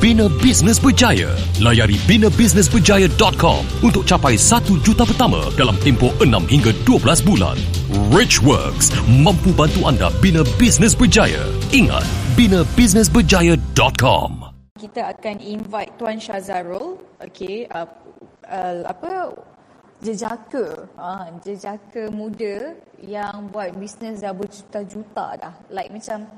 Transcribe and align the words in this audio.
bina 0.00 0.28
bisnes 0.42 0.82
berjaya. 0.82 1.30
Layari 1.62 1.94
binabusinessberjaya.com 2.08 3.86
untuk 3.86 4.02
capai 4.02 4.34
1 4.34 4.82
juta 4.82 5.06
pertama 5.06 5.46
dalam 5.54 5.78
tempoh 5.82 6.10
6 6.22 6.30
hingga 6.50 6.72
12 6.86 7.26
bulan. 7.26 7.56
Richworks 8.10 8.90
mampu 9.06 9.54
bantu 9.54 9.86
anda 9.86 10.10
bina 10.18 10.42
bisnes 10.58 10.98
berjaya. 10.98 11.46
Ingat, 11.70 12.02
binabusinessberjaya.com. 12.34 14.54
kita 14.84 15.16
akan 15.16 15.40
invite 15.40 15.96
Tuan 15.96 16.20
Syazarul, 16.20 17.00
okay, 17.16 17.64
uh, 17.72 17.88
uh, 18.44 18.84
apa 18.84 19.32
jejaka, 20.04 20.84
uh, 21.00 21.32
jejaka 21.40 22.12
muda 22.12 22.76
yang 23.00 23.48
buat 23.48 23.72
bisnes 23.80 24.20
dah 24.20 24.36
berjuta-juta 24.36 25.40
dah. 25.40 25.54
Like 25.72 25.88
macam 25.88 26.28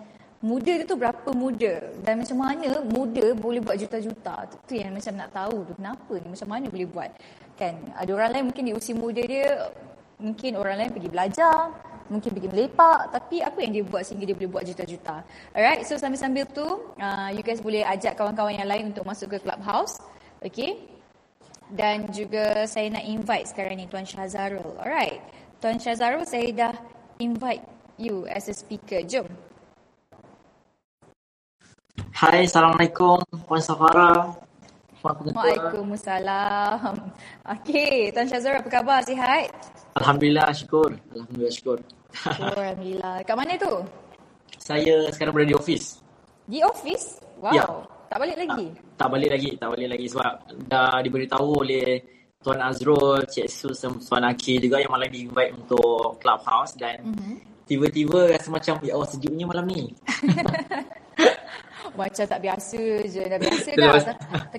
muda 0.46 0.74
tu 0.86 0.94
berapa 0.94 1.30
muda 1.34 1.90
dan 2.06 2.22
macam 2.22 2.38
mana 2.38 2.78
muda 2.86 3.34
boleh 3.34 3.58
buat 3.58 3.74
juta-juta. 3.74 4.46
Tu, 4.46 4.56
tu 4.62 4.72
yang 4.78 4.94
macam 4.94 5.12
nak 5.18 5.30
tahu 5.34 5.66
tu 5.66 5.72
kenapa 5.74 6.12
ni 6.22 6.26
macam 6.30 6.48
mana 6.54 6.66
boleh 6.70 6.86
buat. 6.86 7.10
Kan 7.58 7.74
ada 7.98 8.10
orang 8.14 8.30
lain 8.30 8.44
mungkin 8.54 8.62
di 8.70 8.72
usia 8.78 8.94
muda 8.94 9.22
dia 9.26 9.74
mungkin 10.22 10.54
orang 10.54 10.76
lain 10.78 10.90
pergi 10.94 11.10
belajar, 11.10 11.58
mungkin 12.06 12.30
pergi 12.30 12.48
melepak 12.48 13.00
tapi 13.10 13.42
apa 13.42 13.58
yang 13.58 13.72
dia 13.74 13.84
buat 13.84 14.02
sehingga 14.06 14.24
dia 14.30 14.36
boleh 14.38 14.50
buat 14.54 14.64
juta-juta. 14.64 15.16
Alright, 15.50 15.82
so 15.82 15.98
sambil-sambil 15.98 16.46
tu 16.54 16.66
uh, 17.02 17.28
you 17.34 17.42
guys 17.42 17.58
boleh 17.58 17.82
ajak 17.82 18.14
kawan-kawan 18.14 18.54
yang 18.54 18.70
lain 18.70 18.94
untuk 18.94 19.02
masuk 19.02 19.34
ke 19.34 19.42
clubhouse. 19.42 19.98
Okay. 20.38 20.78
Dan 21.66 22.06
juga 22.14 22.62
saya 22.70 22.86
nak 22.94 23.02
invite 23.02 23.50
sekarang 23.50 23.82
ni 23.82 23.90
Tuan 23.90 24.06
Syazarul. 24.06 24.78
Alright. 24.78 25.18
Tuan 25.58 25.82
Syazarul 25.82 26.22
saya 26.22 26.46
dah 26.54 26.74
invite 27.18 27.64
you 27.98 28.22
as 28.30 28.46
a 28.46 28.54
speaker. 28.54 29.02
Jom. 29.02 29.26
Hai, 32.16 32.48
Assalamualaikum. 32.48 33.20
Puan 33.44 33.60
Safara. 33.60 34.32
Puan 35.00 35.12
Pengetua. 35.20 35.40
Waalaikumsalam. 35.40 36.92
Okay, 37.44 38.08
Tuan 38.12 38.26
Syazarul 38.28 38.60
apa 38.64 38.70
khabar? 38.72 39.00
Sihat? 39.04 39.52
Alhamdulillah, 40.00 40.48
syukur. 40.56 40.96
Alhamdulillah, 41.12 41.52
syukur. 41.52 41.78
Oh, 42.40 42.56
Alhamdulillah. 42.60 43.14
Kat 43.24 43.36
mana 43.36 43.52
tu? 43.60 43.72
Saya 44.56 45.08
sekarang 45.12 45.36
berada 45.36 45.52
di 45.52 45.56
office. 45.56 46.00
Di 46.48 46.64
office? 46.64 47.20
Wow. 47.40 47.52
Ya. 47.52 47.64
Tak 48.06 48.18
balik 48.22 48.36
lagi? 48.38 48.66
Tak 48.96 49.08
balik 49.12 49.30
lagi, 49.34 49.50
tak 49.58 49.68
balik 49.76 49.88
lagi 49.92 50.06
sebab 50.08 50.32
dah 50.70 50.96
diberitahu 51.02 51.48
oleh 51.60 51.88
Tuan 52.40 52.62
Azrul, 52.62 53.26
Cik 53.26 53.48
Sus 53.50 53.82
dan 53.82 53.98
Tuan 53.98 54.24
Aki 54.24 54.62
juga 54.62 54.78
yang 54.78 54.94
malam 54.94 55.10
di-invite 55.10 55.52
untuk 55.52 56.16
Clubhouse 56.22 56.78
dan 56.78 57.02
mm-hmm. 57.02 57.66
tiba-tiba 57.66 58.30
rasa 58.30 58.48
macam, 58.48 58.78
ya 58.86 58.94
Allah 58.94 59.10
sejuknya 59.10 59.44
malam 59.50 59.66
ni. 59.66 59.90
Macam 61.96 62.24
tak 62.28 62.40
biasa 62.44 62.82
je. 63.08 63.22
Dah 63.24 63.38
biasa 63.40 63.68
Dah. 63.74 63.92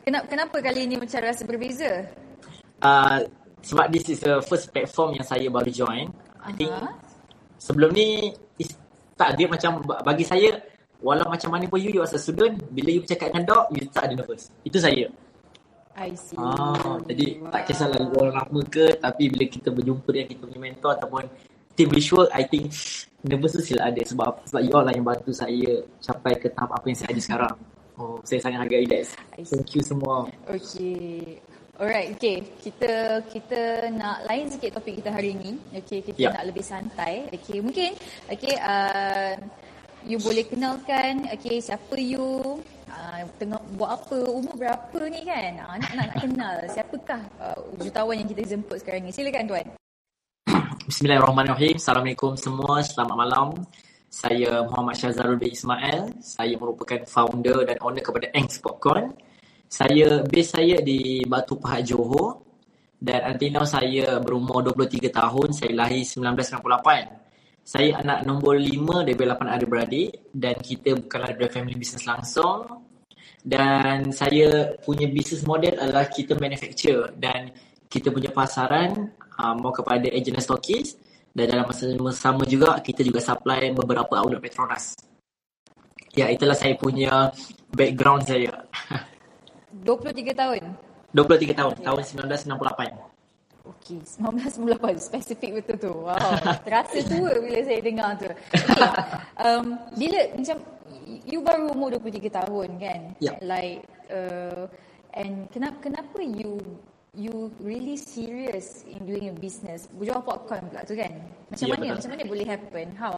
Kenapa, 0.02 0.26
kenapa 0.26 0.58
kali 0.58 0.90
ini 0.90 0.96
macam 0.98 1.20
rasa 1.22 1.42
berbeza? 1.46 1.92
Uh, 2.82 3.26
sebab 3.62 3.90
this 3.90 4.06
is 4.10 4.20
the 4.22 4.42
first 4.46 4.70
platform 4.74 5.18
yang 5.18 5.26
saya 5.26 5.48
baru 5.50 5.70
join. 5.70 6.10
I 6.42 6.52
think 6.54 6.74
sebelum 7.58 7.94
ni 7.94 8.34
is, 8.62 8.74
tak 9.18 9.36
dia 9.36 9.50
macam 9.50 9.82
bagi 10.06 10.24
saya 10.24 10.56
walau 11.02 11.30
macam 11.30 11.54
mana 11.54 11.70
pun 11.70 11.78
you 11.78 11.94
you 11.94 12.02
as 12.02 12.14
a 12.14 12.22
student 12.22 12.58
bila 12.74 12.90
you 12.90 13.02
bercakap 13.06 13.30
dengan 13.30 13.46
dog 13.54 13.66
you 13.74 13.86
tak 13.90 14.10
ada 14.10 14.14
nervous. 14.18 14.50
Itu 14.66 14.78
saya. 14.82 15.10
I 15.98 16.14
see. 16.14 16.38
Ah, 16.38 17.02
jadi 17.10 17.42
tak 17.50 17.74
kisahlah 17.74 18.06
orang 18.14 18.38
lama 18.38 18.62
ke 18.70 19.02
tapi 19.02 19.34
bila 19.34 19.46
kita 19.50 19.74
berjumpa 19.74 20.10
dengan 20.14 20.28
kita 20.30 20.42
punya 20.46 20.62
mentor 20.70 20.92
ataupun 20.94 21.24
team 21.78 21.94
visual 21.94 22.26
I 22.34 22.44
think 22.50 22.74
nervous 23.22 23.54
tu 23.54 23.62
sila 23.62 23.94
ada 23.94 24.02
sebab 24.02 24.42
sebab 24.50 24.62
you 24.66 24.74
all 24.74 24.82
lah 24.82 24.94
yang 24.98 25.06
bantu 25.06 25.30
saya 25.30 25.86
capai 26.02 26.34
ke 26.42 26.50
tahap 26.52 26.74
apa 26.74 26.86
yang 26.90 26.98
saya 26.98 27.10
ada 27.14 27.22
sekarang. 27.22 27.56
Oh, 27.98 28.22
saya 28.22 28.40
sangat 28.42 28.66
hargai 28.66 28.86
see. 29.02 29.18
Thank 29.46 29.74
you 29.74 29.82
semua. 29.82 30.30
Okay. 30.46 31.42
Alright, 31.78 32.14
okay. 32.18 32.42
Kita 32.62 33.22
kita 33.30 33.90
nak 33.94 34.26
lain 34.26 34.50
sikit 34.50 34.78
topik 34.78 35.02
kita 35.02 35.14
hari 35.14 35.38
ini. 35.38 35.62
Okay, 35.82 36.02
kita 36.02 36.18
Ya. 36.18 36.30
nak 36.34 36.50
lebih 36.50 36.66
santai. 36.66 37.30
Okay, 37.30 37.62
mungkin 37.62 37.94
okay, 38.30 38.58
uh, 38.58 39.38
you 40.06 40.18
boleh 40.18 40.46
kenalkan 40.46 41.26
okay, 41.30 41.62
siapa 41.62 41.98
you, 41.98 42.62
uh, 42.90 43.22
tengah 43.38 43.62
buat 43.78 43.94
apa, 43.94 44.18
umur 44.26 44.58
berapa 44.58 45.00
ni 45.10 45.22
kan? 45.26 45.54
Uh, 45.58 45.78
nak, 45.78 45.92
nak, 45.94 46.06
nak 46.10 46.18
kenal 46.22 46.58
siapakah 46.70 47.22
uh, 47.42 47.62
jutawan 47.82 48.26
yang 48.26 48.30
kita 48.30 48.58
jemput 48.58 48.78
sekarang 48.82 49.06
ni. 49.06 49.14
Silakan 49.14 49.46
tuan. 49.46 49.66
Bismillahirrahmanirrahim. 50.90 51.76
Assalamualaikum 51.76 52.40
semua. 52.40 52.80
Selamat 52.80 53.16
malam. 53.20 53.48
Saya 54.08 54.64
Muhammad 54.64 54.96
Syazarul 54.96 55.36
bin 55.36 55.52
Ismail. 55.52 56.16
Saya 56.24 56.56
merupakan 56.56 57.04
founder 57.04 57.68
dan 57.68 57.76
owner 57.84 58.00
kepada 58.00 58.32
Angst 58.32 58.64
Popcorn. 58.64 59.12
Saya 59.68 60.24
base 60.24 60.56
saya 60.56 60.80
di 60.80 61.20
Batu 61.28 61.60
Pahat 61.60 61.92
Johor 61.92 62.40
dan 62.98 63.36
now 63.52 63.68
saya 63.68 64.24
berumur 64.24 64.64
23 64.64 65.12
tahun. 65.12 65.48
Saya 65.52 65.72
lahir 65.76 66.08
1998. 66.08 67.68
Saya 67.68 68.00
anak 68.00 68.24
nombor 68.24 68.56
5 68.56 69.04
daripada 69.04 69.36
8 69.36 69.56
adik-beradik 69.60 70.32
dan 70.32 70.56
kita 70.64 70.96
bukanlah 70.96 71.36
dari 71.36 71.52
family 71.52 71.76
business 71.76 72.08
langsung. 72.08 72.88
Dan 73.44 74.16
saya 74.16 74.80
punya 74.80 75.12
business 75.12 75.44
model 75.44 75.76
adalah 75.76 76.08
kita 76.08 76.40
manufacture 76.40 77.12
dan 77.20 77.52
kita 77.92 78.12
punya 78.12 78.32
pasaran 78.32 79.12
uh, 79.38 79.56
mau 79.58 79.72
kepada 79.72 80.10
agent 80.10 80.42
stokis 80.42 80.98
dan 81.32 81.54
dalam 81.54 81.70
masa 81.70 81.94
yang 81.94 82.02
sama 82.14 82.44
juga 82.50 82.82
kita 82.82 83.06
juga 83.06 83.22
supply 83.22 83.70
beberapa 83.74 84.18
outlet 84.18 84.42
Petronas. 84.42 84.98
Ya, 86.18 86.34
itulah 86.34 86.58
saya 86.58 86.74
punya 86.74 87.30
background 87.78 88.26
saya. 88.26 88.66
23 89.86 90.34
tahun. 90.34 90.62
23 91.14 91.54
tahun, 91.54 91.74
tahun 91.86 92.02
1968. 92.26 93.18
Okey, 93.68 94.00
1998 94.18 95.12
spesifik 95.12 95.62
betul 95.62 95.76
tu. 95.78 95.94
Wow, 96.08 96.16
terasa 96.66 97.04
tua 97.04 97.36
bila 97.38 97.60
saya 97.68 97.80
dengar 97.84 98.10
tu. 98.16 98.32
Okay. 98.32 98.90
Um, 99.44 99.76
bila 100.00 100.20
macam 100.40 100.58
you 101.28 101.40
baru 101.44 101.76
umur 101.76 102.00
23 102.00 102.32
tahun 102.32 102.70
kan? 102.80 103.02
Ya. 103.20 103.36
Like 103.44 103.84
uh, 104.08 104.72
and 105.12 105.52
kenapa 105.52 105.78
kenapa 105.84 106.20
you 106.24 106.60
you 107.18 107.50
really 107.58 107.98
serious 107.98 108.86
in 108.86 109.02
doing 109.04 109.28
a 109.28 109.36
business? 109.36 109.90
Jual 109.98 110.22
popcorn 110.22 110.70
pula 110.70 110.86
tu 110.86 110.94
kan? 110.94 111.12
Macam 111.50 111.66
Ya, 111.66 111.74
mana? 111.74 111.82
betul. 111.82 111.96
Macam 111.98 112.10
mana 112.14 112.24
boleh 112.30 112.46
happen? 112.46 112.88
How? 112.96 113.14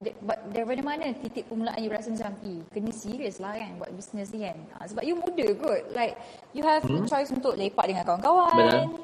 But 0.00 0.48
Daripada 0.48 0.80
mana 0.80 1.12
titik 1.12 1.44
permulaan 1.44 1.76
you 1.84 1.92
rasa 1.92 2.08
macam 2.08 2.32
eh, 2.40 2.64
kena 2.72 2.88
serius 2.88 3.36
lah 3.36 3.52
kan 3.52 3.76
buat 3.76 3.92
bisnes 3.92 4.32
ni 4.32 4.48
kan 4.48 4.56
ha, 4.72 4.88
sebab 4.88 5.04
you 5.04 5.12
muda 5.12 5.44
kot 5.60 5.92
like 5.92 6.16
you 6.56 6.64
have 6.64 6.80
hmm? 6.88 7.04
choice 7.04 7.28
untuk 7.28 7.52
lepak 7.52 7.84
dengan 7.84 8.08
kawan-kawan 8.08 8.48
Betul. 8.56 8.96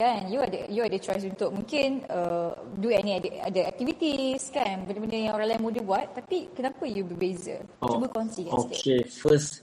kan 0.00 0.24
you 0.32 0.40
ada 0.40 0.64
you 0.72 0.80
ada 0.80 0.96
choice 0.96 1.28
untuk 1.28 1.52
mungkin 1.52 2.08
uh, 2.08 2.56
do 2.80 2.88
any 2.88 3.20
ada, 3.20 3.52
ada 3.52 3.60
activities 3.68 4.48
kan 4.48 4.88
benda-benda 4.88 5.28
yang 5.28 5.36
orang 5.36 5.52
lain 5.52 5.60
muda 5.60 5.80
buat 5.84 6.08
tapi 6.16 6.48
kenapa 6.56 6.88
you 6.88 7.04
berbeza 7.04 7.60
cuba 7.76 8.08
kongsikan 8.08 8.48
sikit 8.64 8.64
Oh, 8.64 8.80
Okay, 8.80 9.00
first 9.04 9.60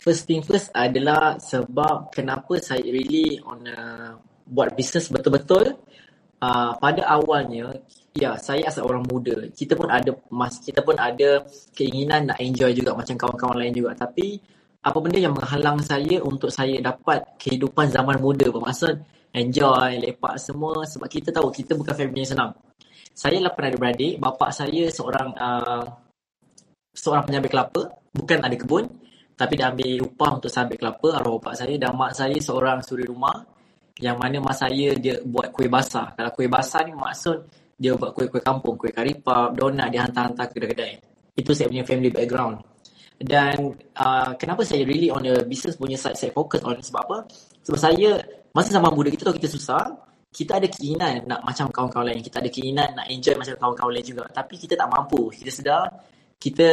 first 0.00 0.24
thing 0.24 0.40
first 0.40 0.72
adalah 0.72 1.36
sebab 1.36 2.08
kenapa 2.08 2.56
saya 2.58 2.82
really 2.88 3.36
on 3.44 3.60
a, 3.68 3.76
buat 4.48 4.72
bisnes 4.72 5.12
betul-betul 5.12 5.76
uh, 6.40 6.72
pada 6.80 7.02
awalnya 7.06 7.76
ya 8.16 8.34
saya 8.40 8.66
as 8.66 8.80
orang 8.80 9.04
muda 9.06 9.46
kita 9.52 9.78
pun 9.78 9.86
ada 9.92 10.10
mas 10.32 10.58
kita 10.58 10.80
pun 10.82 10.96
ada 10.98 11.44
keinginan 11.76 12.32
nak 12.32 12.40
enjoy 12.42 12.72
juga 12.74 12.96
macam 12.96 13.14
kawan-kawan 13.14 13.56
lain 13.60 13.74
juga. 13.76 13.94
Tapi 13.94 14.40
apa 14.80 14.96
benda 14.98 15.20
yang 15.20 15.36
menghalang 15.36 15.78
saya 15.84 16.18
untuk 16.24 16.48
saya 16.48 16.80
dapat 16.80 17.36
kehidupan 17.36 17.92
zaman 17.92 18.16
muda? 18.18 18.48
Bermaksud 18.48 18.96
enjoy 19.36 20.00
lepak 20.02 20.40
semua 20.40 20.82
sebab 20.88 21.06
kita 21.06 21.30
tahu 21.30 21.52
kita 21.54 21.76
bukan 21.78 21.94
family 21.94 22.24
yang 22.24 22.32
senang. 22.34 22.50
Saya 23.14 23.36
lapan 23.38 23.70
adik-beradik 23.70 24.12
bapa 24.18 24.48
saya 24.50 24.88
seorang 24.88 25.36
uh, 25.36 25.84
seorang 26.96 27.22
penyambil 27.28 27.50
kelapa 27.52 27.82
bukan 28.10 28.38
ada 28.42 28.56
kebun 28.56 28.84
Tapi 29.40 29.56
dia 29.56 29.72
ambil 29.72 30.04
upah 30.04 30.30
untuk 30.36 30.52
sabit 30.52 30.76
kelapa 30.76 31.16
arwah 31.16 31.40
bapak 31.40 31.64
saya 31.64 31.80
dan 31.80 31.96
mak 31.96 32.12
saya 32.12 32.36
seorang 32.36 32.84
suri 32.84 33.08
rumah 33.08 33.40
yang 33.96 34.20
mana 34.20 34.36
mak 34.36 34.52
saya 34.52 34.92
dia 35.00 35.16
buat 35.24 35.48
kuih 35.48 35.72
basah. 35.72 36.12
Kalau 36.12 36.28
kuih 36.36 36.52
basah 36.52 36.84
ni 36.84 36.92
maksud 36.92 37.48
dia 37.80 37.96
buat 37.96 38.12
kuih-kuih 38.12 38.44
kampung, 38.44 38.76
kuih 38.76 38.92
karipap, 38.92 39.56
donat 39.56 39.88
dia 39.88 40.04
hantar-hantar 40.04 40.52
ke 40.52 40.60
kedai-kedai. 40.60 40.92
Itu 41.32 41.56
saya 41.56 41.72
punya 41.72 41.80
family 41.88 42.12
background. 42.12 42.60
Dan 43.16 43.56
uh, 43.96 44.36
kenapa 44.36 44.60
saya 44.68 44.84
really 44.84 45.08
on 45.08 45.24
the 45.24 45.40
business 45.48 45.80
punya 45.80 45.96
side, 45.96 46.20
saya 46.20 46.28
fokus 46.36 46.60
on 46.60 46.76
sebab 46.76 47.00
apa? 47.08 47.18
Sebab 47.64 47.80
saya, 47.80 48.20
masa 48.52 48.76
zaman 48.76 48.92
muda 48.92 49.08
kita 49.08 49.24
tahu 49.28 49.40
kita 49.40 49.48
susah, 49.48 49.96
kita 50.28 50.60
ada 50.60 50.68
keinginan 50.68 51.24
nak 51.24 51.40
macam 51.40 51.72
kawan-kawan 51.72 52.12
lain. 52.12 52.20
Kita 52.20 52.44
ada 52.44 52.52
keinginan 52.52 52.88
nak 52.92 53.08
enjoy 53.08 53.32
macam 53.40 53.54
kawan-kawan 53.56 53.92
lain 53.96 54.06
juga. 54.12 54.24
Tapi 54.28 54.54
kita 54.60 54.76
tak 54.76 54.88
mampu. 54.92 55.32
Kita 55.32 55.50
sedar, 55.52 55.84
kita 56.36 56.68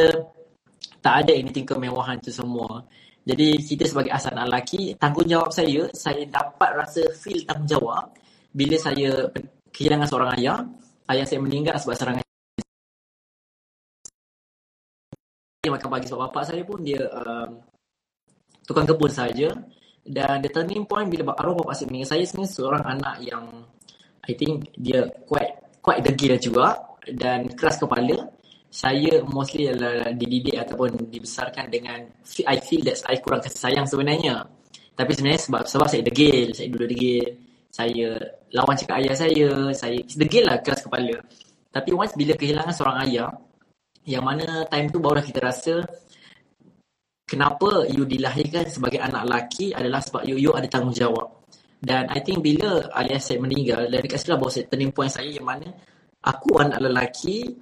tak 1.02 1.26
ada 1.26 1.32
anything 1.34 1.66
kemewahan 1.66 2.18
tu 2.18 2.30
semua. 2.34 2.82
Jadi 3.28 3.60
kita 3.60 3.84
sebagai 3.84 4.12
asal 4.14 4.32
anak 4.32 4.46
lelaki, 4.48 4.96
tanggungjawab 4.96 5.52
saya, 5.52 5.84
saya 5.92 6.24
dapat 6.24 6.70
rasa 6.74 7.02
feel 7.12 7.44
tanggungjawab 7.44 8.08
bila 8.52 8.76
saya 8.80 9.28
kehilangan 9.70 10.08
seorang 10.08 10.30
ayah 10.40 10.58
ayah 11.12 11.24
saya 11.24 11.40
meninggal 11.40 11.76
sebab 11.76 11.94
serangan 11.96 12.24
dia 15.58 15.70
makan 15.74 15.88
pagi 15.90 16.06
sebab 16.08 16.20
bapak 16.30 16.44
saya 16.48 16.62
pun 16.64 16.80
dia 16.80 17.02
um, 17.12 17.50
tukang 18.64 18.86
kebun 18.88 19.12
saja 19.12 19.52
dan 20.08 20.40
the 20.40 20.48
turning 20.48 20.88
point 20.88 21.12
bila 21.12 21.36
arwah 21.36 21.60
bapak 21.60 21.74
saya 21.76 21.86
meninggal 21.92 22.10
saya 22.16 22.24
sebenarnya 22.24 22.54
seorang 22.54 22.84
anak 22.96 23.16
yang 23.20 23.44
I 24.24 24.32
think 24.36 24.72
dia 24.76 25.04
quite 25.28 25.80
quite 25.84 26.00
degil 26.04 26.36
juga 26.40 26.76
dan 27.08 27.48
keras 27.52 27.80
kepala 27.80 28.28
saya 28.68 29.24
mostly 29.24 29.72
adalah 29.72 30.12
dididik 30.12 30.60
ataupun 30.60 31.08
dibesarkan 31.08 31.72
dengan 31.72 32.04
I 32.44 32.60
feel 32.60 32.84
that 32.84 33.00
I 33.08 33.16
kurang 33.18 33.40
kasih 33.40 33.60
sayang 33.64 33.86
sebenarnya 33.88 34.44
tapi 34.92 35.16
sebenarnya 35.16 35.40
sebab 35.40 35.62
sebab 35.64 35.86
saya 35.88 36.02
degil 36.04 36.52
saya 36.52 36.68
dulu 36.68 36.84
degil 36.84 37.48
saya 37.68 38.16
lawan 38.52 38.74
cakap 38.76 39.04
ayah 39.04 39.14
saya, 39.14 39.48
saya 39.76 39.98
degil 40.16 40.44
lah 40.48 40.56
keras 40.64 40.82
kepala. 40.84 41.20
Tapi 41.68 41.90
once 41.92 42.16
bila 42.16 42.32
kehilangan 42.32 42.72
seorang 42.72 42.98
ayah, 43.08 43.30
yang 44.08 44.24
mana 44.24 44.64
time 44.72 44.88
tu 44.88 44.98
barulah 44.98 45.20
kita 45.20 45.40
rasa 45.44 45.84
kenapa 47.28 47.84
you 47.92 48.08
dilahirkan 48.08 48.64
sebagai 48.72 49.04
anak 49.04 49.28
lelaki 49.28 49.76
adalah 49.76 50.00
sebab 50.00 50.24
you, 50.24 50.40
you 50.40 50.50
ada 50.56 50.64
tanggungjawab. 50.66 51.28
Dan 51.78 52.10
I 52.10 52.18
think 52.24 52.42
bila 52.42 52.88
ayah 53.04 53.20
saya 53.22 53.38
meninggal, 53.38 53.86
dan 53.86 54.02
dekat 54.02 54.18
situ 54.18 54.34
lah 54.34 54.38
bahawa 54.40 54.66
turning 54.66 54.90
point 54.90 55.12
saya 55.12 55.30
yang 55.30 55.46
mana 55.46 55.68
aku 56.24 56.58
anak 56.58 56.82
lelaki, 56.82 57.54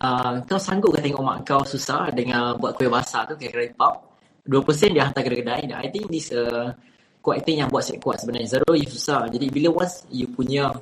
uh, 0.00 0.40
kau 0.48 0.60
sanggup 0.60 0.96
ke 0.96 1.00
tengok 1.04 1.22
mak 1.22 1.38
kau 1.44 1.62
susah 1.62 2.08
dengan 2.10 2.56
buat 2.56 2.74
kuih 2.76 2.90
basah 2.90 3.28
tu, 3.28 3.36
kira-kira 3.36 3.72
pub. 3.76 4.10
2% 4.48 4.96
dia 4.96 5.04
hantar 5.06 5.22
ke 5.22 5.44
kedai. 5.44 5.68
Dan 5.68 5.78
I 5.78 5.88
think 5.92 6.08
this 6.08 6.32
uh, 6.32 6.72
kuat 7.20 7.44
itu 7.44 7.60
yang 7.60 7.68
buat 7.68 7.84
saya 7.84 8.00
kuat 8.00 8.24
sebenarnya. 8.24 8.58
Zero 8.58 8.72
you 8.72 8.88
susah. 8.88 9.28
Jadi 9.28 9.46
bila 9.52 9.84
once 9.84 10.08
you 10.08 10.26
punya 10.26 10.72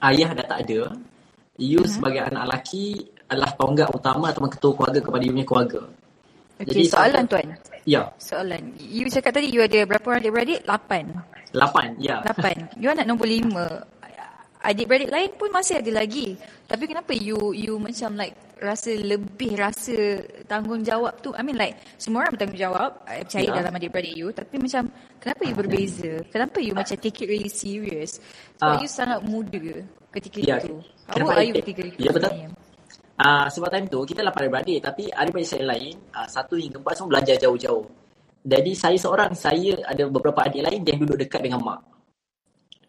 ayah 0.00 0.30
dah 0.32 0.46
tak 0.46 0.58
ada, 0.70 0.94
you 1.58 1.82
uh-huh. 1.82 1.90
sebagai 1.90 2.22
anak 2.30 2.42
lelaki 2.48 3.02
adalah 3.28 3.50
tonggak 3.58 3.90
utama 3.90 4.30
atau 4.30 4.46
ketua 4.46 4.72
keluarga 4.78 5.00
kepada 5.02 5.22
you 5.26 5.32
punya 5.34 5.46
keluarga. 5.46 5.82
Okay, 6.54 6.70
Jadi 6.70 6.82
soalan 6.86 7.24
tuan. 7.26 7.46
Ya. 7.82 8.02
Soalan. 8.16 8.62
You 8.78 9.10
cakap 9.10 9.34
tadi 9.34 9.50
you 9.50 9.60
ada 9.60 9.82
berapa 9.84 10.06
orang 10.06 10.22
adik-beradik? 10.22 10.60
Lapan. 10.70 11.04
Lapan, 11.50 11.88
ya. 11.98 12.22
Lapan. 12.22 12.56
You 12.78 12.94
anak 12.94 13.10
nombor 13.10 13.26
lima 13.26 13.82
adik-beradik 14.64 15.12
lain 15.12 15.30
pun 15.36 15.52
masih 15.52 15.84
ada 15.84 15.92
lagi. 15.92 16.40
Tapi 16.64 16.84
kenapa 16.88 17.12
you 17.12 17.52
you 17.52 17.76
macam 17.76 18.16
like 18.16 18.32
rasa 18.56 18.96
lebih 18.96 19.60
rasa 19.60 20.24
tanggungjawab 20.48 21.20
tu? 21.20 21.36
I 21.36 21.44
mean 21.44 21.60
like 21.60 21.76
semua 22.00 22.24
orang 22.24 22.40
bertanggungjawab, 22.40 22.90
I 23.04 23.28
percaya 23.28 23.44
yeah. 23.44 23.56
dalam 23.60 23.72
adik-beradik 23.76 24.14
you. 24.16 24.32
Tapi 24.32 24.54
macam 24.56 24.88
kenapa 25.20 25.40
you 25.44 25.54
berbeza? 25.54 26.12
Kenapa 26.32 26.58
you 26.64 26.72
macam 26.72 26.96
take 26.96 27.20
it 27.20 27.28
really 27.28 27.52
serious? 27.52 28.24
Sebab 28.56 28.74
uh, 28.74 28.80
you 28.80 28.88
sangat 28.88 29.20
muda 29.28 29.84
ketika 30.16 30.38
yeah. 30.40 30.58
itu. 30.64 30.80
How 31.12 31.28
are 31.28 31.44
you 31.44 31.54
ketika 31.60 31.82
itu? 31.84 31.96
Ya 32.00 32.08
yeah, 32.08 32.12
betul. 32.16 32.32
Uh, 33.14 33.46
sebab 33.46 33.70
time 33.70 33.86
tu 33.86 34.00
kita 34.02 34.26
lapan 34.26 34.50
adik-beradik 34.50 34.80
tapi 34.82 35.06
adik-beradik 35.06 35.46
saya 35.46 35.64
lain 35.70 35.94
uh, 36.16 36.26
satu 36.26 36.58
hingga 36.58 36.82
empat 36.82 36.92
semua 36.96 37.10
belajar 37.14 37.36
jauh-jauh. 37.38 37.86
Jadi 38.44 38.76
saya 38.76 38.96
seorang, 39.00 39.32
saya 39.32 39.72
ada 39.88 40.04
beberapa 40.04 40.44
adik 40.44 40.68
lain 40.68 40.84
yang 40.84 41.00
duduk 41.00 41.16
dekat 41.16 41.48
dengan 41.48 41.64
mak. 41.64 41.80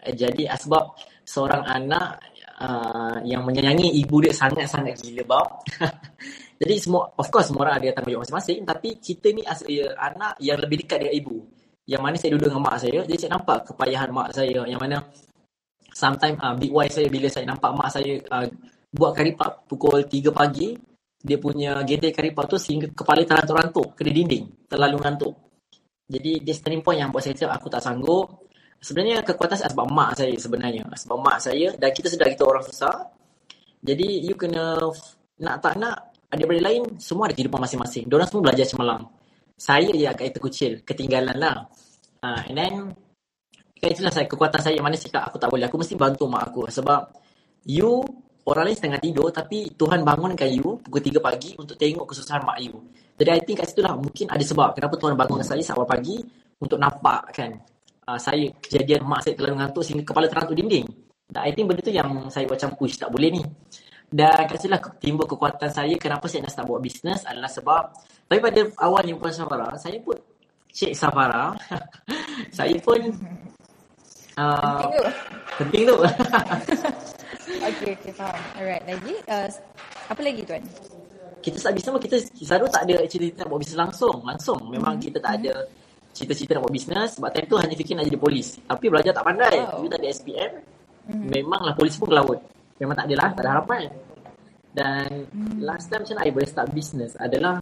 Jadi 0.04 0.45
sebab 0.51 0.83
seorang 1.25 1.66
anak 1.66 2.22
uh, 2.62 3.18
yang 3.25 3.44
menyayangi 3.44 4.00
ibu 4.00 4.22
dia 4.24 4.31
sangat-sangat 4.31 5.01
gila 5.01 5.24
bab. 5.25 5.48
Jadi 6.62 6.75
semua 6.80 7.12
of 7.19 7.27
course 7.27 7.51
semua 7.51 7.68
orang 7.68 7.83
ada 7.83 8.00
tanggungjawab 8.00 8.24
masing-masing 8.24 8.63
tapi 8.63 8.89
kita 9.01 9.27
ni 9.36 9.44
as, 9.44 9.60
anak 10.00 10.39
yang 10.39 10.56
lebih 10.62 10.86
dekat 10.86 11.04
dengan 11.04 11.16
ibu. 11.19 11.38
Yang 11.86 12.01
mana 12.01 12.16
saya 12.18 12.31
duduk 12.33 12.48
dengan 12.50 12.63
mak 12.66 12.77
saya, 12.81 13.00
jadi 13.06 13.18
saya 13.22 13.31
nampak 13.38 13.57
kepayahan 13.69 14.10
mak 14.10 14.30
saya 14.33 14.57
yang 14.66 14.81
mana 14.81 14.98
sometimes 15.94 16.39
uh, 16.42 16.56
big 16.57 16.74
wife 16.74 16.89
saya 16.89 17.07
bila 17.12 17.27
saya 17.30 17.45
nampak 17.45 17.72
mak 17.77 17.89
saya 17.94 18.18
uh, 18.33 18.48
buat 18.89 19.12
karipap 19.13 19.68
pukul 19.68 20.07
3 20.07 20.31
pagi, 20.31 20.74
dia 21.19 21.38
punya 21.38 21.83
gedek 21.83 22.16
karipap 22.16 22.48
tu 22.48 22.56
sehingga 22.56 22.89
kepala 22.95 23.22
terantuk-rantuk 23.27 23.94
kena 23.94 24.12
dinding, 24.16 24.45
terlalu 24.72 24.98
ngantuk. 25.04 25.33
Jadi 26.06 26.31
dia 26.45 26.54
turning 26.57 26.81
point 26.86 27.01
yang 27.01 27.10
buat 27.10 27.22
saya 27.25 27.36
cakap 27.36 27.60
aku 27.60 27.68
tak 27.68 27.81
sanggup, 27.81 28.45
sebenarnya 28.81 29.25
kekuatan 29.25 29.57
saya 29.57 29.69
sebab 29.72 29.86
mak 29.89 30.18
saya 30.18 30.36
sebenarnya. 30.36 30.83
Sebab 30.94 31.18
mak 31.19 31.38
saya 31.42 31.74
dan 31.75 31.89
kita 31.92 32.07
sedar 32.12 32.30
kita 32.31 32.44
orang 32.45 32.63
susah. 32.66 32.95
Jadi 33.86 34.25
you 34.25 34.33
kena 34.33 34.77
nak 35.42 35.56
tak 35.62 35.77
nak 35.77 36.16
adik-beradik 36.31 36.66
lain 36.66 36.83
semua 36.98 37.30
ada 37.30 37.33
kehidupan 37.38 37.62
masing-masing. 37.62 38.10
Diorang 38.10 38.27
semua 38.30 38.44
belajar 38.51 38.66
semalam. 38.66 39.01
Saya 39.56 39.88
je 39.94 40.06
agak 40.06 40.36
terkucil 40.36 40.72
ketinggalan 40.83 41.38
lah. 41.38 41.63
Uh, 42.19 42.42
and 42.50 42.57
then 42.57 42.74
kan 43.80 43.89
itulah 43.94 44.12
saya 44.12 44.25
kekuatan 44.25 44.62
saya. 44.62 44.77
Mana 44.81 44.98
cakap 44.98 45.31
aku 45.31 45.38
tak 45.38 45.50
boleh. 45.54 45.66
Aku 45.69 45.77
mesti 45.80 45.95
bantu 45.95 46.25
mak 46.27 46.51
aku. 46.51 46.68
Sebab 46.68 47.01
you 47.69 48.04
orang 48.45 48.69
lain 48.69 48.77
setengah 48.77 49.01
tidur 49.01 49.30
tapi 49.33 49.74
Tuhan 49.74 50.06
bangunkan 50.06 50.50
you 50.54 50.77
pukul 50.86 51.01
3 51.01 51.18
pagi 51.18 51.57
untuk 51.57 51.75
tengok 51.77 52.06
kesusahan 52.10 52.45
mak 52.45 52.57
you. 52.62 52.77
Jadi 53.16 53.30
I 53.31 53.39
think 53.42 53.57
kat 53.63 53.72
situ 53.72 53.81
lah 53.81 53.95
mungkin 53.95 54.27
ada 54.30 54.44
sebab 54.44 54.75
kenapa 54.75 54.95
Tuhan 55.00 55.13
bangunkan 55.18 55.45
saya 55.45 55.63
saat 55.63 55.80
pagi 55.88 56.19
untuk 56.60 56.77
nampak 56.77 57.31
kan 57.31 57.51
uh, 58.07 58.19
saya 58.22 58.50
kejadian 58.62 59.06
mak 59.06 59.25
saya 59.25 59.34
terlalu 59.38 59.62
ngantuk 59.62 59.84
sehingga 59.86 60.06
kepala 60.06 60.25
terantuk 60.30 60.56
dinding. 60.57 60.88
Dan 61.25 61.42
I 61.42 61.52
think 61.52 61.66
benda 61.66 61.81
tu 61.81 61.94
yang 61.94 62.30
saya 62.30 62.46
macam 62.46 62.69
push 62.78 63.02
tak 63.02 63.10
boleh 63.10 63.30
ni. 63.34 63.44
Dan 64.06 64.46
kat 64.46 64.62
lah 64.69 64.80
timbul 65.02 65.25
kekuatan 65.25 65.69
saya 65.74 65.94
kenapa 65.98 66.30
saya 66.30 66.46
nak 66.46 66.54
start 66.54 66.66
buat 66.69 66.80
bisnes 66.80 67.25
adalah 67.25 67.50
sebab 67.50 67.84
tapi 68.25 68.40
pada 68.42 68.62
awalnya 68.81 69.13
bukan 69.13 69.34
Safara, 69.34 69.69
saya 69.78 69.98
pun 70.02 70.18
Cik 70.74 70.94
Safara. 70.98 71.54
saya 72.58 72.74
pun 72.82 73.00
uh, 74.38 74.82
penting 74.82 74.89
tu. 74.89 75.03
Penting 75.62 75.84
tu. 75.86 75.96
okay, 77.70 77.91
okay, 77.94 78.13
faham. 78.13 78.41
Alright, 78.58 78.84
lagi 78.89 79.13
uh, 79.30 79.50
apa 80.10 80.22
lagi 80.25 80.41
tuan? 80.41 80.63
Kita 81.46 81.58
start 81.62 81.74
bisnes 81.77 82.01
kita 82.01 82.18
selalu 82.41 82.65
tak 82.74 82.82
ada 82.89 82.96
cerita 83.06 83.41
buat 83.46 83.62
bisnes 83.62 83.77
langsung. 83.77 84.25
Langsung. 84.25 84.60
Memang 84.74 84.98
mm-hmm. 84.98 85.06
kita 85.06 85.18
tak 85.22 85.34
ada 85.41 85.53
cita-cita 86.15 86.55
nak 86.55 86.63
buat 86.63 86.74
bisnes 86.74 87.19
sebab 87.19 87.29
time 87.36 87.48
tu 87.51 87.60
hanya 87.60 87.75
fikir 87.75 87.93
nak 88.00 88.07
jadi 88.07 88.19
polis. 88.19 88.55
Tapi 88.63 88.86
belajar 88.88 89.12
tak 89.12 89.25
pandai. 89.27 89.55
Wow. 89.60 89.84
You 89.84 89.89
tak 89.91 90.00
ada 90.00 90.07
SPM. 90.07 90.51
Mm-hmm. 91.12 91.27
Memanglah 91.27 91.74
polis 91.75 91.93
pun 92.00 92.07
ke 92.07 92.15
laut. 92.15 92.39
Memang 92.79 92.95
tak 92.95 93.05
adalah, 93.12 93.29
tak 93.36 93.43
ada 93.43 93.51
harapan. 93.60 93.81
Dan 94.72 95.07
mm. 95.31 95.60
last 95.63 95.91
time 95.91 96.01
macam 96.03 96.15
mana 96.15 96.24
I 96.27 96.31
boleh 96.31 96.50
start 96.50 96.69
bisnes 96.72 97.13
adalah 97.19 97.55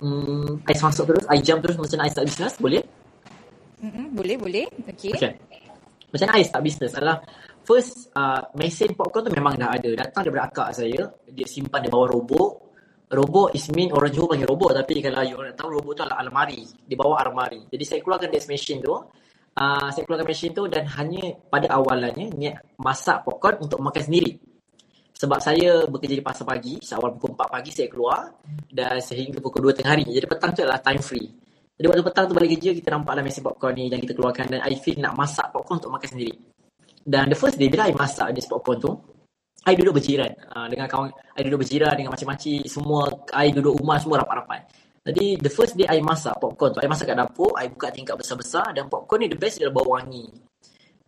um, 0.00 0.60
I 0.64 0.74
masuk 0.76 1.04
terus, 1.08 1.24
I 1.28 1.38
jump 1.44 1.60
terus 1.64 1.76
macam 1.76 1.96
mana 2.00 2.08
I 2.08 2.12
start 2.12 2.26
bisnes, 2.28 2.54
boleh? 2.56 2.82
Mm-hmm, 3.84 4.06
boleh, 4.16 4.36
boleh. 4.40 4.66
Okay. 4.96 5.12
okay. 5.12 5.32
Macam 6.08 6.24
mana 6.28 6.36
I 6.40 6.44
start 6.44 6.62
bisnes 6.64 6.92
adalah 6.96 7.16
first 7.64 8.12
uh, 8.16 8.40
mesin 8.56 8.96
popcorn 8.96 9.28
tu 9.28 9.32
memang 9.36 9.56
dah 9.56 9.76
ada. 9.76 9.88
Datang 9.92 10.28
daripada 10.28 10.44
akak 10.48 10.68
saya, 10.76 11.08
dia 11.28 11.46
simpan 11.48 11.84
di 11.84 11.88
bawah 11.92 12.08
robot 12.08 12.67
robot 13.12 13.56
is 13.56 13.68
mean 13.72 13.88
orang 13.92 14.12
Johor 14.12 14.36
panggil 14.36 14.48
robot 14.48 14.76
tapi 14.76 15.00
kalau 15.00 15.24
you 15.24 15.36
orang 15.36 15.56
tahu 15.56 15.80
robot 15.80 15.92
tu 15.96 16.02
adalah 16.04 16.20
almari 16.20 16.60
di 16.64 16.94
bawah 16.96 17.20
almari 17.24 17.64
jadi 17.68 17.84
saya 17.84 18.00
keluarkan 18.04 18.28
desk 18.28 18.48
machine 18.52 18.80
tu 18.84 18.94
uh, 19.58 19.88
saya 19.90 20.02
keluarkan 20.06 20.28
machine 20.30 20.54
tu 20.54 20.64
dan 20.70 20.86
hanya 20.86 21.34
pada 21.50 21.66
awalannya 21.74 22.30
niat 22.32 22.78
masak 22.78 23.26
popcorn 23.26 23.66
untuk 23.66 23.82
makan 23.82 24.02
sendiri. 24.06 24.38
Sebab 25.18 25.42
saya 25.42 25.82
bekerja 25.90 26.14
di 26.14 26.22
pasar 26.22 26.46
pagi 26.46 26.78
awal 26.94 27.18
pukul 27.18 27.34
4 27.34 27.50
pagi 27.50 27.70
saya 27.74 27.90
keluar 27.90 28.30
dan 28.70 29.02
sehingga 29.02 29.42
pukul 29.42 29.74
2 29.74 29.82
tengah 29.82 29.98
hari. 29.98 30.06
Jadi 30.06 30.26
petang 30.30 30.54
tu 30.54 30.62
adalah 30.62 30.78
time 30.78 31.02
free. 31.02 31.26
Jadi 31.74 31.86
waktu 31.90 32.04
petang 32.06 32.24
tu 32.30 32.34
balik 32.38 32.54
kerja 32.54 32.70
kita 32.70 32.88
nampak 32.94 33.18
dalam 33.18 33.26
mesin 33.26 33.42
popcorn 33.42 33.74
ni 33.74 33.90
yang 33.90 33.98
kita 33.98 34.14
keluarkan 34.14 34.46
dan 34.46 34.60
I 34.62 34.78
feel 34.78 35.02
nak 35.02 35.18
masak 35.18 35.50
popcorn 35.50 35.82
untuk 35.82 35.90
makan 35.90 36.08
sendiri. 36.14 36.34
Dan 37.02 37.26
the 37.26 37.38
first 37.38 37.58
day 37.58 37.66
bila 37.66 37.90
I 37.90 37.94
masak 37.98 38.30
desk 38.30 38.46
popcorn 38.46 38.78
tu 38.78 38.94
I 39.66 39.72
duduk 39.74 39.98
berjiran 39.98 40.30
uh, 40.54 40.66
dengan 40.70 40.86
kawan 40.86 41.10
I 41.34 41.40
duduk 41.42 41.66
berjiran 41.66 41.94
dengan 41.98 42.14
macam-macam 42.14 42.52
semua 42.68 43.02
I 43.34 43.50
duduk 43.50 43.80
rumah 43.82 43.98
semua 43.98 44.22
rapat-rapat 44.22 44.60
jadi 45.08 45.40
the 45.40 45.50
first 45.50 45.74
day 45.74 45.88
I 45.88 45.98
masak 46.04 46.36
popcorn 46.38 46.76
tu 46.76 46.80
I 46.84 46.88
masak 46.90 47.10
kat 47.10 47.18
dapur 47.18 47.56
I 47.58 47.66
buka 47.72 47.90
tingkap 47.90 48.20
besar-besar 48.20 48.76
dan 48.76 48.86
popcorn 48.86 49.24
ni 49.24 49.28
the 49.32 49.38
best 49.38 49.58
dia 49.58 49.72
bau 49.72 49.86
wangi 49.88 50.28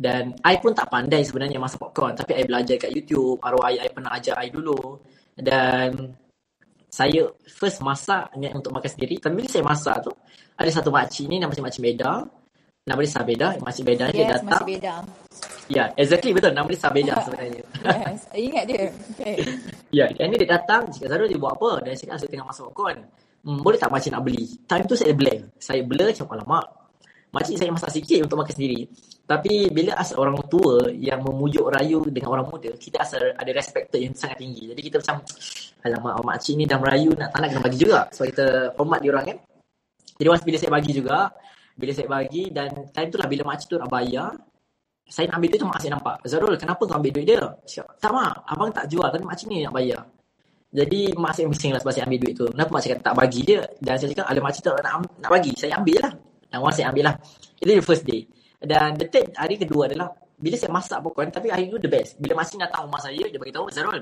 dan 0.01 0.33
I 0.43 0.57
pun 0.59 0.73
tak 0.73 0.89
pandai 0.89 1.23
sebenarnya 1.23 1.61
masak 1.61 1.79
popcorn 1.79 2.17
tapi 2.17 2.35
I 2.35 2.43
belajar 2.49 2.81
kat 2.81 2.91
YouTube 2.91 3.39
arwah 3.45 3.71
I, 3.71 3.85
I 3.85 3.89
pernah 3.93 4.17
ajar 4.17 4.41
I 4.41 4.49
dulu 4.49 4.99
dan 5.37 6.17
saya 6.91 7.23
first 7.47 7.79
masak 7.87 8.35
niat 8.35 8.51
untuk 8.51 8.75
makan 8.75 8.91
sendiri. 8.91 9.23
Tapi 9.23 9.39
bila 9.39 9.49
saya 9.49 9.63
masak 9.63 10.11
tu, 10.11 10.13
ada 10.59 10.71
satu 10.75 10.91
makcik 10.91 11.31
ni 11.31 11.39
nama 11.39 11.55
makcik 11.55 11.87
Beda. 11.87 12.27
Nama 12.91 13.07
dia 13.07 13.13
Sabeda. 13.15 13.49
Makcik 13.63 13.85
Beda 13.87 14.05
ni 14.11 14.19
dia 14.19 14.27
Yes, 14.27 14.31
datang. 14.35 14.51
masih 14.51 14.67
beda. 14.67 14.95
Ya, 15.71 15.85
exactly 15.95 16.31
betul. 16.35 16.51
Nama 16.51 16.67
dia 16.67 16.81
Sabeda 16.83 17.15
sebenarnya. 17.23 17.63
Yes, 17.87 18.23
ingat 18.35 18.65
dia. 18.67 18.85
Okay. 19.15 19.37
Ya, 19.99 20.07
dan 20.11 20.31
ni 20.31 20.37
dia 20.39 20.51
datang, 20.55 20.87
cakap 20.91 21.07
Zarul 21.11 21.27
dia 21.27 21.39
buat 21.39 21.55
apa? 21.59 21.83
Dan 21.83 21.99
saya 21.99 22.15
cakap 22.15 22.17
saya 22.23 22.29
tengah 22.31 22.47
masak 22.47 22.63
popcorn. 22.71 22.99
Hmm, 23.43 23.59
boleh 23.59 23.79
tak 23.79 23.91
makcik 23.91 24.11
nak 24.15 24.23
beli? 24.23 24.45
Time 24.67 24.85
tu 24.87 24.95
saya 24.95 25.13
blank. 25.15 25.43
Saya 25.59 25.81
blur 25.83 26.07
macam 26.11 26.27
alamak. 26.35 26.67
Makcik 27.31 27.57
saya 27.59 27.71
masak 27.71 27.91
sikit 27.95 28.19
untuk 28.27 28.37
makan 28.43 28.55
sendiri. 28.55 28.81
Tapi 29.27 29.71
bila 29.71 29.95
asal 29.99 30.19
orang 30.23 30.35
tua 30.51 30.91
yang 30.95 31.23
memujuk 31.23 31.63
rayu 31.71 32.03
dengan 32.11 32.35
orang 32.35 32.47
muda, 32.51 32.71
kita 32.75 33.03
asal 33.03 33.23
ada 33.35 33.51
respect 33.55 33.91
yang 33.95 34.15
sangat 34.15 34.43
tinggi. 34.43 34.71
Jadi 34.75 34.81
kita 34.83 34.97
macam, 34.99 35.23
alamak, 35.87 36.15
oh, 36.19 36.27
makcik 36.27 36.55
ni 36.59 36.67
dah 36.67 36.79
merayu, 36.83 37.11
nak 37.15 37.31
tak 37.35 37.39
nak 37.39 37.49
kena 37.55 37.63
bagi 37.63 37.79
juga. 37.79 37.99
Sebab 38.15 38.27
kita 38.31 38.47
hormat 38.79 38.99
dia 39.03 39.11
orang 39.15 39.25
kan. 39.27 39.37
Jadi 40.23 40.29
once 40.31 40.45
bila 40.47 40.57
saya 40.59 40.71
bagi 40.71 40.93
juga, 40.95 41.19
bila 41.81 41.93
saya 41.97 42.07
bagi 42.13 42.53
dan 42.53 42.69
time 42.93 43.09
tu 43.09 43.17
lah 43.17 43.25
bila 43.25 43.43
makcik 43.49 43.73
tu 43.73 43.77
nak 43.81 43.89
bayar, 43.89 44.37
saya 45.11 45.27
nak 45.27 45.43
ambil 45.43 45.49
duit 45.51 45.61
tu 45.65 45.67
mak 45.67 45.79
saya 45.81 45.93
nampak. 45.97 46.17
Zarul, 46.29 46.55
kenapa 46.55 46.83
kau 46.87 46.97
ambil 47.01 47.13
duit 47.17 47.27
dia? 47.27 47.43
Cakap, 47.67 47.87
tak 47.99 48.13
mak, 48.15 48.35
abang 48.47 48.71
tak 48.71 48.85
jual. 48.87 49.09
Tapi 49.11 49.25
makcik 49.27 49.47
ni 49.51 49.67
nak 49.67 49.75
bayar. 49.75 50.01
Jadi 50.71 51.01
mak 51.19 51.33
saya 51.35 51.51
bising 51.51 51.75
lah 51.75 51.81
sebab 51.83 51.93
saya 51.97 52.05
ambil 52.07 52.19
duit 52.23 52.35
tu. 52.39 52.47
Kenapa 52.47 52.71
mak 52.71 52.81
saya 52.85 52.91
kata 52.95 53.03
tak 53.11 53.15
bagi 53.19 53.41
dia? 53.43 53.61
Dan 53.83 53.95
saya 53.99 54.09
cakap, 54.15 54.27
ada 54.31 54.39
makcik 54.39 54.63
tak 54.63 54.73
nak, 54.87 54.93
nak 55.19 55.31
bagi. 55.35 55.53
Saya 55.59 55.73
ambil 55.81 55.99
lah. 55.99 56.13
Dan 56.51 56.59
once 56.63 56.77
saya 56.79 56.87
ambil 56.91 57.05
lah. 57.11 57.15
Itu 57.59 57.71
the 57.75 57.83
first 57.83 58.05
day. 58.07 58.21
Dan 58.61 58.95
the 58.95 59.07
third, 59.11 59.29
hari 59.35 59.55
kedua 59.59 59.91
adalah, 59.91 60.15
bila 60.39 60.55
saya 60.55 60.71
masak 60.71 60.99
popcorn, 61.03 61.29
tapi 61.35 61.51
hari 61.51 61.67
tu 61.67 61.79
the 61.83 61.91
best. 61.91 62.19
Bila 62.23 62.39
makcik 62.39 62.63
datang 62.63 62.87
rumah 62.87 63.01
saya, 63.03 63.23
dia 63.27 63.39
beritahu, 63.39 63.67
Zarul, 63.75 63.99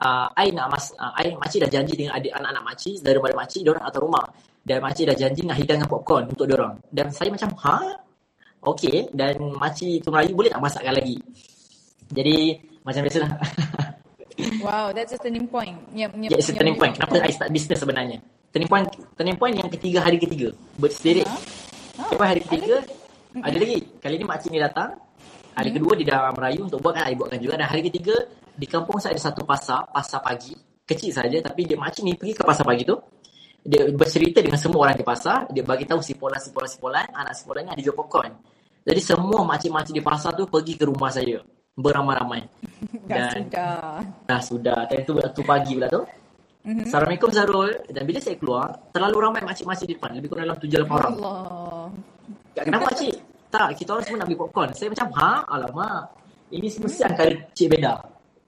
uh, 0.00 0.26
I 0.34 0.50
nak 0.50 0.66
mas, 0.72 0.90
uh, 0.96 1.12
I, 1.14 1.34
makcik 1.36 1.66
dah 1.66 1.70
janji 1.70 1.94
dengan 1.94 2.18
adik 2.18 2.32
anak-anak 2.34 2.64
makcik, 2.64 2.96
daripada 3.04 3.32
makcik, 3.38 3.60
diorang 3.62 3.84
atas 3.84 4.00
rumah. 4.00 4.24
Dan 4.64 4.78
makcik 4.80 5.04
dah 5.12 5.16
janji 5.16 5.40
nak 5.44 5.56
hidangkan 5.60 5.86
popcorn 5.86 6.24
untuk 6.30 6.46
diorang. 6.48 6.74
Dan 6.88 7.12
saya 7.12 7.28
macam, 7.28 7.52
ha? 7.62 7.78
Okey, 8.64 9.12
dan 9.12 9.36
makcik 9.60 10.00
tu 10.00 10.08
Melayu 10.08 10.32
boleh 10.32 10.50
tak 10.50 10.62
masakkan 10.64 10.96
lagi? 10.96 11.20
Jadi, 12.10 12.58
macam 12.82 13.00
biasalah. 13.04 13.30
Wow, 14.58 14.90
that's 14.90 15.14
a 15.14 15.18
turning 15.20 15.46
point. 15.46 15.78
Yang, 15.94 16.10
yang, 16.18 16.30
yeah, 16.34 16.40
it's 16.42 16.50
a 16.50 16.56
turning 16.56 16.74
point. 16.74 16.98
Kenapa 16.98 17.22
I 17.22 17.30
start 17.30 17.54
business 17.54 17.78
sebenarnya? 17.78 18.18
Turning 18.50 18.70
point 18.70 18.86
turning 19.14 19.38
point 19.38 19.54
yang 19.54 19.70
ketiga 19.70 20.02
hari 20.02 20.18
ketiga. 20.18 20.50
Bersederik. 20.78 21.26
Ha? 21.26 22.10
Lepas 22.10 22.26
hari 22.34 22.40
ketiga, 22.42 22.82
ada 23.38 23.56
lagi. 23.58 23.78
Kali 24.02 24.14
ni 24.18 24.26
makcik 24.26 24.50
ni 24.50 24.58
datang. 24.58 24.98
Hari 25.54 25.70
Hmm. 25.70 25.76
kedua 25.78 25.92
dia 25.94 26.06
dah 26.10 26.34
merayu 26.34 26.60
untuk 26.66 26.78
buat 26.82 26.94
kan, 26.98 27.10
buatkan 27.14 27.38
juga. 27.38 27.54
Dan 27.58 27.66
hari 27.70 27.82
ketiga, 27.86 28.14
di 28.54 28.66
kampung 28.66 28.98
saya 28.98 29.14
ada 29.14 29.22
satu 29.30 29.42
pasar, 29.46 29.86
pasar 29.90 30.22
pagi. 30.22 30.54
Kecil 30.84 31.10
saja 31.14 31.38
tapi 31.40 31.64
dia 31.64 31.80
makcik 31.80 32.02
ni 32.04 32.12
pergi 32.12 32.34
ke 32.36 32.42
pasar 32.44 32.66
pagi 32.66 32.84
tu. 32.84 32.98
Dia 33.64 33.88
bercerita 33.96 34.44
dengan 34.44 34.60
semua 34.60 34.84
orang 34.84 35.00
di 35.00 35.06
pasar. 35.06 35.48
Dia 35.48 35.64
bagi 35.64 35.88
tahu 35.88 36.04
sipolan, 36.04 36.36
sipolan, 36.36 36.68
sipolan. 36.68 37.06
Anak 37.16 37.32
sipolan 37.32 37.64
ni 37.64 37.70
ada 37.72 37.80
jual 37.80 37.96
popcorn. 37.96 38.28
Jadi 38.84 39.00
semua 39.00 39.40
makcik-makcik 39.48 39.94
di 39.96 40.04
pasar 40.04 40.36
tu 40.36 40.44
pergi 40.44 40.76
ke 40.76 40.84
rumah 40.84 41.08
saya. 41.08 41.40
Beramai-ramai. 41.72 42.44
Dah 43.08 43.32
Dan 43.32 43.48
sudah. 43.48 43.76
Dah 44.28 44.40
sudah. 44.44 44.78
Time 44.92 45.02
tu 45.08 45.12
waktu 45.16 45.42
pagi 45.42 45.72
pula 45.80 45.88
tu. 45.88 46.02
Mm-hmm. 46.64 46.84
Assalamualaikum 46.84 47.30
Zarul. 47.32 47.72
Dan 47.88 48.02
bila 48.04 48.18
saya 48.20 48.36
keluar, 48.36 48.68
terlalu 48.92 49.16
ramai 49.16 49.40
makcik-makcik 49.40 49.86
di 49.88 49.94
depan. 49.96 50.10
Lebih 50.12 50.28
kurang 50.28 50.44
dalam 50.44 50.58
7-8 50.60 50.92
orang. 50.92 51.14
Allah. 51.16 51.88
Tak, 52.52 52.64
kenapa 52.68 52.84
makcik? 52.92 53.16
Tak, 53.54 53.78
kita 53.78 53.94
orang 53.94 54.02
semua 54.02 54.18
nak 54.18 54.26
beli 54.26 54.40
popcorn. 54.42 54.70
Saya 54.74 54.90
macam, 54.90 55.08
ha? 55.14 55.46
Alamak. 55.46 56.02
Ini 56.50 56.66
mesti 56.74 57.06
antara 57.06 57.30
cik 57.54 57.70
beda. 57.70 57.94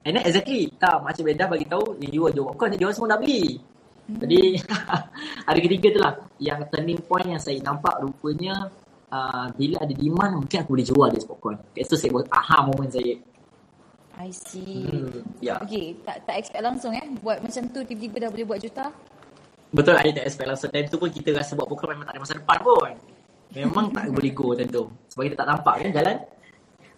And 0.03 0.19
then 0.19 0.23
exactly. 0.27 0.67
Tak, 0.75 0.99
makcik 0.99 1.31
beda 1.31 1.47
bagi 1.47 1.63
tahu 1.63 1.95
ni 1.95 2.11
jual 2.11 2.27
jual 2.35 2.51
popcorn. 2.51 2.75
Dia 2.75 2.91
orang 2.91 2.97
semua 2.99 3.15
nak 3.15 3.23
beli. 3.23 3.55
Jadi, 4.03 4.41
hari 5.47 5.59
ketiga 5.63 5.87
tu 5.95 5.99
lah. 6.03 6.13
Yang 6.43 6.59
turning 6.75 6.99
point 7.07 7.23
yang 7.23 7.39
saya 7.39 7.55
nampak 7.63 7.95
rupanya 8.03 8.67
uh, 9.07 9.47
bila 9.55 9.79
ada 9.79 9.95
demand, 9.95 10.43
mungkin 10.43 10.57
aku 10.59 10.75
boleh 10.75 10.87
jual 10.91 11.07
dia 11.07 11.23
popcorn. 11.23 11.55
Kat 11.71 11.87
situ 11.87 11.95
saya 11.95 12.11
buat 12.11 12.27
aha 12.27 12.57
moment 12.67 12.91
saya. 12.91 13.15
I 14.19 14.29
see. 14.35 14.91
Hmm, 14.91 15.23
ya. 15.39 15.55
Okay, 15.63 15.95
tak 16.03 16.27
tak 16.27 16.35
expect 16.35 16.63
langsung 16.67 16.91
eh. 16.91 17.07
Buat 17.23 17.47
macam 17.47 17.63
tu 17.71 17.79
tiba-tiba 17.87 18.27
dah 18.27 18.29
boleh 18.33 18.43
buat 18.43 18.59
juta. 18.59 18.91
Betul 19.71 19.99
I 20.03 20.11
tak 20.11 20.25
expect 20.27 20.47
langsung 20.51 20.71
Time 20.71 20.87
tu 20.91 20.99
pun 20.99 21.11
kita 21.11 21.31
rasa 21.31 21.55
buat 21.55 21.67
poker 21.67 21.91
memang 21.95 22.07
tak 22.07 22.15
ada 22.15 22.21
masa 22.23 22.35
depan 22.39 22.59
pun 22.59 22.91
Memang 23.55 23.91
tak 23.95 24.11
boleh 24.11 24.31
go 24.35 24.51
time 24.57 24.69
tu 24.71 24.83
Sebab 25.13 25.21
kita 25.31 25.35
tak 25.39 25.47
nampak 25.47 25.75
kan 25.83 25.89
jalan 25.93 26.17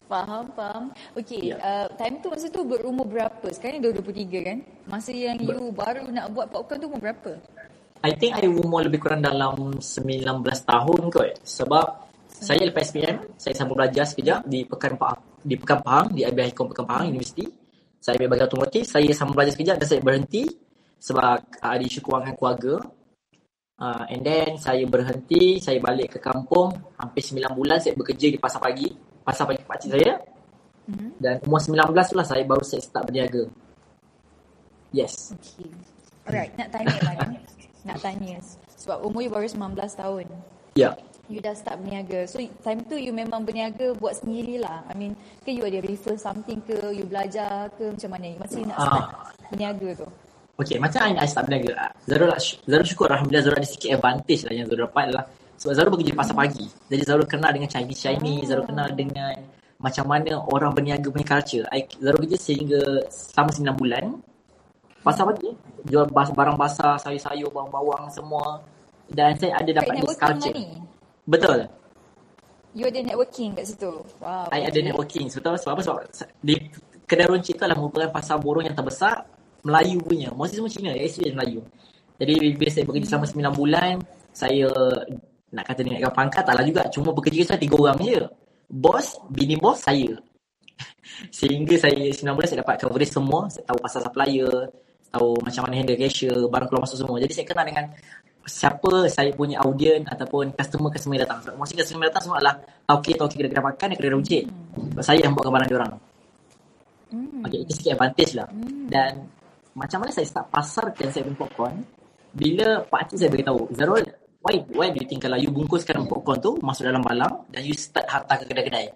Faham, 0.09 0.49
faham. 0.57 0.83
Okay, 1.13 1.53
Ya. 1.53 1.61
uh, 1.61 1.87
time 1.93 2.17
tu 2.17 2.33
masa 2.33 2.49
tu 2.49 2.65
berumur 2.65 3.05
berapa? 3.05 3.45
Sekarang 3.53 3.77
ni 3.77 3.93
23 3.93 4.41
kan? 4.41 4.57
Masa 4.89 5.13
yang 5.13 5.37
you 5.37 5.69
baru 5.69 6.09
nak 6.09 6.33
buat 6.33 6.49
popcorn 6.49 6.81
tu 6.81 6.89
umur 6.89 6.97
berapa? 6.97 7.37
I 8.01 8.17
think 8.17 8.33
I 8.41 8.49
umur 8.49 8.89
lebih 8.89 9.05
kurang 9.05 9.21
dalam 9.21 9.77
19 9.77 10.25
tahun 10.65 11.01
kot 11.13 11.29
Sebab 11.45 11.85
saya 12.25 12.65
lepas 12.65 12.89
SPM 12.89 13.37
Saya 13.37 13.53
sambung 13.53 13.77
belajar 13.77 14.09
sekejap 14.09 14.49
di 14.49 14.65
Pekan 14.65 14.97
Pahang 14.97 15.21
Di 15.45 15.55
Pekan 15.59 15.79
Pahang 15.85 16.07
Di 16.15 16.25
IBI 16.25 16.57
Hikom 16.57 16.73
Pekan 16.73 16.85
Pahang 16.89 17.13
Universiti 17.13 17.45
Saya 18.01 18.17
ambil 18.17 18.33
bagian 18.33 18.47
otomotif 18.49 18.83
Saya 18.89 19.09
sambung 19.13 19.35
belajar 19.37 19.53
sekejap 19.53 19.75
dan 19.77 19.87
saya 19.91 20.01
berhenti 20.01 20.43
Sebab 21.03 21.37
uh, 21.59 21.69
ada 21.69 21.83
isu 21.85 21.99
kewangan 22.01 22.33
keluarga 22.33 22.73
uh, 23.79 24.03
And 24.12 24.21
then 24.21 24.59
saya 24.59 24.83
berhenti 24.86 25.57
Saya 25.63 25.79
balik 25.81 26.15
ke 26.15 26.19
kampung 26.19 26.75
Hampir 27.00 27.24
9 27.24 27.57
bulan 27.57 27.79
saya 27.79 27.95
bekerja 27.95 28.27
di 28.29 28.38
pasar 28.38 28.59
pagi 28.62 28.88
Pasar 29.24 29.48
pagi 29.50 29.63
pakcik 29.63 29.91
saya 29.95 30.13
Mhm. 30.89 31.21
Dan 31.21 31.38
umur 31.45 31.62
19 31.62 32.09
tu 32.09 32.17
lah 32.17 32.25
saya 32.25 32.41
baru 32.41 32.65
saya 32.65 32.81
start 32.81 33.05
berniaga 33.05 33.45
Yes 34.89 35.38
Okay. 35.38 35.69
Alright, 36.25 36.53
nak 36.57 36.69
tanya 36.74 36.98
kan? 37.01 37.29
Nak 37.86 37.98
tanya. 38.05 38.38
Sebab 38.77 39.01
umur 39.01 39.21
you 39.25 39.31
baru 39.33 39.50
19 39.50 39.74
tahun. 39.98 40.25
Ya 40.77 40.93
yeah. 40.93 40.93
You 41.29 41.41
dah 41.41 41.53
start 41.53 41.81
berniaga. 41.86 42.25
So, 42.25 42.41
time 42.65 42.81
tu 42.89 42.98
you 42.98 43.13
memang 43.13 43.45
berniaga 43.45 43.93
buat 44.01 44.17
sendirilah. 44.17 44.89
I 44.89 44.93
mean, 44.98 45.13
ke 45.45 45.53
you 45.53 45.62
ada 45.62 45.77
refer 45.86 46.17
something 46.17 46.57
ke, 46.65 46.77
you 46.89 47.05
belajar 47.05 47.69
ke, 47.77 47.86
macam 47.86 48.09
mana? 48.17 48.33
You 48.33 48.39
masih 48.41 48.62
nak 48.65 48.77
Ah. 48.77 48.86
start 48.86 49.01
berniaga 49.53 49.89
tu? 50.05 50.07
Okay, 50.59 50.75
macam 50.75 50.99
I, 51.07 51.15
I 51.23 51.27
start 51.27 51.47
berniaga. 51.47 51.71
Ah, 51.79 51.91
Zarul, 52.03 52.35
Zarul 52.67 52.83
syukur 52.83 53.07
Alhamdulillah 53.07 53.47
Zarul 53.47 53.59
ada 53.63 53.69
sikit 53.71 53.95
advantage 53.95 54.43
lah 54.43 54.53
yang 54.59 54.67
Zarul 54.67 54.91
dapat 54.91 55.03
adalah 55.07 55.25
sebab 55.55 55.71
Zarul 55.71 55.91
bekerja 55.95 56.13
pasar 56.19 56.35
pagi. 56.35 56.67
Jadi 56.91 57.03
Zarul 57.07 57.27
kenal 57.31 57.51
dengan 57.55 57.69
Chinese-Chinese, 57.71 58.43
Zarul 58.51 58.67
kenal 58.67 58.91
dengan 58.91 59.39
macam 59.79 60.05
mana 60.11 60.35
orang 60.51 60.75
berniaga 60.75 61.07
punya 61.07 61.23
culture. 61.23 61.63
I, 61.71 61.87
Zarul 62.03 62.27
kerja 62.27 62.37
sehingga 62.43 62.81
selama 63.07 63.71
9 63.71 63.79
bulan. 63.79 64.05
Pasar 64.99 65.23
pagi, 65.31 65.47
jual 65.87 66.11
barang 66.11 66.59
basah, 66.59 66.99
sayur-sayur, 66.99 67.47
bawang-bawang 67.55 68.11
semua. 68.11 68.59
Dan 69.07 69.39
saya 69.39 69.63
ada 69.63 69.71
dapat 69.71 70.03
this 70.03 70.19
culture. 70.19 70.51
money. 70.51 70.75
Betul. 71.23 71.71
You 72.75 72.91
ada 72.91 72.99
networking 72.99 73.55
kat 73.55 73.63
situ. 73.63 73.89
Wow. 74.19 74.51
I 74.51 74.67
ada 74.67 74.79
networking. 74.83 75.31
Sebab 75.31 75.55
sebab 75.55 75.79
apa? 75.79 75.81
Sebab 75.87 76.03
di 76.43 76.59
kedai 77.07 77.31
runcit 77.31 77.55
tu 77.55 77.63
adalah 77.63 77.79
merupakan 77.79 78.11
pasar 78.11 78.37
borong 78.37 78.67
yang 78.67 78.75
terbesar 78.75 79.38
Melayu 79.63 79.97
punya. 80.03 80.29
Mostly 80.31 80.57
semua 80.61 80.71
Cina, 80.71 80.91
actually 80.95 81.31
Melayu. 81.35 81.61
Jadi 82.19 82.33
bila 82.59 82.69
saya 82.71 82.83
bekerja 82.83 83.07
selama 83.15 83.51
9 83.51 83.59
bulan, 83.59 83.95
saya 84.35 84.67
nak 85.49 85.63
kata 85.65 85.81
naikkan 85.87 86.13
pangkat 86.13 86.43
taklah 86.43 86.65
juga. 86.67 86.83
Cuma 86.91 87.09
bekerja 87.15 87.55
saya 87.55 87.59
tiga 87.59 87.75
orang 87.79 87.97
je. 88.03 88.21
Bos, 88.69 89.17
bini 89.31 89.55
bos, 89.57 89.81
saya. 89.81 90.13
Sehingga 91.37 91.75
saya 91.79 91.95
9 91.95 92.35
bulan 92.35 92.47
saya 92.47 92.59
dapat 92.61 92.75
coverage 92.83 93.13
semua. 93.15 93.47
Saya 93.47 93.63
tahu 93.65 93.79
pasal 93.81 93.99
supplier, 94.03 94.69
tahu 95.09 95.29
macam 95.41 95.61
mana 95.65 95.73
handle 95.79 95.97
cashier, 95.97 96.37
barang 96.37 96.67
keluar 96.69 96.83
masuk 96.85 96.97
semua. 97.01 97.17
Jadi 97.23 97.33
saya 97.33 97.45
kenal 97.49 97.65
dengan 97.65 97.85
siapa 98.49 99.05
saya 99.07 99.29
punya 99.31 99.61
audien 99.61 100.05
ataupun 100.09 100.53
customer-customer 100.57 101.15
yang 101.17 101.23
datang. 101.25 101.39
Sebab 101.45 101.55
mostly 101.57 101.75
customer 101.81 102.03
yang 102.03 102.09
datang 102.13 102.23
semua 102.25 102.37
adalah 102.41 102.55
tauke-tauke 102.85 103.35
kedai-kedai 103.37 103.65
makan 103.65 103.85
dan 103.89 103.95
kedai 103.97 104.13
runcit. 104.13 104.43
Sebab 104.93 105.03
saya 105.05 105.19
yang 105.23 105.33
buatkan 105.33 105.53
barang 105.55 105.69
diorang. 105.69 105.93
Hmm. 107.09 107.41
Okay, 107.45 107.59
itu 107.65 107.71
sikit 107.73 107.91
advantage 107.97 108.31
lah. 108.37 108.47
Dan 108.89 109.11
macam 109.77 109.97
mana 110.01 110.11
saya 110.13 110.27
start 110.27 110.47
pasarkan 110.49 111.07
saya 111.09 111.23
punya 111.27 111.38
popcorn, 111.38 111.75
bila 112.33 112.81
pakcik 112.85 113.17
saya 113.17 113.29
beritahu, 113.29 113.61
Zarul, 113.73 114.05
why, 114.41 114.55
why 114.73 114.88
do 114.93 114.97
you 115.01 115.07
think 115.09 115.21
kalau 115.21 115.38
you 115.38 115.49
bungkuskan 115.49 116.05
popcorn 116.05 116.38
tu 116.41 116.57
masuk 116.61 116.85
dalam 116.85 117.01
balang 117.01 117.45
dan 117.49 117.61
you 117.65 117.73
start 117.73 118.05
hantar 118.09 118.38
ke 118.41 118.45
kedai-kedai? 118.49 118.88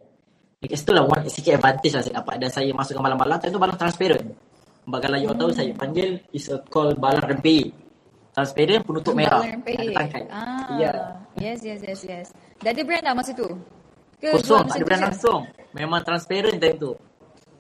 Dekat 0.64 0.78
situ 0.80 0.92
lah 0.96 1.04
one, 1.04 1.28
sikit 1.28 1.60
advantage 1.60 1.94
lah 1.94 2.04
saya 2.08 2.16
dapat 2.24 2.36
dan 2.40 2.50
saya 2.50 2.72
masukkan 2.72 3.04
balang-balang, 3.04 3.38
time 3.44 3.52
tu 3.52 3.60
balang 3.60 3.76
transparent. 3.76 4.26
Sebab 4.84 5.00
kalau 5.00 5.18
you 5.20 5.32
tahu 5.36 5.52
saya 5.52 5.72
panggil 5.76 6.10
is 6.32 6.48
a 6.52 6.58
call 6.72 6.92
balang 6.96 7.24
rempeh. 7.24 7.72
Transparent 8.34 8.82
penutup 8.88 9.14
merah. 9.14 9.44
Balang 9.44 9.92
tangkai. 9.94 10.24
Ah, 10.32 10.76
Ya. 10.80 10.94
Yes, 11.38 11.66
yes, 11.66 11.82
yes, 11.84 12.02
yes. 12.06 12.28
Dah 12.62 12.72
ada 12.72 12.82
brand 12.86 13.04
dah 13.04 13.14
masa 13.18 13.32
tu? 13.36 13.48
Ke 14.24 14.32
Kosong, 14.40 14.64
tak 14.70 14.80
ada 14.80 14.86
brand 14.88 15.04
langsung. 15.12 15.42
Memang 15.76 16.00
transparent 16.06 16.58
time 16.62 16.78
tu. 16.80 16.92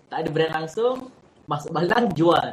Tak 0.07 0.17
ada 0.23 0.29
brand 0.29 0.53
langsung, 0.63 0.95
masuk 1.49 1.69
balang 1.75 2.05
jual. 2.15 2.49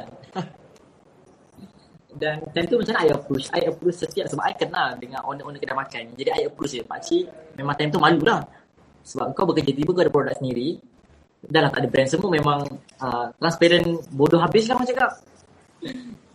Dan 2.11 2.43
time 2.51 2.67
tu 2.67 2.75
macam 2.75 2.93
mana 2.93 3.07
I 3.07 3.09
approach? 3.15 3.45
I 3.55 3.61
approach 3.71 3.97
setiap 4.03 4.27
sebab 4.27 4.43
I 4.43 4.53
kenal 4.53 4.99
dengan 4.99 5.23
owner-owner 5.25 5.57
kedai 5.57 5.73
makan. 5.73 6.03
Jadi 6.19 6.29
I 6.29 6.43
approach 6.45 6.75
dia, 6.75 6.83
pakcik 6.83 7.25
memang 7.55 7.73
time 7.79 7.89
tu 7.89 7.99
malu 8.03 8.21
lah. 8.21 8.43
Sebab 9.01 9.33
kau 9.33 9.47
bekerja 9.49 9.71
tiba 9.73 9.95
kau 9.95 10.03
ada 10.03 10.11
produk 10.11 10.35
sendiri. 10.35 10.77
Dah 11.41 11.65
lah 11.65 11.73
tak 11.73 11.81
ada 11.81 11.89
brand 11.89 12.05
semua 12.05 12.29
memang 12.29 12.59
uh, 13.01 13.33
transparent 13.41 14.05
bodoh 14.13 14.37
habis 14.37 14.69
lah 14.69 14.77
macam 14.77 14.93
cakap. 14.93 15.11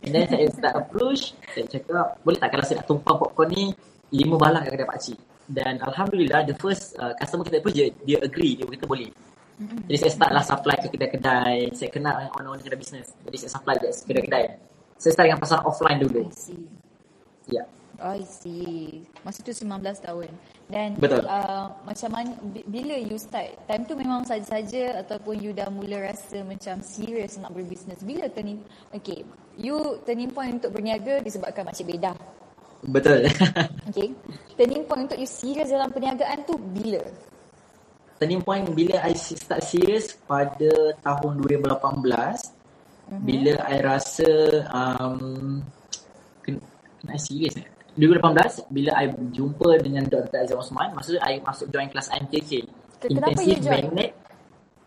And 0.02 0.10
then 0.10 0.26
saya 0.26 0.50
start 0.50 0.74
approach, 0.74 1.38
saya 1.54 1.66
cakap, 1.70 2.18
boleh 2.26 2.38
tak 2.42 2.50
kalau 2.50 2.64
saya 2.66 2.82
nak 2.82 2.86
tumpang 2.90 3.16
popcorn 3.18 3.48
ni, 3.54 3.70
lima 4.10 4.34
balang 4.34 4.66
kat 4.66 4.74
kedai 4.74 4.88
pakcik. 4.90 5.18
Dan 5.46 5.78
Alhamdulillah, 5.78 6.42
the 6.42 6.54
first 6.58 6.98
uh, 6.98 7.14
customer 7.14 7.46
kita 7.46 7.62
approach, 7.62 7.78
dia, 7.78 7.86
dia 8.02 8.18
agree, 8.18 8.58
dia 8.58 8.66
kata 8.66 8.86
boleh. 8.86 9.10
Jadi 9.56 9.96
saya 9.96 10.12
start 10.12 10.32
lah 10.36 10.44
supply 10.44 10.76
ke 10.76 10.88
kedai-kedai, 10.92 11.72
saya 11.72 11.88
kenal 11.88 12.14
dengan 12.20 12.32
owner-owner 12.36 12.64
kedai 12.68 12.80
bisnes. 12.80 13.08
Jadi 13.24 13.36
saya 13.40 13.50
supply 13.56 13.74
ke 13.80 13.88
kedai-kedai. 13.88 14.44
Saya 15.00 15.12
start 15.16 15.26
dengan 15.32 15.40
pasar 15.40 15.58
offline 15.64 15.98
dulu. 16.04 16.28
I 16.28 16.36
see. 16.36 16.62
Ya. 17.48 17.64
I 17.96 18.20
see. 18.28 19.08
Masa 19.24 19.40
tu 19.40 19.56
19 19.56 19.80
tahun. 19.80 20.28
Dan 20.68 21.00
Betul. 21.00 21.24
Uh, 21.24 21.72
macam 21.88 22.10
mana 22.12 22.36
bi- 22.52 22.68
bila 22.68 23.00
you 23.00 23.16
start? 23.16 23.56
Time 23.64 23.88
tu 23.88 23.96
memang 23.96 24.28
saja-saja 24.28 25.00
ataupun 25.00 25.40
you 25.40 25.56
dah 25.56 25.72
mula 25.72 26.04
rasa 26.04 26.44
macam 26.44 26.84
serius 26.84 27.40
nak 27.40 27.56
berbisnes. 27.56 28.04
Bila 28.04 28.28
turning 28.28 28.60
Okay, 28.92 29.24
you 29.56 29.96
turning 30.04 30.28
point 30.28 30.60
untuk 30.60 30.76
berniaga 30.76 31.24
disebabkan 31.24 31.64
makcik 31.64 31.88
bedah. 31.88 32.16
Betul. 32.84 33.24
Okay. 33.88 34.12
Turning 34.60 34.84
point 34.84 35.08
untuk 35.08 35.16
you 35.16 35.28
serius 35.28 35.72
dalam 35.72 35.88
perniagaan 35.88 36.44
tu 36.44 36.60
bila? 36.60 37.00
Turning 38.16 38.42
point 38.42 38.64
bila 38.72 39.00
I 39.04 39.12
start 39.16 39.60
serious 39.62 40.16
pada 40.24 40.96
tahun 41.04 41.32
2018 41.44 41.68
mm-hmm. 41.68 43.20
bila 43.22 43.52
I 43.68 43.76
rasa 43.84 44.30
um, 44.72 45.60
kena, 46.40 46.60
kena 47.00 47.12
I 47.12 47.20
serious 47.20 47.54
eh? 47.60 47.66
2018 47.96 48.68
bila 48.68 48.90
I 48.92 49.08
jumpa 49.32 49.80
dengan 49.80 50.04
Dr. 50.04 50.36
Azam 50.44 50.60
Osman 50.60 50.92
masa 50.92 51.16
tu 51.16 51.20
I 51.20 51.40
masuk 51.40 51.66
join 51.72 51.88
kelas 51.88 52.12
IMKK 52.12 52.50
Ke- 53.00 53.08
kenapa 53.12 53.40
join? 53.40 53.84
Magnet 53.88 54.10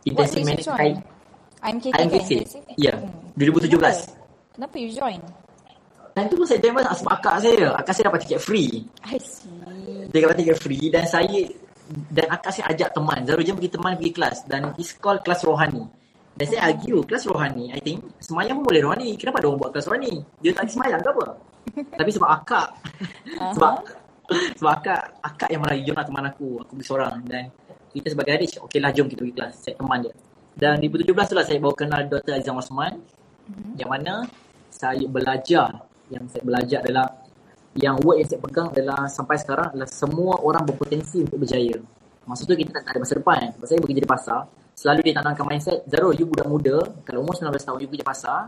Intensive 0.06 0.46
Magnet 0.46 0.66
join? 0.66 0.78
Kai- 0.78 1.02
IMKK 1.60 1.94
IMKK 1.98 2.32
kan? 2.54 2.64
Ya 2.78 2.94
Hmm. 2.96 3.34
2017 3.38 3.74
Kenapa? 3.74 4.18
Kenapa 4.54 4.76
you 4.78 4.90
join? 4.94 5.20
Time 6.14 6.28
tu 6.28 6.36
pun 6.38 6.46
saya 6.46 6.60
join 6.62 6.86
sebab 6.86 7.12
akak 7.18 7.34
saya 7.42 7.68
Akak 7.78 7.94
saya 7.98 8.06
dapat 8.14 8.20
tiket 8.26 8.42
free 8.42 8.70
I 9.06 9.18
see. 9.22 9.54
Dia 10.14 10.20
dapat 10.26 10.38
tiket 10.42 10.58
free 10.62 10.90
Dan 10.94 11.06
saya 11.10 11.40
Dan 11.90 12.26
akak 12.30 12.52
saya 12.54 12.70
ajak 12.70 12.94
teman. 12.94 13.26
Zarul 13.26 13.42
jom 13.42 13.58
pergi 13.58 13.74
teman 13.74 13.98
pergi 13.98 14.14
kelas 14.14 14.38
Dan 14.46 14.78
it's 14.78 14.94
called 14.98 15.26
kelas 15.26 15.42
rohani. 15.42 15.84
Dan 16.38 16.46
saya 16.48 16.72
argue 16.72 17.04
Kelas 17.04 17.26
rohani 17.28 17.74
I 17.74 17.82
think 17.84 18.00
Semayang 18.22 18.62
pun 18.62 18.72
boleh 18.72 18.82
rohani. 18.86 19.18
Kenapa 19.18 19.42
dia 19.42 19.50
orang 19.50 19.60
buat 19.60 19.72
kelas 19.74 19.88
rohani? 19.90 20.14
Dia 20.40 20.52
tak 20.54 20.70
semayang 20.70 21.02
ke 21.02 21.10
apa? 21.10 21.26
Tapi 22.00 22.10
sebab 22.14 22.30
akak. 22.30 22.68
Sebab 23.58 23.74
Sebab 24.62 24.72
akak 24.72 25.02
Akak 25.26 25.50
yang 25.50 25.62
merayu 25.66 25.82
Jom 25.90 25.96
lah 25.98 26.06
teman 26.06 26.26
aku. 26.30 26.50
Aku 26.64 26.72
pergi 26.78 26.86
seorang. 26.88 27.16
Dan 27.26 27.44
kita 27.90 28.08
sebagai 28.14 28.32
adik 28.38 28.50
Okay 28.70 28.80
lah 28.80 28.92
jom 28.94 29.08
kita 29.10 29.22
pergi 29.26 29.36
kelas. 29.36 29.54
Saya 29.58 29.76
teman 29.76 29.98
je 30.06 30.12
Dan 30.54 30.74
2017 30.80 31.10
tu 31.10 31.36
lah 31.36 31.46
Saya 31.46 31.58
baru 31.58 31.76
kenal 31.76 32.02
Dr. 32.06 32.34
Azam 32.38 32.62
Osman. 32.62 32.94
Yang 33.76 33.90
mana 33.90 34.14
Saya 34.70 35.06
belajar 35.10 35.70
Yang 36.14 36.24
saya 36.38 36.44
belajar 36.46 36.80
adalah 36.86 37.08
yang 37.80 37.96
word 38.04 38.22
yang 38.22 38.28
saya 38.28 38.40
pegang 38.44 38.68
adalah 38.76 39.08
sampai 39.08 39.36
sekarang 39.40 39.72
adalah 39.72 39.90
semua 39.90 40.36
orang 40.44 40.68
berpotensi 40.68 41.24
untuk 41.24 41.40
berjaya. 41.40 41.80
Masa 42.28 42.46
tu 42.46 42.54
kita 42.54 42.76
tak 42.76 42.94
ada 42.94 43.00
masa 43.02 43.16
depan. 43.16 43.40
Sebab 43.56 43.66
saya 43.66 43.80
bekerja 43.82 44.02
di 44.04 44.12
pasar, 44.12 44.40
selalu 44.76 45.00
dia 45.02 45.14
tanamkan 45.18 45.46
mindset, 45.48 45.80
Zarul, 45.90 46.14
you 46.14 46.28
budak 46.28 46.48
muda, 46.52 46.78
kalau 47.08 47.26
umur 47.26 47.34
19 47.34 47.58
tahun, 47.58 47.80
you 47.82 47.90
kerja 47.90 48.06
pasar, 48.06 48.40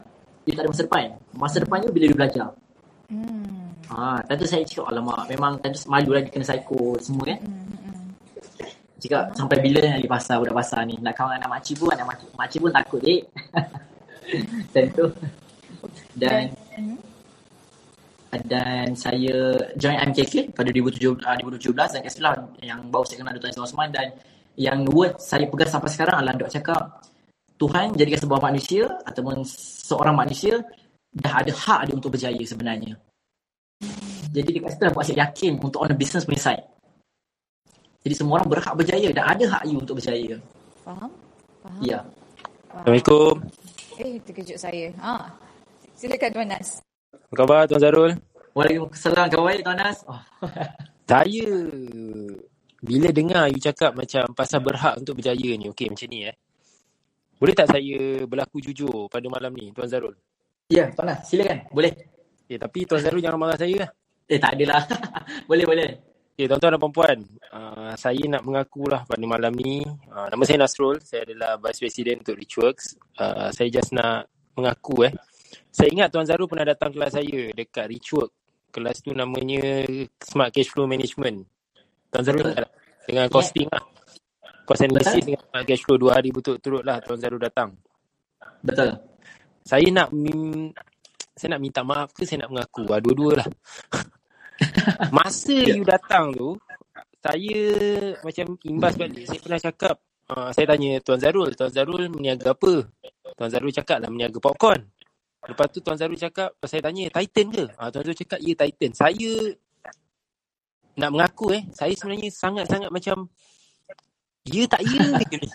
you 0.45 0.53
tak 0.53 0.63
ada 0.67 0.69
masa 0.69 0.83
depan. 0.85 1.05
Masa 1.33 1.57
depan 1.63 1.77
you 1.81 1.89
bila 1.89 2.05
you 2.05 2.17
belajar. 2.17 2.47
Hmm. 3.09 3.73
Ha, 3.91 4.23
tentu 4.23 4.45
saya 4.47 4.63
cakap, 4.63 4.85
alamak, 4.91 5.27
memang 5.27 5.57
tentu 5.59 5.81
malu 5.89 6.15
dia 6.15 6.29
kena 6.29 6.45
psycho 6.45 6.95
semua 7.01 7.23
kan. 7.27 7.39
Cakap, 9.01 9.23
sampai 9.33 9.57
bila 9.65 9.79
nak 9.81 9.97
di 9.97 10.09
pasar, 10.11 10.37
budak 10.37 10.55
pasar 10.55 10.85
ni. 10.85 10.95
Nak 11.01 11.13
kawan 11.17 11.41
anak 11.41 11.49
makcik 11.49 11.81
pun, 11.81 11.89
anak 11.89 12.05
makcik, 12.05 12.29
makcik 12.37 12.59
pun 12.61 12.71
takut, 12.71 13.01
dek. 13.01 13.21
tentu. 14.77 15.09
Dan 16.13 16.53
dan 18.31 18.95
saya 18.95 19.59
join 19.75 19.99
MKK 19.99 20.55
pada 20.55 20.71
2017, 20.71 21.19
uh, 21.19 21.35
2017 21.43 21.75
dan 21.75 21.99
kat 21.99 22.11
situ 22.15 22.23
lah 22.23 22.35
yang 22.63 22.79
baru 22.87 23.03
saya 23.03 23.17
kenal 23.19 23.33
Dr. 23.35 23.51
Azizul 23.51 23.67
Osman 23.67 23.91
dan 23.91 24.07
yang 24.55 24.87
word 24.87 25.19
saya 25.19 25.47
pegang 25.51 25.67
sampai 25.67 25.91
sekarang 25.91 26.15
adalah 26.23 26.35
dok 26.39 26.51
cakap 26.51 26.81
Tuhan 27.59 27.93
jadikan 27.93 28.19
sebuah 28.23 28.41
manusia 28.41 28.87
ataupun 29.03 29.43
seorang 29.85 30.15
manusia 30.15 30.63
dah 31.11 31.43
ada 31.43 31.51
hak 31.51 31.91
dia 31.91 31.95
untuk 31.99 32.15
berjaya 32.15 32.43
sebenarnya. 32.47 32.95
Jadi 34.31 34.49
dekat 34.55 34.79
situ 34.79 34.83
lah 34.87 34.93
buat 34.95 35.05
saya 35.05 35.27
yakin 35.27 35.59
untuk 35.59 35.83
on 35.83 35.91
the 35.91 35.97
business 35.99 36.23
punya 36.23 36.39
side. 36.39 36.63
Jadi 38.01 38.15
semua 38.17 38.41
orang 38.41 38.49
berhak 38.49 38.73
berjaya 38.73 39.11
dan 39.13 39.23
ada 39.27 39.45
hak 39.45 39.63
you 39.67 39.77
untuk 39.77 39.99
berjaya. 39.99 40.39
Faham? 40.81 41.11
Faham? 41.61 41.81
Ya. 41.83 41.99
Assalamualaikum. 42.71 43.35
Eh, 43.99 44.17
terkejut 44.23 44.57
saya. 44.57 44.89
Ha. 45.03 45.29
Silakan 45.93 46.29
Tuan 46.33 46.47
Nas. 46.49 46.81
Apa 47.11 47.33
khabar 47.35 47.67
Tuan 47.67 47.81
Zarul? 47.83 48.11
Waalaikumsalam 48.55 49.27
kawan 49.27 49.59
Tuan 49.59 49.77
Nas. 49.79 49.99
Oh. 50.07 50.21
Saya 51.11 51.47
bila 52.79 53.07
dengar 53.11 53.51
you 53.51 53.59
cakap 53.59 53.91
macam 53.91 54.31
pasal 54.31 54.63
berhak 54.63 54.95
untuk 54.95 55.19
berjaya 55.19 55.51
ni, 55.59 55.67
okey 55.67 55.91
macam 55.91 56.07
ni 56.07 56.31
eh. 56.31 56.35
Boleh 57.35 57.51
tak 57.51 57.67
saya 57.73 58.23
berlaku 58.23 58.63
jujur 58.63 59.11
pada 59.11 59.27
malam 59.27 59.51
ni 59.51 59.75
Tuan 59.75 59.91
Zarul? 59.91 60.15
Ya, 60.71 60.87
Tuan 60.95 61.11
Nas, 61.11 61.27
silakan. 61.27 61.67
Boleh. 61.75 61.91
Eh 62.47 62.55
tapi 62.55 62.87
Tuan 62.87 63.03
Zarul 63.03 63.19
jangan 63.19 63.37
marah 63.43 63.59
saya 63.59 63.75
lah. 63.83 63.89
Eh, 64.31 64.39
tak 64.39 64.55
adalah. 64.55 64.87
boleh, 65.51 65.65
boleh. 65.67 65.89
Okay, 66.31 66.47
tuan-tuan 66.47 66.73
dan 66.73 66.79
puan-puan, 66.79 67.17
uh, 67.51 67.91
saya 67.99 68.23
nak 68.31 68.47
mengakulah 68.47 69.03
pada 69.03 69.19
malam 69.27 69.51
ni, 69.51 69.83
uh, 69.83 70.31
nama 70.31 70.41
saya 70.47 70.63
Nasrul, 70.63 70.97
saya 71.03 71.27
adalah 71.27 71.59
Vice 71.59 71.83
President 71.83 72.23
untuk 72.23 72.39
Richworks. 72.39 72.95
Uh, 73.19 73.51
saya 73.51 73.67
just 73.67 73.91
nak 73.91 74.31
mengaku 74.55 75.11
eh. 75.11 75.13
Saya 75.71 75.89
ingat 75.91 76.07
Tuan 76.11 76.27
Zarul 76.27 76.47
pernah 76.47 76.67
datang 76.67 76.91
kelas 76.91 77.15
saya 77.15 77.39
dekat 77.55 77.85
Richwork. 77.87 78.31
Kelas 78.71 79.03
tu 79.03 79.11
namanya 79.11 79.83
Smart 80.23 80.51
Cash 80.55 80.71
Flow 80.71 80.87
Management. 80.87 81.43
Tuan 82.11 82.23
Zarul 82.23 82.47
ingat 82.47 82.67
tak? 82.67 82.71
Dengan 83.07 83.25
costing 83.27 83.67
lah. 83.67 83.83
Cost 84.63 84.81
analysis 84.87 85.23
dengan 85.25 85.41
Smart 85.43 85.65
Cash 85.67 85.83
Flow 85.83 85.97
dua 85.99 86.11
hari 86.21 86.29
betul-turut 86.31 86.83
lah 86.85 87.03
Tuan 87.03 87.19
Zarul 87.19 87.41
datang. 87.41 87.75
Betul. 88.63 88.95
Saya 89.61 89.87
nak 89.93 90.09
saya 91.35 91.57
nak 91.57 91.61
minta 91.61 91.81
maaf 91.81 92.13
ke 92.13 92.23
saya 92.25 92.45
nak 92.45 92.51
mengaku? 92.53 92.83
Ah, 92.93 93.01
dua-dua 93.01 93.31
lah. 93.41 93.47
Masa 95.15 95.57
Ya. 95.57 95.73
you 95.73 95.81
datang 95.81 96.37
tu, 96.37 96.53
saya 97.17 97.61
macam 98.21 98.45
imbas 98.61 98.93
balik. 98.93 99.25
Saya 99.25 99.39
pernah 99.41 99.61
cakap, 99.61 99.95
uh, 100.29 100.49
saya 100.53 100.65
tanya 100.69 101.01
Tuan 101.01 101.17
Zarul, 101.17 101.49
Tuan 101.57 101.71
Zarul 101.73 102.09
meniaga 102.13 102.53
apa? 102.53 102.85
Tuan 103.37 103.49
Zarul 103.49 103.73
cakap 103.73 104.05
lah 104.05 104.09
meniaga 104.13 104.37
popcorn. 104.37 104.85
Lepas 105.41 105.67
tu 105.73 105.81
Tuan 105.81 105.97
Zarul 105.97 106.19
cakap, 106.19 106.53
saya 106.61 106.85
tanya 106.85 107.09
Titan 107.09 107.47
ke? 107.49 107.65
Uh, 107.73 107.89
Tuan 107.89 108.03
Zarul 108.05 108.17
cakap, 108.17 108.39
ya 108.41 108.53
Titan. 108.53 108.91
Saya 108.93 109.31
nak 110.93 111.09
mengaku 111.09 111.55
eh, 111.55 111.63
saya 111.73 111.93
sebenarnya 111.97 112.29
sangat-sangat 112.29 112.89
macam, 112.93 113.25
ya 114.45 114.63
tak 114.69 114.81
ya 114.85 115.01
ni. 115.41 115.49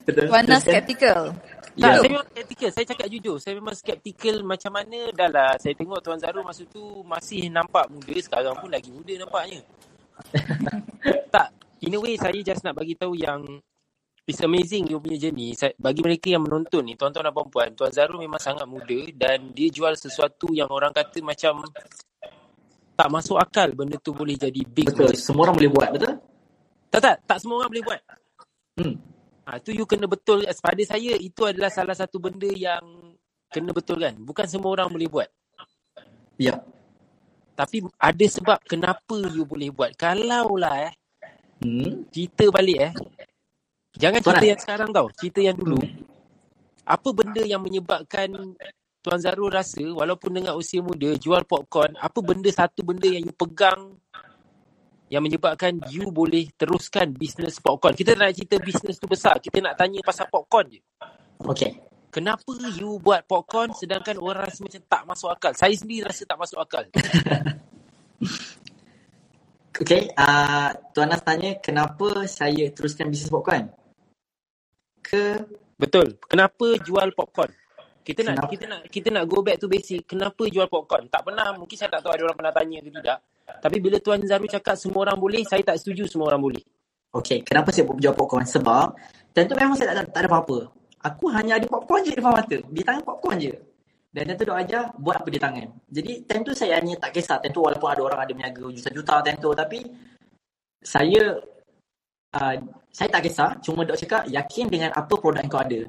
Nas 0.00 0.08
Teruskan. 0.08 0.60
skeptical. 0.60 1.20
Tak, 1.78 1.96
Ya. 1.96 1.96
saya 2.02 2.10
memang 2.12 2.26
skeptical. 2.28 2.70
Saya 2.74 2.84
cakap 2.92 3.06
jujur. 3.08 3.36
Saya 3.38 3.54
memang 3.56 3.74
skeptical 3.78 4.36
macam 4.42 4.72
mana 4.74 4.98
dah 5.14 5.30
lah. 5.30 5.52
Saya 5.56 5.72
tengok 5.78 6.02
Tuan 6.02 6.18
Zarul 6.18 6.42
masa 6.44 6.66
tu 6.66 6.82
masih 7.06 7.46
nampak 7.48 7.86
muda. 7.88 8.12
Sekarang 8.20 8.58
pun 8.58 8.68
lagi 8.68 8.90
muda 8.90 9.14
nampaknya. 9.16 9.60
tak. 11.34 11.48
In 11.80 11.96
a 11.96 11.98
way, 12.02 12.18
saya 12.20 12.36
just 12.44 12.60
nak 12.60 12.76
bagi 12.76 12.92
tahu 12.98 13.16
yang 13.16 13.40
it's 14.30 14.40
amazing 14.46 14.86
you 14.86 15.02
punya 15.02 15.28
journey. 15.28 15.52
Bagi 15.74 16.00
mereka 16.00 16.30
yang 16.30 16.46
menonton 16.46 16.86
ni, 16.86 16.94
tuan-tuan 16.94 17.26
dan 17.26 17.34
puan-puan, 17.34 17.74
Tuan 17.74 17.90
Zarul 17.90 18.22
memang 18.22 18.38
sangat 18.38 18.64
muda 18.64 18.98
dan 19.18 19.50
dia 19.50 19.66
jual 19.68 19.98
sesuatu 19.98 20.54
yang 20.54 20.70
orang 20.70 20.94
kata 20.94 21.18
macam 21.20 21.66
tak 22.94 23.08
masuk 23.10 23.36
akal 23.36 23.74
benda 23.74 23.98
tu 23.98 24.14
boleh 24.14 24.38
jadi 24.38 24.62
big. 24.62 24.86
Betul. 24.94 25.10
macam 25.10 25.18
Semua 25.18 25.42
orang 25.50 25.56
boleh 25.58 25.70
buat, 25.74 25.88
betul? 25.90 26.14
Tak, 26.90 27.00
tak. 27.02 27.16
Tak 27.26 27.38
semua 27.42 27.56
orang 27.64 27.70
boleh 27.74 27.84
buat. 27.84 28.00
Hmm. 28.78 28.94
Ha, 29.50 29.50
tu 29.58 29.70
you 29.74 29.84
kena 29.88 30.06
betul. 30.06 30.46
Pada 30.46 30.82
saya, 30.86 31.12
itu 31.18 31.42
adalah 31.42 31.72
salah 31.72 31.96
satu 31.96 32.22
benda 32.22 32.46
yang 32.54 33.16
kena 33.50 33.74
betulkan. 33.74 34.14
Bukan 34.20 34.46
semua 34.46 34.70
orang 34.78 34.92
boleh 34.92 35.10
buat. 35.10 35.28
Ya. 36.38 36.62
Tapi 37.58 37.82
ada 37.98 38.26
sebab 38.30 38.62
kenapa 38.64 39.16
you 39.32 39.42
boleh 39.42 39.74
buat. 39.74 39.90
Kalau 39.98 40.54
lah 40.54 40.88
eh, 40.88 40.94
Hmm. 41.60 42.08
cerita 42.08 42.48
balik 42.48 42.78
eh. 42.80 42.92
Jangan 44.00 44.20
cerita 44.24 44.46
yang 44.48 44.60
sekarang 44.60 44.88
tau. 44.96 45.06
Cerita 45.12 45.40
yang 45.44 45.56
dulu. 45.60 45.76
Apa 46.88 47.08
benda 47.12 47.44
yang 47.44 47.60
menyebabkan 47.60 48.32
Tuan 49.00 49.20
Zarul 49.20 49.52
rasa 49.52 49.80
walaupun 49.80 50.40
dengan 50.40 50.56
usia 50.56 50.80
muda 50.80 51.12
jual 51.16 51.44
popcorn, 51.44 51.96
apa 52.00 52.18
benda 52.24 52.48
satu 52.48 52.80
benda 52.84 53.08
yang 53.08 53.24
you 53.28 53.36
pegang 53.36 53.96
yang 55.10 55.26
menyebabkan 55.26 55.80
you 55.90 56.08
boleh 56.08 56.48
teruskan 56.54 57.10
bisnes 57.10 57.58
popcorn. 57.58 57.98
Kita 57.98 58.14
nak 58.14 58.30
cerita 58.32 58.56
bisnes 58.62 58.96
tu 58.96 59.10
besar. 59.10 59.42
Kita 59.42 59.58
nak 59.58 59.74
tanya 59.76 60.00
pasal 60.06 60.30
popcorn 60.30 60.70
je. 60.70 60.80
Okay. 61.44 61.80
Kenapa 62.10 62.50
you 62.74 62.98
buat 62.98 63.22
popcorn 63.26 63.70
sedangkan 63.70 64.18
orang 64.18 64.50
rasa 64.50 64.66
macam 64.66 64.82
tak 64.82 65.02
masuk 65.06 65.28
akal? 65.30 65.52
Saya 65.54 65.74
sendiri 65.78 66.06
rasa 66.08 66.22
tak 66.24 66.38
masuk 66.40 66.58
akal. 66.58 66.84
Okay. 69.80 70.12
Uh, 70.12 70.76
Tuan 70.92 71.08
Nas 71.08 71.24
tanya 71.24 71.56
kenapa 71.56 72.28
saya 72.28 72.68
teruskan 72.68 73.08
bisnes 73.08 73.32
popcorn? 73.32 73.79
Ke 75.00 75.40
Betul. 75.80 76.20
Kenapa 76.28 76.76
jual 76.84 77.08
popcorn? 77.16 77.48
Kita 78.04 78.20
nak 78.20 78.36
Kenapa? 78.36 78.52
kita 78.52 78.64
nak 78.68 78.80
kita 78.92 79.08
nak 79.08 79.24
go 79.24 79.40
back 79.40 79.56
to 79.56 79.64
basic. 79.64 80.04
Kenapa 80.04 80.44
jual 80.44 80.68
popcorn? 80.68 81.08
Tak 81.08 81.24
pernah, 81.24 81.56
mungkin 81.56 81.76
saya 81.76 81.88
tak 81.88 82.04
tahu 82.04 82.12
ada 82.12 82.22
orang 82.28 82.36
pernah 82.36 82.52
tanya 82.52 82.78
ke 82.84 82.90
tidak. 82.92 83.18
Tapi 83.64 83.76
bila 83.80 83.96
Tuan 83.98 84.20
Zaru 84.24 84.46
cakap 84.46 84.76
semua 84.76 85.08
orang 85.08 85.16
boleh, 85.16 85.42
saya 85.48 85.64
tak 85.64 85.80
setuju 85.80 86.04
semua 86.04 86.32
orang 86.32 86.42
boleh. 86.52 86.64
Okay, 87.10 87.42
kenapa 87.42 87.72
saya 87.72 87.88
jual 87.88 88.14
popcorn? 88.14 88.44
Sebab 88.44 88.94
tentu 89.32 89.56
memang 89.56 89.74
saya 89.74 89.96
tak, 89.96 90.12
tak 90.12 90.20
ada 90.20 90.28
apa-apa. 90.30 90.68
Aku 91.00 91.32
hanya 91.32 91.56
ada 91.56 91.64
popcorn 91.64 92.04
je 92.04 92.12
di 92.12 92.18
depan 92.20 92.32
mata. 92.36 92.58
Di 92.60 92.80
tangan 92.84 93.02
popcorn 93.02 93.36
je. 93.40 93.54
Dan 94.10 94.22
tentu 94.26 94.42
dok 94.42 94.58
ajar 94.58 94.90
buat 95.00 95.16
apa 95.22 95.28
di 95.30 95.40
tangan. 95.40 95.68
Jadi 95.88 96.12
tentu 96.28 96.50
saya 96.52 96.76
hanya 96.76 96.98
tak 97.00 97.16
kisah. 97.16 97.40
Tentu 97.40 97.64
walaupun 97.64 97.88
ada 97.88 98.02
orang 98.04 98.20
ada 98.26 98.32
berniaga 98.36 98.64
juta-juta 98.68 99.14
tentu. 99.24 99.50
Tapi 99.54 99.78
saya 100.82 101.40
uh, 102.36 102.56
saya 102.90 103.08
tak 103.08 103.26
kisah. 103.26 103.56
Cuma 103.62 103.86
dok 103.86 103.98
cakap 103.98 104.22
yakin 104.26 104.66
dengan 104.66 104.90
apa 104.94 105.14
produk 105.14 105.40
yang 105.40 105.50
kau 105.50 105.62
ada. 105.62 105.80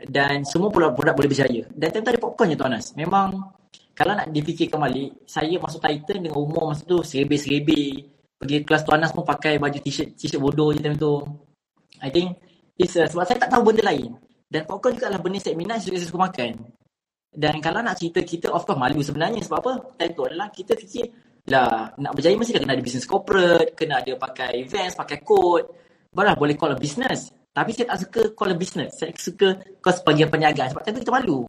Dan 0.00 0.48
semua 0.48 0.72
produk-produk 0.72 1.12
boleh 1.12 1.28
berjaya. 1.28 1.62
Dan 1.76 1.88
tentu 1.92 2.08
ada 2.08 2.20
popcorn 2.20 2.48
je 2.52 2.56
Tuan 2.56 2.72
Nas. 2.72 2.96
Memang 2.96 3.52
kalau 3.92 4.16
nak 4.16 4.32
difikirkan 4.32 4.80
balik, 4.80 5.12
saya 5.28 5.60
masuk 5.60 5.84
Titan 5.84 6.24
dengan 6.24 6.40
umur 6.40 6.72
masa 6.72 6.88
tu 6.88 7.04
serebe-serebe. 7.04 8.08
Pergi 8.40 8.64
kelas 8.64 8.82
Tuan 8.88 9.04
Nas 9.04 9.12
pun 9.12 9.28
pakai 9.28 9.60
baju 9.60 9.76
t-shirt, 9.76 10.16
t-shirt 10.16 10.40
bodoh 10.40 10.72
je 10.72 10.80
time 10.80 10.96
tu. 10.96 11.20
I 12.00 12.08
think 12.08 12.32
it's 12.80 12.96
uh, 12.96 13.04
sebab 13.04 13.28
saya 13.28 13.44
tak 13.44 13.52
tahu 13.52 13.68
benda 13.68 13.84
lain. 13.92 14.16
Dan 14.48 14.64
popcorn 14.64 14.96
juga 14.96 15.12
adalah 15.12 15.20
benda 15.20 15.38
saya 15.38 15.52
minat, 15.52 15.84
saya 15.84 16.00
suka 16.00 16.16
makan. 16.16 16.52
Dan 17.30 17.62
kalau 17.62 17.84
nak 17.84 17.94
cerita 18.00 18.24
kita, 18.24 18.48
of 18.50 18.64
course 18.64 18.80
malu 18.80 19.04
sebenarnya. 19.04 19.44
Sebab 19.44 19.58
apa? 19.60 19.72
Time 20.00 20.12
tu 20.16 20.22
adalah 20.24 20.48
kita 20.48 20.72
fikir, 20.74 21.04
lah 21.52 21.92
nak 22.00 22.12
berjaya 22.16 22.34
mesti 22.40 22.56
kena 22.56 22.72
ada 22.72 22.82
business 22.82 23.04
corporate, 23.04 23.76
kena 23.76 24.00
ada 24.00 24.12
pakai 24.16 24.64
events, 24.64 24.96
pakai 24.96 25.20
code. 25.20 25.68
Barulah 26.10 26.34
boleh 26.34 26.58
call 26.58 26.74
a 26.74 26.78
business. 26.78 27.30
Tapi 27.50 27.70
saya 27.74 27.94
tak 27.94 27.98
suka 28.06 28.20
call 28.34 28.54
a 28.54 28.56
business. 28.58 28.98
Saya 28.98 29.14
suka 29.14 29.58
call 29.78 29.94
sebagai 29.94 30.26
perniagaan. 30.26 30.74
Sebab 30.74 30.82
tu 30.82 31.02
kita 31.02 31.14
malu. 31.14 31.46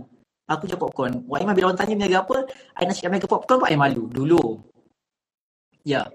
Aku 0.49 0.67
jual 0.67 0.77
popcorn. 0.81 1.23
Wak 1.31 1.39
Iman 1.41 1.53
bila 1.55 1.71
orang 1.71 1.79
tanya 1.79 1.95
berniaga 1.95 2.17
apa, 2.27 2.37
I 2.75 2.83
nak 2.83 2.95
cakap 2.97 3.09
berniaga 3.13 3.29
popcorn 3.29 3.57
pun 3.63 3.67
I 3.71 3.77
malu. 3.77 4.03
Dulu. 4.11 4.43
Ya. 5.87 6.05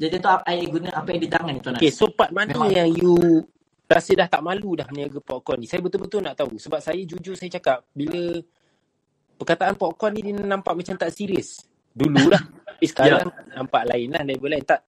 Jadi 0.00 0.16
tu 0.16 0.28
I 0.28 0.58
guna 0.70 0.88
apa 0.96 1.08
yang 1.12 1.20
di 1.20 1.28
tangan 1.28 1.52
ni 1.52 1.60
Tuan. 1.60 1.76
Okay, 1.76 1.92
so 1.92 2.08
part 2.08 2.32
mana 2.32 2.56
Memang. 2.56 2.72
yang 2.72 2.88
you 2.94 3.44
rasa 3.90 4.14
dah 4.14 4.30
tak 4.30 4.40
malu 4.40 4.78
dah 4.78 4.86
berniaga 4.86 5.18
popcorn 5.20 5.60
ni? 5.60 5.66
Saya 5.66 5.82
betul-betul 5.82 6.24
nak 6.24 6.38
tahu. 6.38 6.56
Sebab 6.56 6.80
saya 6.80 7.00
jujur 7.04 7.34
saya 7.36 7.52
cakap, 7.52 7.84
bila 7.92 8.40
perkataan 9.36 9.76
popcorn 9.76 10.16
ni 10.16 10.30
dia 10.30 10.40
nampak 10.40 10.72
macam 10.72 10.94
tak 10.96 11.12
serius. 11.12 11.66
Dulu 11.92 12.30
dah. 12.30 12.40
Tapi 12.70 12.84
sekarang 12.86 13.28
nampak 13.52 13.82
lain 13.90 14.08
lah. 14.14 14.22
Level 14.24 14.48
lain. 14.48 14.64
Tak, 14.64 14.80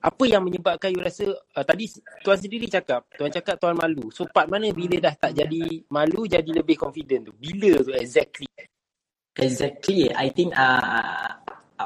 apa 0.00 0.24
yang 0.24 0.40
menyebabkan 0.40 0.96
you 0.96 1.04
rasa, 1.04 1.28
uh, 1.28 1.64
tadi 1.64 1.84
tuan 2.24 2.40
sendiri 2.40 2.64
cakap, 2.72 3.04
tuan 3.14 3.28
cakap 3.28 3.60
tuan 3.60 3.76
malu. 3.76 4.08
So 4.08 4.24
part 4.32 4.48
mana 4.48 4.72
bila 4.72 4.96
dah 4.96 5.12
tak 5.12 5.36
jadi 5.36 5.84
malu, 5.92 6.24
jadi 6.24 6.48
lebih 6.56 6.80
confident 6.80 7.28
tu? 7.28 7.34
Bila 7.36 7.76
tu 7.84 7.92
exactly? 7.92 8.48
Exactly. 9.36 10.08
I 10.12 10.32
think 10.32 10.56
uh, 10.56 11.36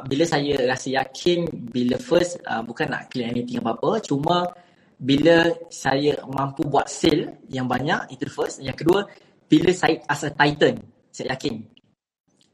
bila 0.02 0.26
saya 0.26 0.58
rasa 0.66 0.90
yakin 0.90 1.46
bila 1.70 1.94
first 2.02 2.42
uh, 2.42 2.66
bukan 2.66 2.90
nak 2.90 3.14
clear 3.14 3.30
anything 3.30 3.62
apa-apa 3.62 4.02
cuma 4.02 4.50
bila 4.98 5.46
saya 5.70 6.18
mampu 6.26 6.66
buat 6.66 6.90
sale 6.90 7.38
yang 7.46 7.70
banyak 7.70 8.10
itu 8.10 8.26
first 8.26 8.58
yang 8.58 8.74
kedua 8.74 9.06
bila 9.46 9.70
saya 9.70 10.02
as 10.10 10.26
a 10.26 10.30
titan 10.34 10.82
saya 11.14 11.38
yakin 11.38 11.62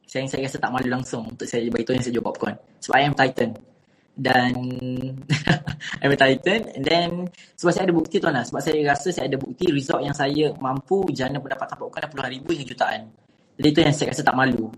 saya 0.04 0.26
saya 0.28 0.44
rasa 0.44 0.58
tak 0.60 0.72
malu 0.74 0.88
langsung 0.90 1.32
untuk 1.32 1.48
saya 1.48 1.64
beritahu 1.70 1.96
yang 1.96 2.04
saya 2.04 2.14
jual 2.18 2.26
popcorn 2.26 2.56
sebab 2.82 2.96
I 2.98 3.04
am 3.08 3.14
titan 3.16 3.50
dan 4.16 4.52
I'm 6.02 6.12
a 6.12 6.18
titan 6.18 6.70
and 6.76 6.84
then 6.84 7.08
sebab 7.54 7.72
saya 7.72 7.84
ada 7.88 7.94
bukti 7.94 8.16
tuan 8.18 8.34
lah 8.36 8.44
sebab 8.44 8.60
saya 8.60 8.78
rasa 8.84 9.08
saya 9.14 9.30
ada 9.30 9.38
bukti 9.38 9.70
result 9.70 10.02
yang 10.02 10.16
saya 10.16 10.52
mampu 10.58 11.06
jana 11.14 11.38
pendapatan 11.38 11.76
popcorn 11.78 12.02
dah 12.04 12.10
puluhan 12.10 12.30
ribu 12.36 12.50
hingga 12.52 12.66
jutaan 12.66 13.00
jadi 13.56 13.68
itu 13.70 13.80
yang 13.80 13.94
saya 13.94 14.08
rasa 14.12 14.22
tak 14.26 14.36
malu 14.36 14.68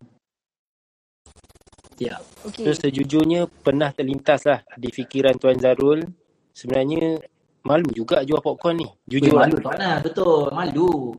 ya 1.99 2.19
Okay. 2.43 2.67
So 2.67 2.75
sejujurnya 2.75 3.47
pernah 3.47 3.95
terlintas 3.95 4.43
lah 4.51 4.67
di 4.75 4.91
fikiran 4.91 5.39
Tuan 5.39 5.63
Zarul 5.63 6.03
sebenarnya 6.51 7.23
malu 7.63 7.89
juga 7.95 8.27
jual 8.27 8.43
popcorn 8.43 8.83
ni. 8.83 8.89
Jujur 9.07 9.31
Jujur 9.31 9.39
malu 9.39 9.57
tuan 9.63 9.79
lah, 9.79 9.97
betul, 10.03 10.51
malu. 10.51 11.15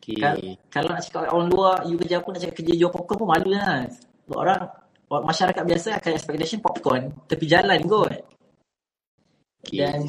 Okay. 0.00 0.20
Kal- 0.20 0.40
kalau 0.68 0.88
nak 0.96 1.02
cakap 1.04 1.28
orang 1.32 1.48
luar, 1.48 1.76
you 1.88 1.96
kerja 2.00 2.20
apa 2.20 2.28
nak 2.32 2.40
cakap 2.40 2.56
kerja 2.56 2.72
jual 2.76 2.92
popcorn 2.92 3.18
pun 3.20 3.28
malu 3.28 3.48
lah. 3.52 3.84
Orang 4.32 4.60
masyarakat 5.10 5.62
biasa 5.64 5.88
akan 6.00 6.10
expectation 6.16 6.60
popcorn 6.60 7.12
tepi 7.28 7.46
jalan 7.46 7.80
kot. 7.84 8.12
okay. 9.62 9.78
Dan 9.84 10.00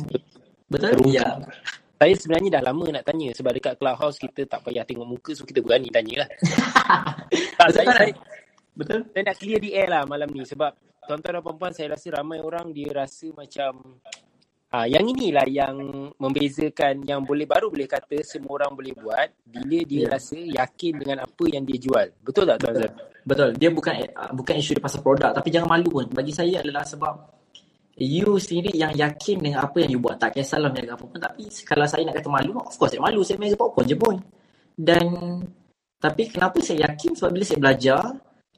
betul? 0.72 0.92
Terungkap. 0.98 1.36
Ya. 1.46 1.50
Saya 1.96 2.14
sebenarnya 2.20 2.50
dah 2.60 2.64
lama 2.70 2.86
nak 2.92 3.04
tanya 3.08 3.30
sebab 3.32 3.52
dekat 3.56 3.74
clubhouse 3.80 4.20
kita 4.20 4.44
tak 4.44 4.60
payah 4.68 4.84
tengok 4.84 5.08
muka 5.08 5.32
so 5.32 5.48
kita 5.48 5.64
berani 5.64 5.88
tanya 5.88 6.28
lah. 6.28 6.30
tak, 7.60 7.68
Betul 7.72 7.76
saya, 7.76 7.88
tak? 7.88 7.98
saya, 7.98 8.12
Betul? 8.76 9.00
saya 9.16 9.24
nak 9.24 9.38
clear 9.40 9.60
the 9.64 9.72
air 9.72 9.88
lah 9.88 10.04
malam 10.04 10.28
ni 10.36 10.44
sebab 10.44 10.76
tuan-tuan 11.08 11.40
dan 11.40 11.42
puan-puan 11.46 11.72
saya 11.72 11.96
rasa 11.96 12.08
ramai 12.20 12.44
orang 12.44 12.76
dia 12.76 12.92
rasa 12.92 13.32
macam 13.32 13.80
Ah, 14.76 14.84
yang 14.92 15.08
inilah 15.08 15.48
yang 15.48 15.78
membezakan 16.20 17.00
yang 17.08 17.24
boleh 17.24 17.48
baru 17.48 17.72
boleh 17.72 17.88
kata 17.88 18.20
semua 18.28 18.60
orang 18.60 18.76
boleh 18.76 18.92
buat 18.92 19.32
bila 19.48 19.80
dia 19.88 20.04
Ya. 20.04 20.20
rasa 20.20 20.36
yakin 20.36 21.00
dengan 21.00 21.24
apa 21.24 21.44
yang 21.48 21.64
dia 21.64 21.80
jual. 21.80 22.12
Betul 22.20 22.44
tak 22.44 22.60
Tuan 22.60 22.74
Zul? 22.84 22.92
Betul. 23.26 23.58
Dia 23.58 23.74
bukan 23.74 23.94
bukan 24.38 24.54
isu 24.62 24.78
pasal 24.78 25.02
produk 25.02 25.34
tapi 25.34 25.50
jangan 25.50 25.74
malu 25.74 25.90
pun. 25.90 26.06
Bagi 26.14 26.30
saya 26.30 26.62
adalah 26.62 26.86
sebab 26.86 27.14
you 27.98 28.38
sendiri 28.38 28.70
yang 28.78 28.94
yakin 28.94 29.42
dengan 29.42 29.66
apa 29.66 29.82
yang 29.82 29.98
you 29.98 30.00
buat. 30.00 30.22
Tak 30.22 30.38
kisahlah 30.38 30.70
berniaga 30.70 30.94
apa 30.94 31.06
pun. 31.10 31.18
Tapi 31.18 31.44
kalau 31.66 31.86
saya 31.90 32.06
nak 32.06 32.22
kata 32.22 32.30
malu, 32.30 32.54
of 32.62 32.76
course 32.78 32.94
saya 32.94 33.02
malu. 33.02 33.26
Saya 33.26 33.42
berniaga 33.42 33.58
popcorn 33.58 33.86
je 33.90 33.98
pun. 33.98 34.16
Dan 34.78 35.06
tapi 35.98 36.30
kenapa 36.30 36.62
saya 36.62 36.86
yakin? 36.94 37.12
Sebab 37.18 37.30
bila 37.34 37.44
saya 37.44 37.60
belajar 37.60 38.02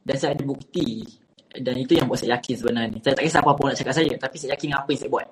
dan 0.04 0.16
saya 0.20 0.32
ada 0.36 0.44
bukti 0.44 1.08
dan 1.56 1.76
itu 1.80 1.96
yang 1.96 2.06
buat 2.12 2.20
saya 2.20 2.36
yakin 2.36 2.54
sebenarnya. 2.60 3.00
Saya 3.02 3.14
tak 3.16 3.24
kisah 3.24 3.40
apa-apa 3.40 3.62
nak 3.72 3.78
cakap 3.80 3.96
saya. 3.96 4.14
Tapi 4.20 4.36
saya 4.36 4.50
yakin 4.54 4.68
dengan 4.68 4.80
apa 4.84 4.90
yang 4.92 5.00
saya 5.00 5.12
buat. 5.16 5.28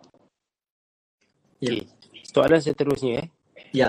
Ya. 1.59 1.69
Okay. 1.75 1.83
Soalan 2.23 2.59
seterusnya 2.63 3.13
eh. 3.19 3.27
Ya. 3.75 3.87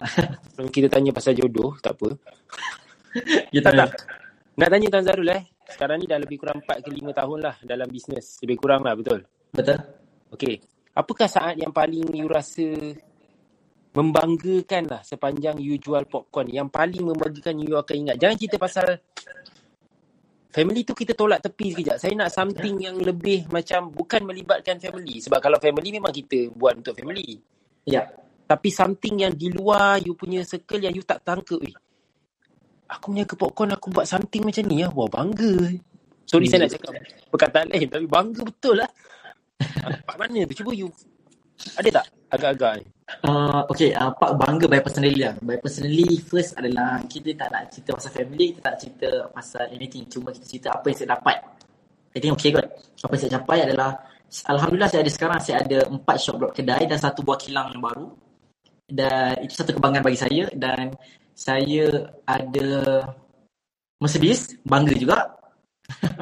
Kalau 0.58 0.70
kita 0.74 0.90
tanya 0.90 1.14
pasal 1.14 1.38
jodoh, 1.38 1.78
tak 1.78 1.94
apa. 1.94 2.10
Tak, 3.64 3.72
tak. 3.72 3.90
Nak 4.56 4.68
tanya 4.72 4.86
Tuan 4.88 5.04
Zarul 5.04 5.28
eh. 5.36 5.42
Sekarang 5.68 6.00
ni 6.00 6.08
dah 6.08 6.16
lebih 6.16 6.40
kurang 6.40 6.64
4 6.64 6.80
ke 6.80 6.88
5 6.88 7.12
tahun 7.12 7.38
lah 7.44 7.54
dalam 7.60 7.88
bisnes. 7.92 8.40
Lebih 8.40 8.56
kurang 8.56 8.80
lah, 8.88 8.96
betul? 8.96 9.20
Betul? 9.52 9.76
Okey. 10.32 10.64
Apakah 10.96 11.28
saat 11.28 11.60
yang 11.60 11.76
paling 11.76 12.08
you 12.16 12.24
rasa 12.24 12.64
membanggakan 13.92 14.88
lah 14.88 15.00
sepanjang 15.04 15.60
you 15.60 15.76
jual 15.76 16.00
popcorn? 16.08 16.48
Yang 16.48 16.72
paling 16.72 17.04
membanggakan 17.04 17.60
you 17.60 17.76
akan 17.76 17.96
ingat. 18.08 18.16
Jangan 18.16 18.36
cerita 18.40 18.56
pasal 18.56 18.88
family 20.56 20.88
tu 20.88 20.96
kita 20.96 21.12
tolak 21.12 21.44
tepi 21.44 21.76
sekejap. 21.76 22.00
Saya 22.00 22.16
nak 22.16 22.32
something 22.32 22.80
yang 22.80 22.96
lebih 22.96 23.44
macam 23.52 23.92
bukan 23.92 24.24
melibatkan 24.24 24.80
family. 24.80 25.20
Sebab 25.20 25.36
kalau 25.36 25.60
family 25.60 26.00
memang 26.00 26.16
kita 26.16 26.48
buat 26.56 26.80
untuk 26.80 26.96
family. 26.96 27.36
Ya. 27.84 28.08
Tapi 28.48 28.72
something 28.72 29.20
yang 29.20 29.36
di 29.36 29.52
luar 29.52 30.00
you 30.00 30.16
punya 30.16 30.40
circle 30.48 30.80
yang 30.80 30.96
you 30.96 31.04
tak 31.04 31.20
tangkap. 31.20 31.60
Eh, 31.60 31.76
aku 32.86 33.04
punya 33.12 33.24
ke 33.26 33.34
popcorn 33.34 33.70
aku 33.74 33.90
buat 33.90 34.06
something 34.06 34.42
macam 34.46 34.64
ni 34.66 34.82
lah. 34.82 34.90
Wah 34.94 35.08
bangga. 35.10 35.52
Sorry 36.26 36.46
Hmm. 36.46 36.52
saya 36.54 36.60
nak 36.66 36.70
cakap 36.74 36.92
perkataan 37.30 37.66
lain. 37.70 37.86
Tapi 37.90 38.06
bangga 38.06 38.42
betul 38.42 38.74
lah. 38.82 38.90
Part 40.04 40.16
mana 40.18 40.42
tu? 40.50 40.54
Cuba 40.62 40.72
you. 40.74 40.88
Ada 41.78 41.88
tak 42.02 42.06
agak-agak 42.30 42.72
ni? 42.82 42.84
Uh, 43.22 43.62
okay, 43.70 43.94
uh, 43.94 44.10
Pak 44.10 44.34
bangga 44.34 44.66
by 44.66 44.82
personally 44.82 45.14
lah. 45.14 45.32
By 45.38 45.56
personally, 45.62 46.18
first 46.26 46.58
adalah 46.58 46.98
kita 47.06 47.30
tak 47.38 47.48
nak 47.54 47.70
cerita 47.70 47.90
pasal 47.94 48.12
family, 48.12 48.46
kita 48.50 48.60
tak 48.60 48.70
nak 48.74 48.80
cerita 48.82 49.08
pasal 49.30 49.64
anything. 49.70 50.04
Cuma 50.10 50.28
kita 50.34 50.44
cerita 50.44 50.68
apa 50.74 50.84
yang 50.90 50.98
saya 50.98 51.08
dapat. 51.14 51.36
I 52.12 52.18
think 52.18 52.34
okay 52.34 52.50
kot. 52.50 52.66
Apa 53.06 53.12
yang 53.14 53.22
saya 53.22 53.32
capai 53.38 53.58
adalah, 53.62 53.90
Alhamdulillah 54.50 54.90
saya 54.90 55.00
ada 55.06 55.12
sekarang, 55.12 55.38
saya 55.38 55.56
ada 55.62 55.78
empat 55.86 56.16
shop 56.18 56.34
blok 56.42 56.52
kedai 56.58 56.82
dan 56.90 56.98
satu 56.98 57.22
buah 57.22 57.38
kilang 57.38 57.70
yang 57.72 57.82
baru. 57.86 58.08
Dan 58.90 59.32
itu 59.46 59.54
satu 59.54 59.70
kebanggaan 59.78 60.04
bagi 60.04 60.18
saya. 60.18 60.44
Dan 60.50 60.90
saya 61.36 62.16
ada 62.24 63.04
Mercedes, 64.00 64.56
bangga 64.64 64.94
juga. 64.96 65.18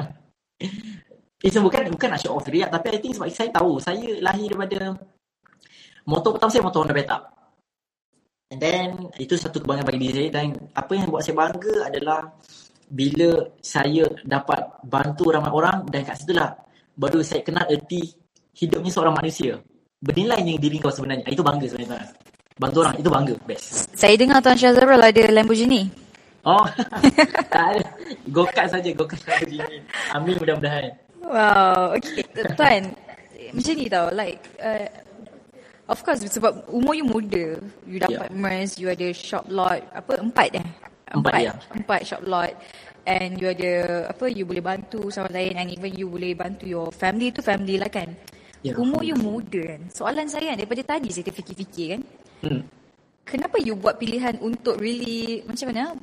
Itu 1.47 1.61
bukan 1.61 1.87
bukan 1.93 2.09
nak 2.09 2.19
show 2.19 2.35
off 2.35 2.47
riak 2.49 2.73
tapi 2.73 2.89
I 2.89 2.99
think 2.99 3.13
sebab 3.15 3.29
saya 3.29 3.49
tahu 3.53 3.77
saya 3.77 4.17
lahir 4.17 4.49
daripada 4.49 4.97
motor 6.09 6.33
pertama 6.35 6.51
saya 6.51 6.63
motor 6.65 6.81
Honda 6.83 6.95
Beta. 6.97 7.17
And 8.49 8.61
then 8.61 8.89
itu 9.21 9.37
satu 9.37 9.61
kebanggaan 9.61 9.85
bagi 9.89 10.01
diri 10.09 10.29
saya 10.29 10.29
dan 10.41 10.47
apa 10.73 10.91
yang 10.97 11.05
buat 11.09 11.21
saya 11.21 11.35
bangga 11.37 11.75
adalah 11.85 12.19
bila 12.89 13.29
saya 13.61 14.05
dapat 14.25 14.85
bantu 14.85 15.33
ramai 15.33 15.53
orang 15.53 15.85
dan 15.89 16.01
kat 16.05 16.17
situlah 16.17 16.49
baru 16.97 17.21
saya 17.21 17.41
kenal 17.45 17.65
erti 17.69 18.09
hidupnya 18.57 18.89
seorang 18.89 19.13
manusia. 19.13 19.61
Bernilainya 20.01 20.57
diri 20.57 20.77
kau 20.81 20.93
sebenarnya. 20.93 21.29
Itu 21.29 21.45
bangga 21.45 21.67
sebenarnya. 21.69 22.09
Bantu 22.55 22.87
orang 22.87 22.95
itu 22.95 23.09
bangga. 23.11 23.35
Best. 23.43 23.91
Saya 23.99 24.15
dengar 24.15 24.39
Tuan 24.39 24.55
Syazarul 24.55 25.03
ada 25.03 25.23
Lamborghini. 25.27 25.91
Oh, 26.47 26.63
tak 27.51 27.65
ada. 27.75 27.83
Go-kart 28.31 28.71
saja. 28.71 28.95
Go-kart 28.95 29.19
saja 29.27 29.43
begini. 29.43 29.83
Amin 30.15 30.39
mudah-mudahan. 30.39 30.95
Wow, 31.19 31.99
okay. 31.99 32.23
Tuan, 32.55 32.95
macam 33.51 33.73
ni 33.75 33.91
tau, 33.91 34.07
like, 34.15 34.39
uh, 34.63 34.87
of 35.91 35.99
course 35.99 36.23
sebab 36.31 36.63
umur 36.71 36.95
you 36.95 37.03
muda, 37.03 37.59
you 37.83 37.99
dapat 37.99 38.31
yeah. 38.31 38.39
MERS, 38.39 38.79
you 38.79 38.87
ada 38.87 39.07
shop 39.11 39.43
lot, 39.51 39.83
apa, 39.91 40.15
empat 40.15 40.55
eh? 40.55 40.67
Empat, 41.11 41.33
ya. 41.43 41.51
Empat 41.75 42.07
shop 42.07 42.23
lot. 42.23 42.55
And 43.03 43.35
you 43.35 43.51
ada, 43.51 44.07
apa, 44.15 44.31
you 44.31 44.47
boleh 44.47 44.63
bantu 44.63 45.11
sama 45.11 45.27
lain 45.27 45.59
and 45.59 45.75
even 45.75 45.91
you 45.91 46.07
boleh 46.07 46.31
bantu 46.31 46.71
your 46.71 46.87
family 46.95 47.35
tu 47.35 47.43
family 47.43 47.75
lah 47.75 47.91
kan. 47.91 48.15
Ya, 48.65 48.73
Umur 48.81 49.05
you 49.05 49.13
muda 49.13 49.61
kan. 49.61 49.81
Soalan 49.93 50.25
saya 50.25 50.49
kan, 50.49 50.57
daripada 50.57 50.81
tadi 50.81 51.13
saya 51.13 51.29
terfikir-fikir 51.29 51.85
kan. 51.93 52.01
Hmm. 52.41 52.61
Kenapa 53.21 53.61
you 53.61 53.77
buat 53.77 54.01
pilihan 54.01 54.41
untuk 54.41 54.81
really, 54.81 55.45
macam 55.45 55.69
mana, 55.69 55.93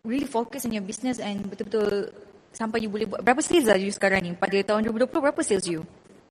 really 0.00 0.24
focus 0.24 0.64
on 0.64 0.72
your 0.72 0.84
business 0.84 1.20
and 1.20 1.44
betul-betul 1.44 2.08
sampai 2.56 2.80
you 2.80 2.88
boleh 2.88 3.04
buat, 3.04 3.20
berapa 3.20 3.44
sales 3.44 3.68
lah 3.68 3.76
you 3.76 3.92
sekarang 3.92 4.24
ni? 4.24 4.32
Pada 4.32 4.56
tahun 4.64 4.88
2020, 4.88 5.12
berapa 5.28 5.40
sales 5.44 5.68
you? 5.68 5.84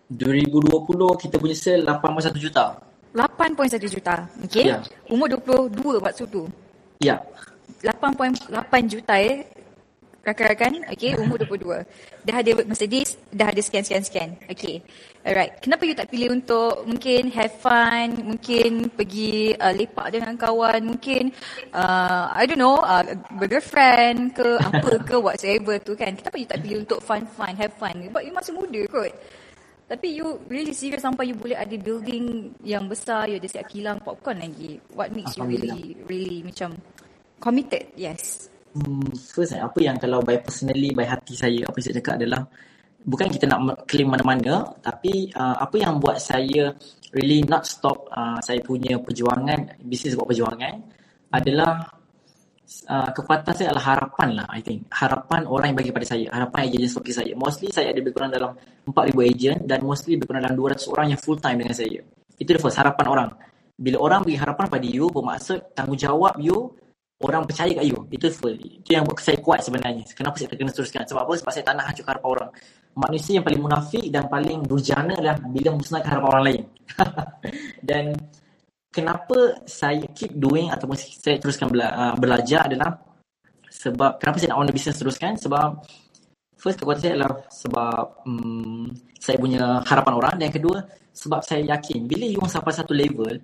2020 0.09 0.65
kita 1.21 1.35
punya 1.37 1.53
sale 1.53 1.85
8.1 1.85 2.33
juta. 2.41 2.81
8.1 3.13 3.93
juta. 3.93 4.25
Okay? 4.49 4.73
Ya. 4.73 4.81
Umur 5.05 5.29
22 5.29 6.01
waktu 6.01 6.25
tu. 6.33 6.49
Ya. 6.97 7.21
8.8 7.85 8.49
juta 8.89 9.13
eh. 9.21 9.45
Rakan-rakan, 10.19 10.83
okay, 10.91 11.15
umur 11.15 11.39
22. 11.47 11.79
Dah 12.27 12.35
ada 12.43 12.51
Mercedes, 12.67 13.15
dah 13.31 13.47
ada 13.55 13.61
sekian-sekian-sekian. 13.63 14.35
Okay, 14.51 14.83
alright. 15.23 15.55
Kenapa 15.63 15.87
you 15.87 15.95
tak 15.95 16.11
pilih 16.11 16.35
untuk 16.35 16.83
mungkin 16.83 17.31
have 17.31 17.55
fun, 17.55 18.35
mungkin 18.35 18.91
pergi 18.91 19.55
uh, 19.55 19.71
lepak 19.71 20.11
dengan 20.11 20.35
kawan, 20.35 20.83
mungkin, 20.83 21.31
uh, 21.71 22.35
I 22.35 22.43
don't 22.43 22.59
know, 22.59 22.83
uh, 22.83 23.07
girlfriend 23.39 24.35
ke 24.35 24.59
apa 24.67 24.91
ke 25.07 25.15
whatsoever 25.15 25.79
tu 25.79 25.95
kan. 25.95 26.11
Kenapa 26.19 26.35
you 26.35 26.47
tak 26.51 26.59
pilih 26.67 26.83
untuk 26.83 26.99
fun-fun, 26.99 27.55
have 27.55 27.71
fun? 27.79 27.95
Sebab 27.95 28.21
you 28.21 28.35
masih 28.35 28.53
muda 28.53 28.81
kot. 28.91 29.15
Tapi 29.89 30.21
you 30.21 30.37
really 30.51 30.75
serious 30.75 31.01
sampai 31.01 31.33
you 31.33 31.35
boleh 31.39 31.57
ada 31.57 31.73
building 31.79 32.53
yang 32.61 32.85
besar, 32.85 33.25
you 33.25 33.41
ada 33.41 33.49
siap 33.49 33.65
kilang 33.65 33.97
popcorn 34.03 34.37
lagi. 34.37 34.77
What 34.93 35.15
makes 35.15 35.33
you 35.33 35.47
really, 35.47 35.97
really 36.05 36.45
macam 36.45 36.77
committed? 37.41 37.89
Yes. 37.97 38.53
Hmm, 38.69 39.09
first 39.17 39.57
apa 39.57 39.79
yang 39.81 39.97
kalau 39.97 40.21
by 40.21 40.37
personally, 40.45 40.93
by 40.93 41.01
hati 41.01 41.33
saya, 41.33 41.65
apa 41.65 41.73
yang 41.81 41.85
saya 41.89 41.95
cakap 41.97 42.13
adalah 42.21 42.41
bukan 43.01 43.27
kita 43.33 43.45
nak 43.49 43.89
claim 43.89 44.07
mana-mana, 44.13 44.61
tapi 44.77 45.33
uh, 45.33 45.57
apa 45.57 45.75
yang 45.81 45.97
buat 45.97 46.21
saya 46.21 46.69
really 47.17 47.41
not 47.49 47.65
stop 47.65 48.05
uh, 48.13 48.37
saya 48.45 48.61
punya 48.61 49.01
perjuangan, 49.01 49.81
bisnes 49.81 50.13
buat 50.13 50.29
perjuangan 50.29 50.85
adalah 51.33 51.81
uh, 52.93 53.09
kekuatan 53.09 53.53
saya 53.57 53.73
adalah 53.73 53.85
harapan 53.97 54.29
lah 54.37 54.47
I 54.53 54.61
think. 54.61 54.85
Harapan 54.93 55.49
orang 55.49 55.73
yang 55.73 55.77
bagi 55.81 55.89
pada 55.89 56.05
saya, 56.05 56.25
harapan 56.29 56.59
agent 56.69 56.93
stoki 56.93 57.09
saya. 57.09 57.33
Mostly 57.33 57.73
saya 57.73 57.89
ada 57.89 57.97
lebih 58.05 58.13
kurang 58.13 58.29
dalam 58.29 58.53
4,000 58.85 59.17
agent 59.33 59.59
dan 59.65 59.81
mostly 59.81 60.13
lebih 60.13 60.29
kurang 60.29 60.45
dalam 60.45 60.57
200 60.57 60.93
orang 60.93 61.07
yang 61.09 61.19
full 61.21 61.41
time 61.41 61.57
dengan 61.57 61.73
saya. 61.73 62.05
Itu 62.37 62.53
the 62.53 62.61
first, 62.61 62.77
harapan 62.77 63.05
orang. 63.09 63.29
Bila 63.79 63.97
orang 63.97 64.21
bagi 64.27 64.37
harapan 64.37 64.65
pada 64.69 64.85
you, 64.85 65.09
bermaksud 65.09 65.73
tanggungjawab 65.73 66.37
you 66.37 66.69
orang 67.19 67.43
percaya 67.43 67.71
kat 67.75 67.85
you. 67.85 67.99
Itu 68.11 68.27
full. 68.31 68.55
Itu 68.55 68.89
yang 68.95 69.03
buat 69.03 69.19
saya 69.19 69.37
kuat 69.43 69.59
sebenarnya. 69.63 70.03
Kenapa 70.15 70.35
saya 70.39 70.47
terkena 70.51 70.71
teruskan? 70.71 71.03
Sebab 71.03 71.21
apa? 71.27 71.33
Sebab 71.35 71.51
saya 71.51 71.63
tak 71.67 71.75
nak 71.75 71.85
hancurkan 71.91 72.11
harapan 72.15 72.29
orang. 72.31 72.51
Manusia 72.95 73.33
yang 73.39 73.45
paling 73.45 73.61
munafik 73.61 74.05
dan 74.09 74.23
paling 74.31 74.59
durjana 74.65 75.13
adalah 75.19 75.37
bila 75.43 75.69
musnahkan 75.75 76.09
harapan 76.09 76.29
orang 76.31 76.43
lain. 76.47 76.61
dan 77.89 78.05
kenapa 78.89 79.37
saya 79.67 80.05
keep 80.15 80.31
doing 80.35 80.71
ataupun 80.71 80.95
saya 80.95 81.35
teruskan 81.37 81.67
bela- 81.67 81.93
uh, 81.93 82.15
belajar 82.15 82.65
adalah 82.65 82.95
sebab 83.69 84.17
kenapa 84.17 84.35
saya 84.41 84.49
nak 84.55 84.59
own 84.63 84.67
the 84.71 84.75
business 84.75 84.97
teruskan? 84.97 85.35
Sebab 85.37 85.85
first 86.59 86.79
kekuatan 86.79 87.01
saya 87.01 87.13
adalah 87.15 87.31
sebab 87.47 88.03
um, 88.27 88.87
saya 89.15 89.39
punya 89.39 89.79
harapan 89.87 90.13
orang 90.19 90.33
dan 90.35 90.51
yang 90.51 90.57
kedua 90.59 90.77
sebab 91.15 91.39
saya 91.43 91.63
yakin 91.75 92.03
bila 92.07 92.27
you 92.27 92.43
sampai 92.47 92.75
satu 92.75 92.91
level 92.91 93.39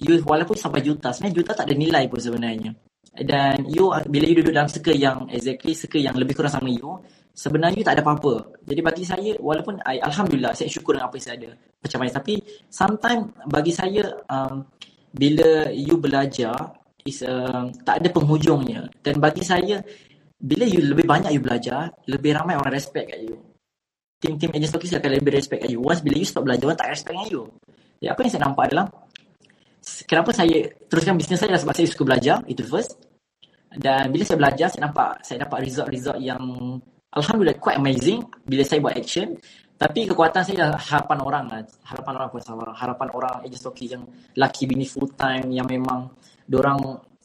you 0.00 0.16
walaupun 0.24 0.56
sampai 0.56 0.80
juta 0.80 1.12
sebenarnya 1.12 1.36
juta 1.44 1.50
tak 1.52 1.68
ada 1.68 1.76
nilai 1.76 2.08
pun 2.08 2.20
sebenarnya 2.20 2.72
dan 3.22 3.62
you 3.70 3.94
bila 4.10 4.24
you 4.26 4.42
duduk 4.42 4.50
dalam 4.50 4.66
circle 4.66 4.98
yang 4.98 5.30
exactly 5.30 5.70
circle 5.70 6.02
yang 6.02 6.18
lebih 6.18 6.34
kurang 6.34 6.50
sama 6.50 6.66
you 6.66 6.98
sebenarnya 7.34 7.82
you 7.82 7.86
tak 7.86 7.98
ada 7.98 8.02
apa-apa. 8.06 8.58
Jadi 8.62 8.80
bagi 8.80 9.04
saya 9.06 9.32
walaupun 9.38 9.82
I, 9.86 10.02
Alhamdulillah 10.02 10.54
saya 10.54 10.70
syukur 10.70 10.98
dengan 10.98 11.10
apa 11.10 11.14
yang 11.18 11.26
saya 11.26 11.36
ada 11.42 11.50
pencapaian 11.82 12.14
tapi 12.14 12.34
sometimes 12.70 13.24
bagi 13.50 13.72
saya 13.74 14.02
um, 14.30 14.66
bila 15.14 15.70
you 15.70 15.98
belajar 15.98 16.54
is 17.06 17.22
um, 17.26 17.70
tak 17.86 18.02
ada 18.02 18.08
penghujungnya. 18.10 18.90
Dan 19.02 19.22
bagi 19.22 19.42
saya 19.46 19.78
bila 20.38 20.64
you 20.66 20.82
lebih 20.82 21.06
banyak 21.06 21.30
you 21.34 21.42
belajar 21.42 21.90
lebih 22.10 22.34
ramai 22.34 22.58
orang 22.58 22.74
respect 22.74 23.14
kat 23.14 23.20
you. 23.22 23.36
Tim-tim 24.18 24.56
stokis 24.64 24.96
akan 24.96 25.20
lebih 25.20 25.36
respect 25.36 25.66
kat 25.66 25.70
you. 25.70 25.82
Once 25.84 26.00
bila 26.00 26.16
you 26.16 26.26
stop 26.26 26.46
belajar 26.46 26.66
orang 26.70 26.80
tak 26.80 26.90
respect 26.90 27.14
dengan 27.14 27.28
you. 27.30 27.42
Jadi 27.98 28.08
apa 28.10 28.18
yang 28.26 28.32
saya 28.32 28.42
nampak 28.46 28.64
adalah 28.72 28.86
kenapa 30.08 30.30
saya 30.32 30.68
teruskan 30.88 31.14
bisnes 31.20 31.40
saya 31.40 31.56
sebab 31.60 31.74
saya 31.76 31.88
suka 31.88 32.02
belajar 32.04 32.36
itu 32.48 32.64
first. 32.64 32.96
Dan 33.74 34.14
bila 34.14 34.22
saya 34.22 34.38
belajar 34.38 34.66
saya 34.70 34.82
nampak 34.86 35.18
saya 35.26 35.36
dapat 35.42 35.66
result-result 35.66 36.18
yang 36.22 36.42
alhamdulillah 37.10 37.58
quite 37.58 37.78
amazing 37.78 38.22
bila 38.46 38.62
saya 38.62 38.78
buat 38.78 38.94
action. 38.94 39.34
Tapi 39.74 40.06
kekuatan 40.06 40.42
saya 40.46 40.70
harapan 40.78 41.18
orang 41.18 41.44
lah. 41.50 41.60
harapan 41.82 42.12
orang 42.22 42.30
pun 42.30 42.42
sama. 42.42 42.70
Harapan 42.78 43.08
orang 43.10 43.34
agent 43.42 43.60
stokis 43.60 43.98
yang 43.98 44.06
laki 44.38 44.70
bini 44.70 44.86
full 44.86 45.10
time 45.18 45.50
yang 45.50 45.66
memang 45.66 46.06
orang 46.54 46.78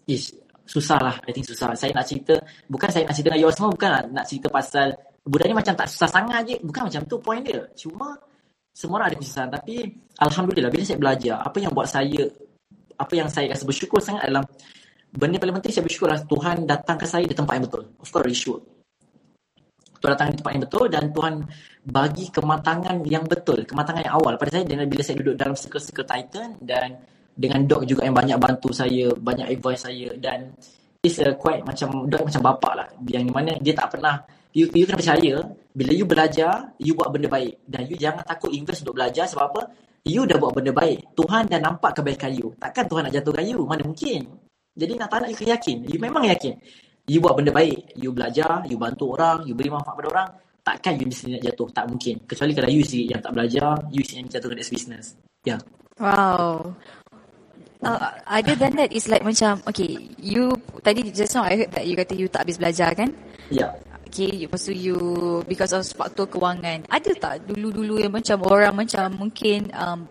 ish 0.09 0.33
susah 0.65 0.97
lah. 0.97 1.15
I 1.25 1.31
think 1.33 1.45
susah. 1.45 1.77
Saya 1.77 1.93
nak 1.93 2.09
cerita 2.09 2.33
bukan 2.65 2.89
saya 2.89 3.05
nak 3.05 3.13
cerita 3.13 3.29
dengan 3.33 3.41
you 3.45 3.53
semua 3.53 3.69
bukan 3.69 3.89
nak, 3.89 4.03
nak 4.09 4.25
cerita 4.25 4.47
pasal 4.49 4.87
budak 5.21 5.45
ni 5.45 5.55
macam 5.57 5.73
tak 5.77 5.87
susah 5.93 6.09
sangat 6.09 6.41
je. 6.49 6.55
Bukan 6.65 6.81
macam 6.89 7.01
tu 7.05 7.15
point 7.21 7.41
dia. 7.45 7.61
Cuma 7.77 8.17
semua 8.73 9.01
orang 9.01 9.13
ada 9.13 9.17
kesusahan. 9.21 9.49
Tapi 9.53 9.75
alhamdulillah 10.17 10.71
bila 10.73 10.83
saya 10.85 10.97
belajar 10.97 11.35
apa 11.45 11.57
yang 11.61 11.71
buat 11.73 11.85
saya 11.85 12.21
apa 12.99 13.13
yang 13.15 13.31
saya 13.31 13.55
rasa 13.55 13.63
bersyukur 13.63 14.03
sangat 14.03 14.27
adalah 14.27 14.43
benda 15.09 15.39
paling 15.39 15.55
penting 15.57 15.73
saya 15.73 15.85
bersyukur 15.87 16.11
adalah 16.11 16.27
Tuhan 16.27 16.57
datang 16.67 16.97
ke 16.99 17.05
saya 17.07 17.25
di 17.25 17.33
tempat 17.33 17.53
yang 17.55 17.65
betul. 17.65 17.83
Of 17.97 18.07
course, 18.11 18.27
resure. 18.27 18.61
Tuhan 19.99 20.11
datang 20.15 20.27
di 20.31 20.37
tempat 20.39 20.51
yang 20.55 20.63
betul 20.67 20.85
dan 20.87 21.03
Tuhan 21.11 21.33
bagi 21.83 22.25
kematangan 22.31 22.95
yang 23.03 23.25
betul, 23.27 23.67
kematangan 23.67 24.01
yang 24.03 24.15
awal 24.15 24.35
pada 24.39 24.59
saya 24.59 24.63
dan 24.67 24.87
bila 24.87 25.01
saya 25.03 25.15
duduk 25.19 25.35
dalam 25.35 25.55
circle-circle 25.55 26.07
Titan 26.07 26.49
dan 26.63 26.99
dengan 27.39 27.63
dog 27.67 27.87
juga 27.87 28.03
yang 28.03 28.15
banyak 28.15 28.37
bantu 28.39 28.71
saya, 28.75 29.11
banyak 29.15 29.47
advice 29.47 29.87
saya 29.87 30.11
dan 30.19 30.51
is 30.99 31.15
a 31.23 31.31
quite 31.39 31.63
macam 31.63 32.07
dog 32.11 32.27
macam 32.27 32.41
bapak 32.43 32.73
lah 32.75 32.87
yang 33.07 33.31
mana 33.31 33.55
dia 33.63 33.71
tak 33.71 33.95
pernah 33.95 34.19
you, 34.51 34.67
you 34.75 34.83
kena 34.83 34.99
percaya 34.99 35.47
bila 35.71 35.91
you 35.95 36.03
belajar 36.03 36.75
you 36.75 36.91
buat 36.91 37.07
benda 37.07 37.31
baik 37.31 37.63
dan 37.63 37.87
you 37.87 37.95
jangan 37.95 38.19
takut 38.27 38.51
invest 38.51 38.83
untuk 38.83 38.99
belajar 38.99 39.23
sebab 39.23 39.43
apa 39.47 39.61
you 40.05 40.23
dah 40.23 40.37
buat 40.39 40.55
benda 40.55 40.71
baik. 40.71 41.15
Tuhan 41.15 41.49
dah 41.49 41.59
nampak 41.59 41.91
kebaikan 41.99 42.31
you. 42.35 42.53
Takkan 42.55 42.85
Tuhan 42.87 43.07
nak 43.07 43.13
jatuhkan 43.13 43.45
you? 43.47 43.63
Mana 43.67 43.83
mungkin? 43.83 44.21
Jadi 44.75 44.93
nak 44.95 45.07
tak 45.11 45.27
nak 45.27 45.29
you 45.35 45.45
yakin. 45.47 45.77
You 45.87 45.97
memang 45.99 46.23
yakin. 46.27 46.53
You 47.09 47.19
buat 47.19 47.35
benda 47.35 47.51
baik. 47.51 47.97
You 47.97 48.13
belajar 48.13 48.63
you 48.69 48.77
bantu 48.77 49.17
orang 49.17 49.43
you 49.43 49.53
beri 49.57 49.73
manfaat 49.73 49.95
pada 49.97 50.07
orang. 50.09 50.29
Takkan 50.61 50.93
you 50.99 51.05
mesti 51.09 51.35
nak 51.35 51.43
jatuh? 51.43 51.67
Tak 51.73 51.85
mungkin. 51.89 52.15
Kecuali 52.23 52.51
kalau 52.53 52.69
you 52.69 52.83
sendiri 52.85 53.17
yang 53.17 53.21
tak 53.23 53.31
belajar 53.33 53.73
you 53.89 54.01
sendiri 54.05 54.19
yang 54.23 54.29
jatuh 54.31 54.49
this 54.55 54.71
business. 54.71 55.05
Ya. 55.43 55.55
Yeah. 55.55 55.59
Wow. 55.99 56.75
Uh, 57.79 58.11
other 58.27 58.59
than 58.59 58.75
that, 58.75 58.91
it's 58.91 59.07
like 59.07 59.23
macam, 59.23 59.63
okay, 59.63 60.11
you, 60.19 60.51
tadi 60.83 61.15
just 61.15 61.31
now 61.31 61.47
I 61.47 61.63
heard 61.63 61.71
that 61.71 61.87
you 61.87 61.95
kata 61.95 62.11
you 62.11 62.27
tak 62.27 62.43
habis 62.43 62.59
belajar 62.59 62.91
kan? 62.91 63.07
ya. 63.47 63.71
yeah. 63.71 63.88
Okay, 64.09 64.49
lepas 64.49 64.57
tu 64.65 64.73
you, 64.73 64.97
because 65.45 65.69
of 65.69 65.85
faktor 65.85 66.25
kewangan, 66.25 66.81
ada 66.89 67.11
tak 67.13 67.45
dulu-dulu 67.45 68.01
yang 68.01 68.09
macam 68.09 68.41
orang 68.41 68.73
macam 68.73 69.05
mungkin 69.13 69.69
um, 69.69 70.09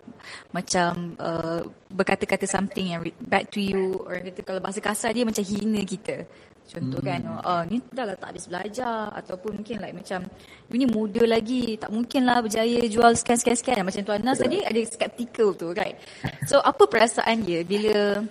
macam 0.55 1.19
uh, 1.19 1.67
berkata-kata 1.91 2.47
something 2.47 2.95
yang 2.95 3.03
bad 3.19 3.51
to 3.51 3.59
you, 3.59 3.99
orang 4.07 4.31
kata 4.31 4.39
kalau 4.47 4.63
bahasa 4.63 4.79
kasar 4.79 5.11
dia 5.11 5.27
macam 5.27 5.43
hina 5.43 5.83
kita. 5.83 6.23
Contoh 6.69 7.01
kan, 7.03 7.27
oh, 7.27 7.65
ni 7.67 7.83
dah 7.91 8.05
lah 8.07 8.15
tak 8.15 8.31
habis 8.31 8.45
belajar 8.45 9.09
ataupun 9.19 9.59
mungkin 9.59 9.81
like 9.83 9.97
macam 9.97 10.21
you 10.69 10.77
ni 10.79 10.87
muda 10.87 11.25
lagi, 11.25 11.75
tak 11.75 11.91
mungkin 11.91 12.29
lah 12.29 12.39
berjaya 12.45 12.79
jual 12.87 13.11
sekian-sekian-sekian. 13.19 13.83
Macam 13.83 14.05
Tuan 14.05 14.23
Nas 14.23 14.39
tadi 14.39 14.63
ada 14.63 14.79
skeptical 14.85 15.57
tu, 15.57 15.75
right? 15.75 15.99
So, 16.47 16.63
apa 16.63 16.87
perasaan 16.87 17.41
dia 17.43 17.67
bila 17.67 18.23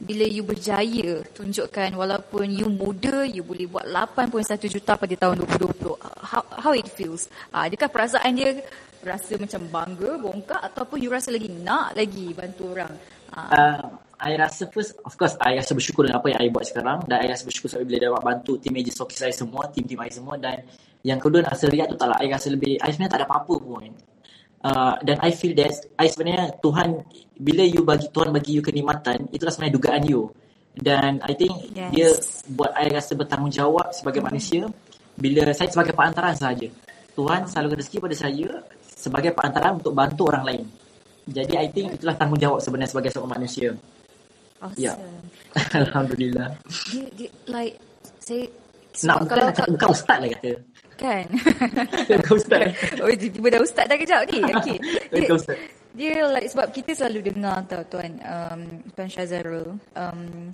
bila 0.00 0.24
you 0.24 0.40
berjaya 0.40 1.20
tunjukkan 1.36 1.92
walaupun 1.92 2.48
you 2.48 2.72
muda, 2.72 3.28
you 3.28 3.44
boleh 3.44 3.68
buat 3.68 3.84
8.1 3.84 4.56
juta 4.72 4.96
pada 4.96 5.14
tahun 5.14 5.44
2020. 5.44 6.00
How, 6.24 6.42
how 6.56 6.72
it 6.72 6.88
feels? 6.88 7.28
Uh, 7.52 7.68
adakah 7.68 7.92
perasaan 7.92 8.32
dia 8.32 8.64
rasa 9.04 9.36
macam 9.36 9.60
bangga, 9.68 10.10
bongkak 10.16 10.60
ataupun 10.72 11.04
you 11.04 11.12
rasa 11.12 11.28
lagi 11.28 11.52
nak 11.52 11.92
lagi 11.92 12.32
bantu 12.32 12.72
orang? 12.72 12.92
Uh, 13.30 14.00
I 14.20 14.36
rasa 14.40 14.68
first, 14.72 14.96
of 15.04 15.16
course, 15.20 15.36
I 15.40 15.60
rasa 15.60 15.76
bersyukur 15.76 16.08
dengan 16.08 16.20
apa 16.20 16.32
yang 16.32 16.40
I 16.44 16.48
buat 16.48 16.64
sekarang 16.68 17.04
dan 17.04 17.24
I 17.24 17.28
rasa 17.32 17.44
bersyukur 17.44 17.68
sebab 17.72 17.84
bila 17.84 17.98
dapat 18.00 18.22
bantu 18.24 18.56
tim 18.56 18.76
agent 18.76 18.96
stoki 18.96 19.16
saya 19.16 19.32
semua, 19.32 19.68
tim-tim 19.68 20.00
I 20.00 20.12
semua 20.12 20.36
dan 20.40 20.64
yang 21.04 21.16
kedua 21.16 21.44
rasa 21.44 21.68
riak 21.68 21.92
tu 21.92 21.96
tak 21.96 22.08
lah, 22.12 22.18
I 22.20 22.28
rasa 22.28 22.52
lebih, 22.52 22.76
I 22.80 22.88
sebenarnya 22.92 23.12
tak 23.16 23.20
ada 23.24 23.26
apa-apa 23.28 23.54
pun. 23.56 23.88
Uh, 24.60 24.92
dan 25.00 25.16
I 25.24 25.32
feel 25.32 25.56
that 25.56 25.72
I 25.96 26.12
sebenarnya 26.12 26.52
Tuhan 26.60 27.00
bila 27.40 27.64
you 27.64 27.80
bagi 27.80 28.06
Tuhan 28.12 28.30
bagi 28.36 28.60
you 28.60 28.62
kenikmatan 28.62 29.32
itulah 29.32 29.48
sebenarnya 29.48 29.74
dugaan 29.80 30.02
you 30.04 30.28
dan 30.76 31.18
I 31.24 31.32
think 31.34 31.72
Yes. 31.72 31.90
dia 31.90 32.08
buat 32.52 32.70
I 32.76 32.92
rasa 32.92 33.16
bertanggungjawab 33.16 33.96
sebagai 33.96 34.20
manusia 34.20 34.68
bila 35.16 35.48
saya 35.56 35.72
sebagai 35.72 35.96
perantaraan 35.96 36.36
sahaja 36.36 36.68
Tuhan 37.16 37.48
selalu 37.48 37.80
rezeki 37.80 37.98
pada 37.98 38.16
saya 38.16 38.48
sebagai 38.84 39.32
perantaraan 39.32 39.80
untuk 39.80 39.96
bantu 39.96 40.28
orang 40.28 40.44
lain 40.44 40.64
jadi 41.24 41.64
I 41.64 41.66
think 41.72 41.96
itulah 41.96 42.14
tanggungjawab 42.14 42.60
sebenarnya 42.60 42.90
sebagai 42.92 43.10
seorang 43.10 43.32
manusia 43.40 43.68
awesome. 44.60 44.76
Ya. 44.76 44.92
Alhamdulillah 45.80 46.48
Dia, 46.92 47.04
dia, 47.16 47.28
like 47.48 47.80
saya 48.20 48.44
Nak 49.00 49.16
bukan, 49.22 49.38
nak 49.38 49.54
cakap, 49.54 49.70
bukan 49.70 49.88
ustaz 49.94 50.18
lah 50.18 50.28
kata. 50.34 50.52
kan. 50.98 51.24
Bukan 52.10 52.32
ustaz. 52.36 52.60
oh, 53.00 53.08
tiba-tiba 53.14 53.48
dah 53.48 53.60
ustaz 53.62 53.84
dah 53.86 53.96
kejap 53.96 54.20
ni. 54.28 54.38
Bukan 55.14 55.34
ustaz. 55.38 55.56
Dia 55.90 56.22
like 56.30 56.46
sebab 56.46 56.70
kita 56.70 56.94
selalu 56.94 57.34
dengar 57.34 57.66
tau 57.66 57.82
tuan 57.90 58.14
um, 58.22 58.60
tuan 58.94 59.08
Syazarul. 59.10 59.74
Um, 59.98 60.50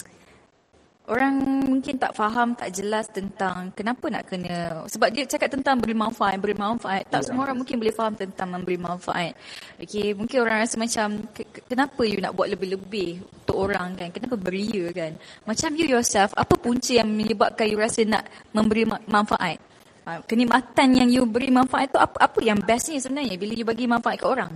orang 1.07 1.39
mungkin 1.71 2.03
tak 2.03 2.19
faham 2.19 2.59
tak 2.59 2.75
jelas 2.75 3.07
tentang 3.13 3.71
kenapa 3.79 4.11
nak 4.11 4.27
kena 4.27 4.83
sebab 4.91 5.07
dia 5.15 5.23
cakap 5.23 5.55
tentang 5.55 5.79
beri 5.79 5.95
manfaat 5.95 6.41
beri 6.41 6.57
manfaat. 6.57 7.07
Tak 7.13 7.31
semua 7.31 7.47
orang 7.47 7.63
mungkin 7.63 7.79
boleh 7.79 7.95
faham 7.95 8.17
tentang 8.17 8.49
memberi 8.51 8.81
manfaat. 8.81 9.37
Okey 9.79 10.17
mungkin 10.17 10.43
orang 10.43 10.65
rasa 10.65 10.75
macam 10.81 11.21
"Ke- 11.31 11.47
ke- 11.47 11.65
kenapa 11.69 12.03
you 12.03 12.19
nak 12.19 12.33
buat 12.35 12.49
lebih-lebih 12.51 13.23
untuk 13.23 13.57
orang 13.61 13.95
kan? 13.95 14.09
Kenapa 14.11 14.35
beria 14.41 14.91
kan? 14.91 15.13
Macam 15.45 15.71
you 15.77 15.87
yourself 15.87 16.33
apa 16.35 16.57
punca 16.59 16.97
yang 16.97 17.13
menyebabkan 17.13 17.69
you 17.69 17.79
rasa 17.79 18.03
nak 18.03 18.27
memberi 18.57 18.89
ma- 18.89 19.05
manfaat? 19.07 19.61
Ah, 20.07 20.23
kenikmatan 20.23 21.03
yang 21.03 21.09
you 21.11 21.23
beri 21.27 21.51
manfaat 21.51 21.91
tu 21.91 21.99
apa 21.99 22.15
apa 22.31 22.39
yang 22.39 22.57
bestnya 22.63 22.99
sebenarnya 23.03 23.35
bila 23.37 23.53
you 23.53 23.67
bagi 23.67 23.91
manfaat 23.91 24.23
ke 24.23 24.27
orang 24.27 24.55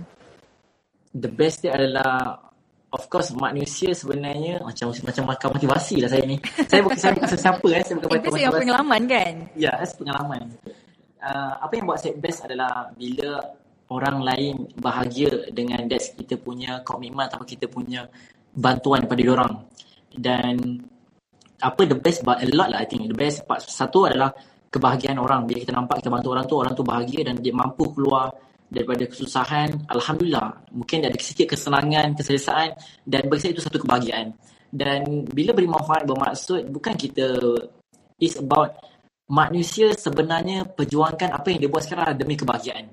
The 1.11 1.27
best 1.27 1.63
dia 1.63 1.75
adalah 1.75 2.39
of 2.91 3.03
course 3.07 3.31
manusia 3.35 3.95
sebenarnya 3.95 4.59
macam 4.63 4.91
macam 4.91 5.23
makan 5.27 5.47
motivasi 5.59 5.95
lah 6.03 6.09
saya 6.11 6.23
ni. 6.27 6.37
Saya 6.67 6.81
bukan 6.83 6.97
saya 6.99 7.11
bukan 7.15 7.29
sesiapa 7.31 7.67
eh, 7.71 7.83
saya 7.83 7.95
bukan 7.99 8.07
Itu 8.07 8.15
makan 8.15 8.23
yang 8.23 8.31
motivasi. 8.51 8.61
pengalaman 8.63 9.01
kan 9.07 9.33
Ya, 9.55 9.71
that's 9.79 9.95
pengalaman. 9.95 10.41
Uh, 11.21 11.53
apa 11.61 11.73
yang 11.77 11.85
buat 11.85 11.99
saya 12.01 12.15
best 12.17 12.39
adalah 12.47 12.89
bila 12.97 13.29
orang 13.91 14.17
lain 14.23 14.55
bahagia 14.79 15.51
dengan 15.51 15.83
that's 15.87 16.15
kita 16.15 16.39
punya 16.39 16.79
komitmen 16.83 17.27
atau 17.27 17.43
kita 17.43 17.67
punya 17.67 18.07
bantuan 18.55 19.07
pada 19.07 19.23
orang. 19.27 19.53
Dan 20.11 20.55
apa 21.61 21.81
the 21.87 21.95
best 21.95 22.25
but 22.25 22.41
a 22.41 22.47
lot 22.51 22.73
lah 22.73 22.83
I 22.83 22.87
think 22.89 23.05
the 23.07 23.15
best 23.15 23.45
part 23.45 23.61
satu 23.61 24.09
adalah 24.09 24.33
kebahagiaan 24.71 25.19
orang 25.21 25.45
bila 25.45 25.61
kita 25.61 25.75
nampak 25.75 26.01
kita 26.01 26.09
bantu 26.09 26.27
orang 26.33 26.45
tu 26.47 26.55
orang 26.57 26.73
tu 26.73 26.83
bahagia 26.83 27.21
dan 27.27 27.37
dia 27.37 27.53
mampu 27.53 27.91
keluar 27.93 28.33
daripada 28.71 29.03
kesusahan 29.03 29.83
Alhamdulillah. 29.91 30.71
Mungkin 30.71 31.03
ada 31.03 31.19
sikit 31.19 31.51
kesenangan 31.51 32.15
keselesaan 32.15 32.71
dan 33.03 33.27
bagi 33.27 33.41
saya 33.43 33.51
itu 33.51 33.63
satu 33.67 33.83
kebahagiaan. 33.83 34.31
Dan 34.71 35.27
bila 35.27 35.51
beri 35.51 35.67
manfaat 35.67 36.07
bermaksud 36.07 36.71
bukan 36.71 36.95
kita 36.95 37.35
is 38.23 38.39
about 38.39 38.79
manusia 39.27 39.91
sebenarnya 39.91 40.63
perjuangkan 40.63 41.35
apa 41.35 41.51
yang 41.51 41.59
dia 41.67 41.69
buat 41.69 41.83
sekarang 41.83 42.15
demi 42.15 42.39
kebahagiaan. 42.39 42.87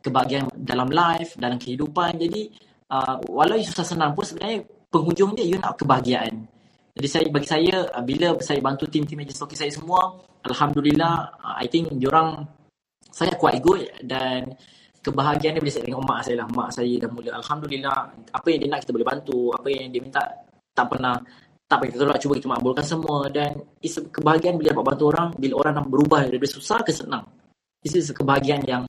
Kebahagiaan 0.00 0.48
dalam 0.56 0.88
life 0.88 1.36
dalam 1.36 1.60
kehidupan. 1.60 2.16
Jadi 2.16 2.48
uh, 2.88 3.20
walau 3.28 3.60
susah 3.60 3.84
senang 3.84 4.16
pun 4.16 4.24
sebenarnya 4.24 4.64
penghujung 4.88 5.36
dia 5.36 5.44
you 5.44 5.60
nak 5.60 5.76
kebahagiaan. 5.76 6.48
Jadi 6.96 7.08
saya 7.08 7.26
bagi 7.28 7.48
saya 7.52 7.76
uh, 7.92 8.00
bila 8.00 8.32
saya 8.40 8.64
bantu 8.64 8.88
tim-tim 8.88 9.20
agensi 9.20 9.36
stoki 9.36 9.54
saya 9.60 9.68
semua 9.68 10.16
alhamdulillah 10.48 11.14
uh, 11.44 11.54
I 11.60 11.68
think 11.68 11.92
diorang 12.00 12.48
saya 13.12 13.36
kuat 13.36 13.60
ego 13.60 13.76
dan 14.04 14.56
kebahagiaan 15.08 15.56
dia 15.56 15.62
bila 15.64 15.72
saya 15.72 15.84
tengok 15.88 16.04
mak 16.04 16.20
saya 16.22 16.36
lah. 16.44 16.48
Mak 16.52 16.68
saya 16.70 16.94
dah 17.00 17.10
mula 17.10 17.30
alhamdulillah 17.40 17.98
apa 18.36 18.46
yang 18.52 18.60
dia 18.60 18.68
nak 18.68 18.80
kita 18.84 18.92
boleh 18.92 19.08
bantu 19.08 19.38
apa 19.56 19.68
yang 19.72 19.84
dia 19.88 20.00
minta 20.04 20.22
tak 20.76 20.86
pernah 20.86 21.14
tak 21.68 21.76
payah 21.84 21.90
kita 21.92 22.02
tolak. 22.04 22.18
Cuba 22.24 22.32
kita 22.40 22.48
makbulkan 22.48 22.84
semua. 22.84 23.18
Dan 23.28 23.52
kebahagiaan 23.84 24.56
bila 24.56 24.72
dapat 24.72 24.84
bantu 24.88 25.04
orang 25.12 25.28
bila 25.36 25.54
orang 25.60 25.72
nak 25.76 25.86
berubah 25.92 26.20
dari 26.24 26.48
susah 26.48 26.80
ke 26.80 26.92
senang. 26.96 27.24
This 27.84 27.94
is 28.00 28.06
kebahagiaan 28.16 28.64
yang 28.64 28.84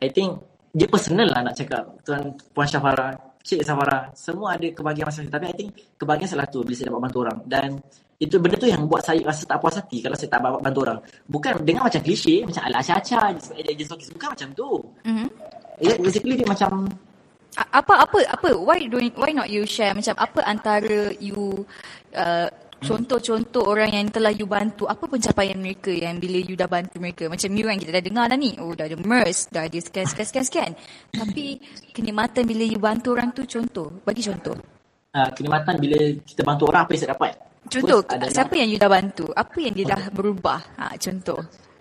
I 0.00 0.08
think 0.12 0.36
dia 0.76 0.86
personal 0.86 1.28
lah 1.32 1.40
nak 1.40 1.56
cakap. 1.56 1.88
Tuan 2.04 2.36
puan 2.52 2.68
Syafara 2.68 3.16
Cik 3.40 3.64
Syafara 3.64 4.12
semua 4.12 4.60
ada 4.60 4.68
kebahagiaan 4.68 5.08
masing-masing 5.08 5.32
tapi 5.32 5.44
I 5.48 5.54
think 5.56 5.70
kebahagiaan 5.96 6.30
salah 6.36 6.46
tu 6.52 6.60
bila 6.60 6.76
saya 6.76 6.92
dapat 6.92 7.02
bantu 7.08 7.18
orang. 7.24 7.38
Dan 7.48 7.68
itu 8.20 8.36
benda 8.36 8.56
tu 8.60 8.68
yang 8.68 8.84
buat 8.84 9.00
saya 9.00 9.24
rasa 9.24 9.48
tak 9.48 9.56
puas 9.64 9.80
hati 9.80 10.04
kalau 10.04 10.12
saya 10.12 10.28
tak 10.28 10.44
bantu 10.44 10.84
orang. 10.84 11.00
Bukan 11.24 11.64
dengar 11.64 11.88
macam 11.88 12.04
klise 12.04 12.44
macam 12.44 12.62
ala 12.68 12.84
stokis 12.84 14.12
bukan 14.12 14.28
macam 14.36 14.48
tu. 14.52 14.70
Mm-hmm. 15.08 15.28
yeah, 15.80 15.96
basically 15.96 16.36
dia 16.36 16.44
macam 16.44 16.84
apa 17.56 18.04
apa 18.04 18.18
apa 18.28 18.48
why 18.60 18.78
doing 18.86 19.10
why 19.16 19.32
not 19.32 19.48
you 19.48 19.64
share 19.64 19.96
macam 19.96 20.14
apa 20.20 20.44
antara 20.44 21.10
you 21.16 21.64
uh, 22.12 22.46
contoh-contoh 22.84 23.64
orang 23.64 23.88
yang 23.88 24.06
telah 24.12 24.36
you 24.36 24.44
bantu? 24.44 24.84
Apa 24.84 25.08
pencapaian 25.08 25.56
mereka 25.56 25.88
yang 25.88 26.20
bila 26.20 26.44
you 26.44 26.60
dah 26.60 26.68
bantu 26.68 27.00
mereka? 27.00 27.24
Macam 27.24 27.48
you 27.56 27.64
kan 27.64 27.80
kita 27.80 27.90
dah 27.96 28.04
dengar 28.04 28.24
dah 28.28 28.36
ni. 28.36 28.52
Oh 28.60 28.76
dah 28.76 28.84
ada 28.84 29.00
MERS 29.00 29.48
dah 29.48 29.64
ada 29.64 29.78
sekian 29.80 30.04
sekian 30.04 30.28
sekian 30.28 30.44
sekian 30.44 30.72
tapi 31.08 31.56
kenikmatan 31.96 32.44
bila 32.44 32.68
you 32.68 32.76
bantu 32.76 33.16
orang 33.16 33.32
tu 33.32 33.48
contoh? 33.48 33.88
Bagi 34.04 34.20
contoh. 34.28 34.60
Uh, 35.10 35.32
kenikmatan 35.32 35.80
bila 35.80 35.96
kita 36.20 36.44
bantu 36.44 36.68
orang 36.68 36.84
apa 36.84 36.92
yang 36.92 37.00
saya 37.00 37.12
dapat 37.16 37.49
contoh 37.70 38.00
adalah- 38.04 38.34
siapa 38.34 38.54
yang 38.54 38.68
you 38.68 38.78
dah 38.78 38.90
bantu 38.90 39.24
apa 39.32 39.56
yang 39.56 39.72
dia 39.72 39.86
dah 39.88 40.02
berubah 40.10 40.58
ha, 40.76 40.92
contoh 40.98 41.38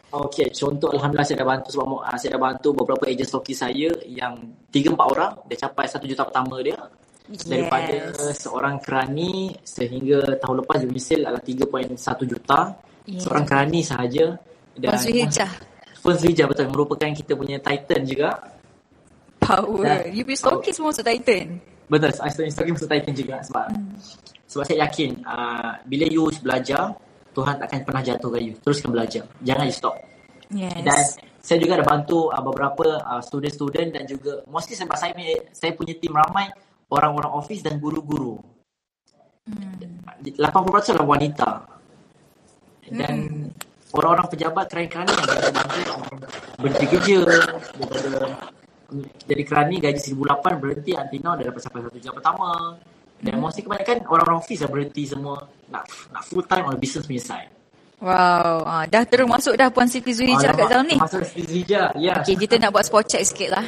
Okey, 0.09 0.49
contoh 0.49 0.89
Alhamdulillah 0.89 1.21
saya 1.21 1.45
dah 1.45 1.49
bantu 1.53 1.69
sebab 1.69 1.85
uh, 2.01 2.17
saya 2.17 2.33
dah 2.33 2.41
bantu 2.41 2.73
beberapa 2.73 3.05
ejen 3.05 3.29
stoki 3.29 3.53
saya 3.53 3.93
yang 4.09 4.41
3-4 4.73 4.97
orang 4.97 5.37
dah 5.45 5.57
capai 5.59 5.85
1 5.85 6.01
juta 6.09 6.25
pertama 6.25 6.57
dia. 6.65 6.81
Daripada 7.45 7.93
Yes. 8.09 8.41
seorang 8.41 8.81
kerani 8.81 9.53
sehingga 9.61 10.33
tahun 10.41 10.65
lepas 10.65 10.81
dia 10.81 10.89
misil 10.89 11.21
adalah 11.21 11.45
3.1 11.45 11.93
juta. 12.25 12.73
Yeah. 13.05 13.21
Seorang 13.21 13.45
kerani 13.45 13.85
sahaja. 13.85 14.25
Puan 14.81 14.97
Suhijah 14.97 15.51
Puan 16.01 16.17
Suhijah 16.17 16.45
betul 16.49 16.73
merupakan 16.73 17.09
kita 17.13 17.37
punya 17.37 17.61
titan 17.61 18.01
juga. 18.01 18.33
power 19.37 19.85
Dah. 19.85 20.09
you 20.09 20.25
punya 20.25 20.41
stokis 20.41 20.73
semua 20.73 20.89
masuk 20.89 21.05
Titan 21.05 21.47
Betul, 21.85 22.09
saya 22.13 22.49
stoki 22.49 22.69
masuk 22.69 22.89
titan 22.89 23.13
juga 23.13 23.35
sebab 23.41 23.65
sebab 24.49 24.65
saya 24.65 24.89
yakin 24.89 25.21
uh, 25.29 25.77
bila 25.85 26.09
you 26.09 26.25
belajar 26.41 26.97
Tuhan 27.29 27.55
takkan 27.61 27.85
pernah 27.85 28.01
jatuhkan 28.01 28.41
you. 28.41 28.53
Teruskan 28.59 28.89
belajar. 28.89 29.23
Jangan 29.45 29.65
you 29.69 29.75
stop. 29.75 29.95
yes 30.49 30.81
Dan 30.81 30.99
saya 31.39 31.57
juga 31.61 31.79
ada 31.79 31.85
bantu 31.85 32.33
uh, 32.33 32.41
beberapa 32.41 32.99
uh, 33.05 33.21
student-student 33.21 33.95
dan 33.95 34.03
juga 34.09 34.41
mostly 34.49 34.73
sebab 34.73 34.97
saya 34.97 35.13
punya, 35.13 35.37
saya 35.53 35.71
punya 35.77 35.93
tim 36.01 36.11
ramai 36.11 36.49
orang-orang 36.89 37.31
office 37.37 37.61
dan 37.61 37.77
guru-guru. 37.77 38.41
Hmm. 39.45 40.01
80% 40.25 40.97
adalah 40.97 41.07
wanita. 41.07 41.49
Dan 42.89 43.15
hmm. 43.29 43.93
orang-orang 43.93 44.27
pejabat 44.33 44.65
kerani-kerani 44.67 45.13
yang 45.13 45.27
saya 45.29 45.53
bantu 45.53 45.79
berhenti 46.59 46.85
kerja 46.89 47.17
daripada 47.23 48.29
jadi 49.29 49.43
kerani 49.45 49.75
gaji 49.77 50.01
1008 50.17 50.57
berhenti 50.57 50.91
dah 50.97 51.05
dapat 51.37 51.61
sampai 51.61 51.85
satu 51.85 51.99
jam 52.01 52.13
pertama. 52.17 52.73
Dan 53.19 53.35
hmm. 53.35 53.41
mostly 53.43 53.67
kebanyakan 53.67 54.07
orang-orang 54.07 54.39
office 54.39 54.63
dah 54.63 54.69
berhenti 54.71 55.03
semua 55.03 55.43
nak 55.67 55.83
nak 56.11 56.23
full 56.23 56.43
time 56.47 56.65
on 56.71 56.75
business 56.79 57.03
punya 57.03 57.23
side. 57.23 57.51
Wow, 57.99 58.63
ah, 58.63 58.87
dah 58.87 59.03
terus 59.03 59.27
masuk 59.27 59.59
dah 59.59 59.67
Puan 59.67 59.83
Siti 59.91 60.15
Zuhijah 60.15 60.55
kat 60.55 60.71
dalam 60.71 60.87
ni. 60.87 60.95
Masuk 60.95 61.19
Siti 61.27 61.43
Zuhijah, 61.43 61.91
ya. 61.99 62.15
Okey, 62.23 62.39
kita 62.39 62.55
nak 62.55 62.71
buat 62.71 62.87
spot 62.87 63.03
check 63.03 63.27
sikit 63.27 63.59
lah. 63.59 63.65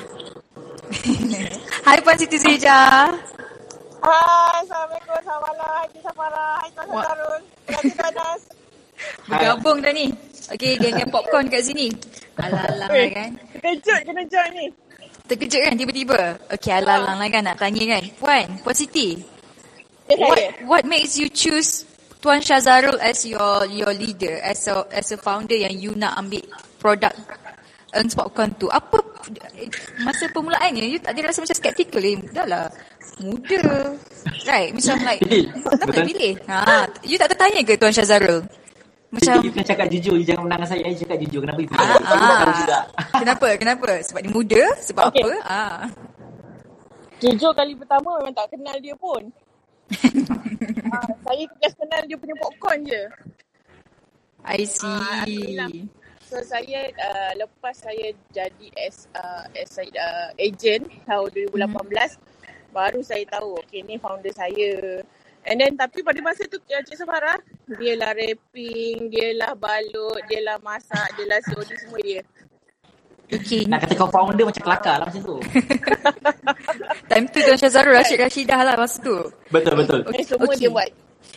Hai 1.88 2.00
Puan 2.00 2.16
Siti 2.16 2.40
Zuhijah. 2.40 3.12
Hai, 4.02 4.56
Assalamualaikum. 4.64 5.20
Selamat 5.20 5.44
malam. 5.52 5.68
Hai, 5.68 5.86
Cik 5.92 6.02
Safara. 6.08 6.48
Hai, 6.64 6.70
Tuan. 6.72 7.04
Sarul. 7.04 7.40
Hai, 7.68 8.08
Anas. 8.08 8.42
Bergabung 9.28 9.78
dah 9.84 9.92
ni. 9.92 10.06
Okey, 10.56 10.72
geng-geng 10.80 11.12
popcorn 11.16 11.46
kat 11.52 11.62
sini. 11.68 11.92
Alang-alang 12.40 12.88
lah 12.88 13.10
kan. 13.12 13.32
Kejut 13.60 14.00
kena 14.08 14.24
join 14.32 14.52
ni. 14.56 14.66
Terkejut 15.28 15.60
kan 15.60 15.74
tiba-tiba? 15.76 16.20
Okey, 16.56 16.72
alang-alang 16.72 17.20
lah 17.20 17.28
kan 17.28 17.44
nak 17.52 17.60
tanya 17.60 17.84
kan. 18.00 18.04
Puan, 18.16 18.48
Puan 18.64 18.76
Siti. 18.80 19.41
What 20.10 20.40
what 20.66 20.84
makes 20.86 21.18
you 21.18 21.30
choose 21.30 21.86
Tuan 22.22 22.42
Syazarul 22.42 23.02
as 23.02 23.26
your 23.26 23.66
your 23.70 23.94
leader, 23.94 24.38
as 24.46 24.70
a 24.70 24.86
as 24.94 25.10
a 25.10 25.18
founder 25.18 25.58
yang 25.58 25.74
you 25.74 25.98
nak 25.98 26.18
ambil 26.22 26.46
produk 26.78 27.14
Earns 27.98 28.14
Popcorn 28.14 28.54
tu? 28.62 28.70
Apa 28.70 29.02
masa 30.06 30.30
permulaannya 30.30 30.86
you 30.86 31.00
tak 31.02 31.18
ada 31.18 31.30
rasa 31.30 31.42
macam 31.42 31.58
skeptical 31.58 32.04
eh? 32.06 32.18
Dah 32.30 32.46
lah 32.46 32.66
muda. 33.22 33.94
Right? 34.46 34.70
Macam 34.74 34.96
like 35.08 35.22
Pilih. 35.22 35.46
kenapa 35.54 35.92
Betul. 35.94 36.06
pilih? 36.14 36.34
Ha, 36.50 36.58
you 37.06 37.18
tak 37.18 37.30
tertanya 37.34 37.62
ke 37.66 37.74
Tuan 37.78 37.94
Syazarul? 37.94 38.42
Macam 39.12 39.44
you 39.44 39.52
kena 39.52 39.66
cakap 39.68 39.88
jujur, 39.92 40.16
you 40.16 40.24
jangan 40.24 40.44
menang 40.48 40.64
saya, 40.64 40.88
you 40.88 40.96
cakap 41.04 41.18
jujur. 41.20 41.40
Kenapa 41.44 41.60
you 41.60 41.70
pilih? 41.70 41.84
Ah, 41.84 42.00
tahu 42.00 42.16
ah. 42.16 42.56
juga. 42.56 42.80
Kenapa? 43.22 43.48
Kenapa? 43.60 43.90
Sebab 44.08 44.20
dia 44.24 44.32
muda? 44.32 44.64
Sebab 44.88 45.04
Okey. 45.12 45.20
apa? 45.20 45.32
Ah. 45.44 45.80
Jujur 47.20 47.52
kali 47.54 47.74
pertama 47.76 48.08
memang 48.24 48.34
tak 48.34 48.48
kenal 48.56 48.78
dia 48.80 48.96
pun. 48.96 49.22
Ah, 50.96 51.08
saya 51.26 51.44
just 51.60 51.76
kenal 51.78 52.02
dia 52.08 52.18
punya 52.18 52.36
popcorn 52.40 52.80
je. 52.88 53.04
I 54.42 54.66
see. 54.66 54.88
Ah, 54.88 55.24
alhamdulillah. 55.24 55.70
So 56.32 56.40
saya 56.48 56.88
uh, 56.96 57.32
lepas 57.44 57.76
saya 57.76 58.16
jadi 58.32 58.68
as 58.80 59.12
uh, 59.12 59.52
as 59.52 59.76
uh, 59.76 60.32
agent 60.40 60.88
tahun 61.04 61.28
2018 61.52 62.72
baru 62.72 63.04
saya 63.04 63.28
tahu 63.28 63.60
okay 63.60 63.84
ni 63.84 64.00
founder 64.00 64.32
saya. 64.32 65.04
And 65.44 65.60
then 65.60 65.76
tapi 65.76 66.06
pada 66.06 66.22
masa 66.24 66.48
tu 66.48 66.62
Cik 66.64 66.96
Safara 66.96 67.36
dia 67.68 68.00
lah 68.00 68.16
rapping, 68.16 69.12
dia 69.12 69.36
lah 69.36 69.58
balut, 69.58 70.22
dia 70.32 70.40
lah 70.40 70.62
masak, 70.64 71.20
dia 71.20 71.26
lah 71.28 71.40
COD 71.44 71.72
semua 71.76 72.00
dia. 72.00 72.22
Okay. 73.32 73.64
Nak 73.64 73.88
kata 73.88 73.94
kau 73.96 74.12
founder 74.12 74.44
macam 74.44 74.60
kelakar 74.60 74.96
lah 75.00 75.06
macam 75.08 75.24
tu. 75.24 75.38
Time 77.10 77.26
tu 77.32 77.40
Tuan 77.40 77.58
Syazarul 77.58 77.96
Rashid 77.96 78.20
Rashidah 78.20 78.60
lah 78.60 78.76
masa 78.76 79.00
tu. 79.00 79.16
Betul, 79.48 79.74
betul. 79.80 80.00
Ni 80.12 80.24
semua 80.28 80.52
Okey. 80.52 80.60
dia 80.60 80.70
buat. 80.70 80.90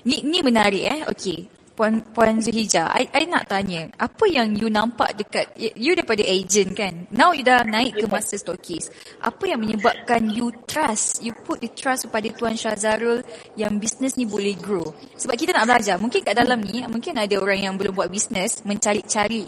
Ni 0.03 0.17
ni 0.27 0.39
menarik 0.43 0.85
eh. 0.91 1.01
Okey. 1.07 1.47
Puan 1.75 2.07
Puan 2.14 2.39
Zuhija, 2.39 2.87
I, 2.95 3.11
I 3.11 3.27
nak 3.27 3.51
tanya, 3.51 3.91
apa 3.99 4.31
yang 4.31 4.55
you 4.55 4.70
nampak 4.70 5.18
dekat 5.18 5.59
you 5.59 5.91
daripada 5.99 6.22
agent 6.22 6.70
kan? 6.70 7.11
Now 7.11 7.35
you 7.35 7.43
dah 7.43 7.66
naik 7.66 7.99
ke 7.99 8.07
master 8.07 8.39
stockist. 8.39 8.95
Apa 9.18 9.51
yang 9.51 9.59
menyebabkan 9.59 10.31
you 10.31 10.55
trust, 10.70 11.18
you 11.18 11.35
put 11.35 11.59
the 11.59 11.66
trust 11.75 12.07
kepada 12.07 12.31
Tuan 12.31 12.55
Syazarul 12.55 13.27
yang 13.59 13.83
bisnes 13.83 14.14
ni 14.14 14.22
boleh 14.22 14.55
grow? 14.55 14.95
Sebab 15.18 15.35
kita 15.35 15.51
nak 15.51 15.66
belajar. 15.66 15.99
Mungkin 15.99 16.22
kat 16.22 16.39
dalam 16.39 16.62
ni, 16.62 16.87
mungkin 16.87 17.18
ada 17.18 17.35
orang 17.43 17.66
yang 17.66 17.75
belum 17.75 17.91
buat 17.91 18.07
bisnes 18.07 18.62
mencari-cari 18.62 19.43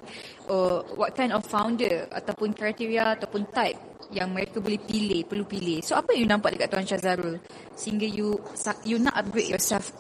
uh, 0.50 0.82
what 0.98 1.14
kind 1.14 1.30
of 1.30 1.46
founder 1.46 2.10
ataupun 2.10 2.58
kriteria 2.58 3.22
ataupun 3.22 3.54
type 3.54 3.78
yang 4.10 4.34
mereka 4.34 4.58
boleh 4.58 4.82
pilih, 4.82 5.22
perlu 5.30 5.46
pilih. 5.46 5.78
So 5.82 5.94
apa 5.94 6.10
yang 6.14 6.26
you 6.26 6.28
nampak 6.30 6.58
dekat 6.58 6.74
Tuan 6.74 6.86
Syazarul 6.90 7.38
sehingga 7.78 8.06
you 8.06 8.34
you 8.82 8.98
nak 8.98 9.14
upgrade 9.14 9.50
yourself 9.50 9.94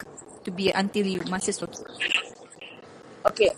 to 0.46 0.54
be 0.54 0.70
until 0.70 1.02
you 1.02 1.18
master 1.26 1.50
stockist? 1.50 1.82
Okay. 3.26 3.50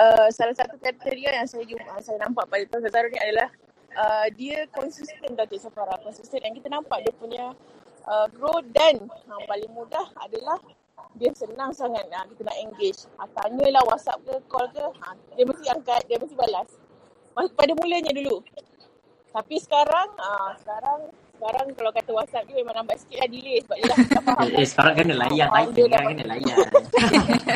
Uh, 0.00 0.32
salah 0.32 0.56
satu 0.56 0.80
kriteria 0.80 1.36
yang 1.36 1.44
saya 1.44 1.60
jumpa, 1.68 2.00
saya 2.00 2.16
nampak 2.24 2.48
pada 2.48 2.64
Tuan 2.72 2.80
Zazaro 2.88 3.12
ni 3.12 3.20
adalah 3.20 3.52
uh, 3.92 4.26
dia 4.32 4.64
konsisten 4.72 5.36
Datuk 5.36 5.60
Safara. 5.60 6.00
Konsisten 6.00 6.40
yang 6.40 6.56
kita 6.56 6.72
nampak 6.72 7.04
dia 7.04 7.12
punya 7.20 7.52
uh, 8.08 8.26
growth 8.32 8.64
dan 8.72 8.96
yang 9.28 9.42
paling 9.44 9.68
mudah 9.76 10.08
adalah 10.24 10.56
dia 11.20 11.28
senang 11.36 11.76
sangat 11.76 12.08
uh, 12.16 12.24
kita 12.32 12.48
nak 12.48 12.58
engage. 12.64 13.04
Uh, 13.20 13.28
tanyalah 13.36 13.84
WhatsApp 13.92 14.24
ke, 14.24 14.34
call 14.48 14.72
ke, 14.72 14.80
uh, 14.80 15.14
dia 15.36 15.44
mesti 15.44 15.68
angkat, 15.68 16.00
dia 16.08 16.16
mesti 16.16 16.32
balas. 16.32 16.68
Pada 17.36 17.72
mulanya 17.76 18.12
dulu. 18.16 18.40
Tapi 19.36 19.56
sekarang, 19.60 20.08
uh, 20.16 20.56
sekarang 20.64 21.12
sekarang 21.40 21.66
kalau 21.72 21.88
kata 21.88 22.10
WhatsApp 22.12 22.44
dia 22.52 22.54
memang 22.60 22.74
lambat 22.76 23.00
sikit 23.00 23.16
lah 23.24 23.28
delay 23.32 23.56
sebab 23.64 23.76
dia 23.80 23.88
dah 23.88 23.96
tak 23.96 24.22
faham. 24.28 24.46
Eh, 24.60 24.66
sekarang 24.68 24.94
kena 25.00 25.14
layan 25.24 25.48
item 25.56 25.84
kan 25.88 26.02
kena 26.12 26.24
layan. 26.36 26.56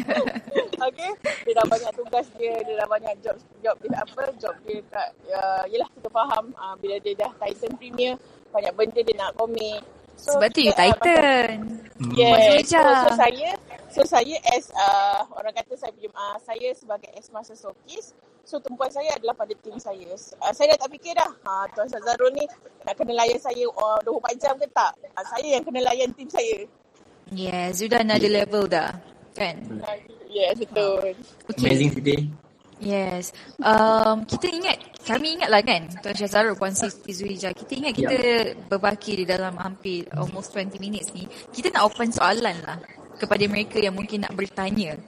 okay. 0.89 1.11
Dia 1.45 1.53
dah 1.53 1.66
banyak 1.68 1.93
tugas 1.93 2.26
dia, 2.41 2.55
dia 2.64 2.74
dah 2.80 2.89
banyak 2.89 3.14
job 3.20 3.37
job 3.61 3.76
dia 3.85 4.01
apa, 4.01 4.22
job 4.41 4.57
dia 4.64 4.80
kat, 4.89 5.09
uh, 5.37 5.64
yelah 5.68 5.89
kita 6.01 6.09
faham 6.09 6.45
uh, 6.57 6.74
bila 6.80 6.97
dia 7.05 7.12
dah 7.12 7.30
Titan 7.37 7.72
Premier, 7.76 8.16
banyak 8.49 8.72
benda 8.72 9.01
dia 9.05 9.16
nak 9.20 9.37
komik. 9.37 9.85
So, 10.16 10.41
Sebab 10.41 10.49
tu 10.57 10.64
you 10.64 10.72
Titan. 10.72 11.85
Uh, 12.01 12.16
yes. 12.16 12.64
So, 12.72 12.80
so, 12.80 13.11
saya, 13.20 13.49
so 13.93 14.01
saya 14.09 14.37
as 14.57 14.72
uh, 14.72 15.28
orang 15.37 15.53
kata 15.53 15.76
saya 15.76 16.09
uh, 16.09 16.41
saya 16.41 16.72
sebagai 16.72 17.12
as 17.12 17.28
master 17.28 17.53
showcase, 17.53 18.16
So 18.45 18.61
tumpuan 18.61 18.92
saya 18.92 19.09
adalah 19.16 19.32
pada 19.32 19.57
tim 19.64 19.76
saya. 19.80 20.12
Uh, 20.12 20.53
saya 20.53 20.76
dah 20.76 20.84
tak 20.84 20.90
fikir 20.92 21.16
dah. 21.16 21.30
Ha, 21.49 21.64
Tuan 21.72 21.88
Syazarul 21.88 22.28
ni 22.36 22.45
nak 22.84 22.95
kena 23.01 23.12
layan 23.16 23.40
saya 23.40 23.64
uh, 23.72 23.99
24 24.05 24.36
jam 24.36 24.55
ke 24.61 24.68
tak? 24.76 24.92
Uh, 25.16 25.24
saya 25.32 25.49
yang 25.57 25.64
kena 25.64 25.80
layan 25.80 26.12
tim 26.12 26.28
saya. 26.28 26.68
Yes, 27.32 27.80
sudah 27.80 28.05
ada 28.05 28.28
level 28.28 28.68
dah. 28.68 28.92
Kan? 29.32 29.64
Yes, 30.28 30.61
betul. 30.61 31.16
Okay. 31.51 31.72
Amazing 31.72 31.92
today. 31.97 32.22
Yes. 32.84 33.32
Um, 33.64 34.28
kita 34.28 34.53
ingat, 34.53 34.76
kami 35.09 35.40
ingat 35.40 35.49
lah 35.49 35.64
kan, 35.64 35.88
Tuan 36.05 36.12
Syazarul, 36.12 36.59
Puan 36.61 36.76
Siti 36.76 37.16
Zuhija, 37.16 37.49
kita 37.57 37.72
ingat 37.80 37.92
kita 37.97 38.12
yeah. 38.12 38.53
berbaki 38.68 39.16
di 39.16 39.24
dalam 39.24 39.57
hampir 39.57 40.05
almost 40.12 40.53
20 40.53 40.76
minutes 40.84 41.16
ni. 41.16 41.24
Kita 41.49 41.72
nak 41.72 41.88
open 41.88 42.12
soalan 42.12 42.61
lah 42.61 42.76
kepada 43.16 43.45
mereka 43.49 43.80
yang 43.80 43.97
mungkin 43.97 44.26
nak 44.26 44.36
bertanya 44.36 45.01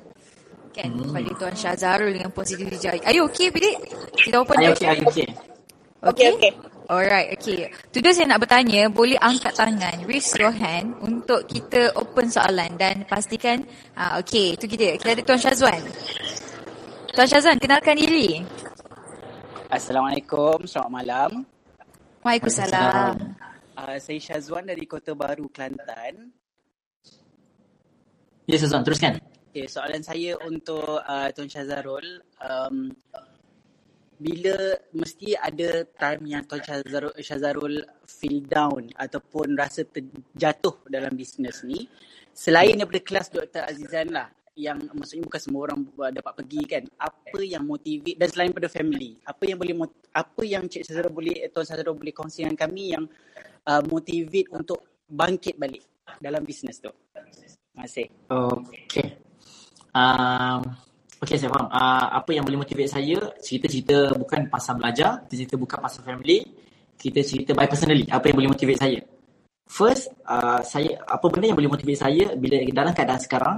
kan 0.77 0.93
hmm. 0.93 1.09
kepada 1.09 1.31
Tuan 1.41 1.55
Syazarul 1.57 2.13
dengan 2.13 2.29
positif 2.29 2.69
Jai. 2.77 3.01
Are 3.01 3.17
you 3.17 3.25
okay 3.33 3.49
it? 3.49 3.81
Kita 4.13 4.45
open 4.45 4.61
okay, 4.61 4.71
okay, 4.77 5.01
okay. 5.09 5.29
Okay, 6.05 6.29
okay. 6.37 6.53
Alright, 6.87 7.35
okay. 7.35 7.67
Today 7.91 8.15
saya 8.15 8.31
nak 8.31 8.47
bertanya, 8.47 8.87
boleh 8.87 9.19
angkat 9.19 9.59
tangan, 9.59 10.07
raise 10.07 10.31
your 10.39 10.55
hand 10.55 10.95
untuk 11.03 11.43
kita 11.51 11.91
open 11.99 12.31
soalan 12.31 12.79
dan 12.79 13.03
pastikan, 13.11 13.67
ah, 13.99 14.23
okay, 14.23 14.55
itu 14.55 14.71
kita. 14.71 14.95
Kita 14.95 15.19
ada 15.19 15.23
Tuan 15.27 15.41
Syazwan. 15.41 15.83
Tuan 17.11 17.27
Syazwan, 17.27 17.59
kenalkan 17.59 17.99
diri. 17.99 18.39
Assalamualaikum, 19.67 20.63
selamat 20.63 20.93
malam. 20.95 21.31
Waalaikumsalam. 22.23 23.35
Uh, 23.75 23.99
saya 23.99 24.19
Syazwan 24.23 24.71
dari 24.71 24.87
Kota 24.87 25.19
Baru, 25.19 25.51
Kelantan. 25.51 26.31
Ya, 28.47 28.57
Syazwan, 28.63 28.87
teruskan. 28.87 29.19
Okay, 29.57 29.73
soalan 29.73 30.05
saya 30.05 30.37
untuk 30.45 30.85
uh, 30.85 31.33
Tuan 31.33 31.49
Syazarul. 31.49 32.21
Um, 32.45 32.93
bila 34.21 34.77
mesti 34.93 35.33
ada 35.33 35.81
time 35.97 36.29
yang 36.29 36.45
Tuan 36.45 36.61
Syazarul, 36.61 37.17
Syazarul 37.17 37.81
feel 38.05 38.45
down 38.45 38.93
ataupun 39.01 39.57
rasa 39.57 39.89
terjatuh 39.89 40.85
dalam 40.93 41.17
bisnes 41.17 41.65
ni. 41.65 41.89
Selain 42.37 42.77
daripada 42.77 43.01
kelas 43.01 43.33
Dr. 43.33 43.65
Azizan 43.65 44.13
lah, 44.13 44.29
yang 44.61 44.77
maksudnya 44.93 45.25
bukan 45.25 45.41
semua 45.41 45.73
orang 45.73 45.89
dapat 46.13 46.33
pergi 46.37 46.63
kan. 46.69 46.85
Apa 47.01 47.41
yang 47.41 47.65
motivate 47.65 48.21
dan 48.21 48.29
selain 48.29 48.53
daripada 48.53 48.69
family, 48.69 49.17
apa 49.25 49.43
yang 49.49 49.57
boleh 49.57 49.89
apa 50.13 50.43
yang 50.45 50.69
Cik 50.69 50.85
Syazarul 50.85 51.17
boleh 51.17 51.49
Tuan 51.49 51.65
Syazarul 51.65 51.97
boleh 51.97 52.13
kongsi 52.13 52.45
dengan 52.45 52.61
kami 52.61 52.93
yang 52.93 53.09
uh, 53.73 53.81
motivate 53.89 54.53
untuk 54.53 55.01
bangkit 55.09 55.57
balik 55.57 55.81
dalam 56.21 56.45
bisnes 56.45 56.77
tu. 56.77 56.93
Terima 57.09 57.89
kasih. 57.89 58.05
Okay. 58.29 59.26
Um, 59.97 60.61
okay, 61.25 61.41
saya 61.41 61.49
faham. 61.49 61.73
Uh, 61.73 62.07
apa 62.21 62.31
yang 62.37 62.45
boleh 62.45 62.61
motivate 62.61 62.93
saya, 62.93 63.17
cerita-cerita 63.41 64.13
bukan 64.13 64.53
pasal 64.53 64.77
belajar, 64.77 65.25
cerita 65.33 65.57
bukan 65.57 65.79
pasal 65.81 66.05
family, 66.05 66.45
kita 67.01 67.25
cerita 67.25 67.57
by 67.57 67.65
personally, 67.65 68.05
apa 68.13 68.29
yang 68.29 68.37
boleh 68.37 68.51
motivate 68.53 68.77
saya. 68.77 69.01
First, 69.67 70.13
uh, 70.29 70.61
saya 70.63 71.01
apa 71.01 71.27
benda 71.33 71.51
yang 71.51 71.59
boleh 71.59 71.73
motivate 71.73 71.99
saya 71.99 72.37
bila 72.37 72.61
dalam 72.71 72.93
keadaan 72.93 73.21
sekarang 73.25 73.57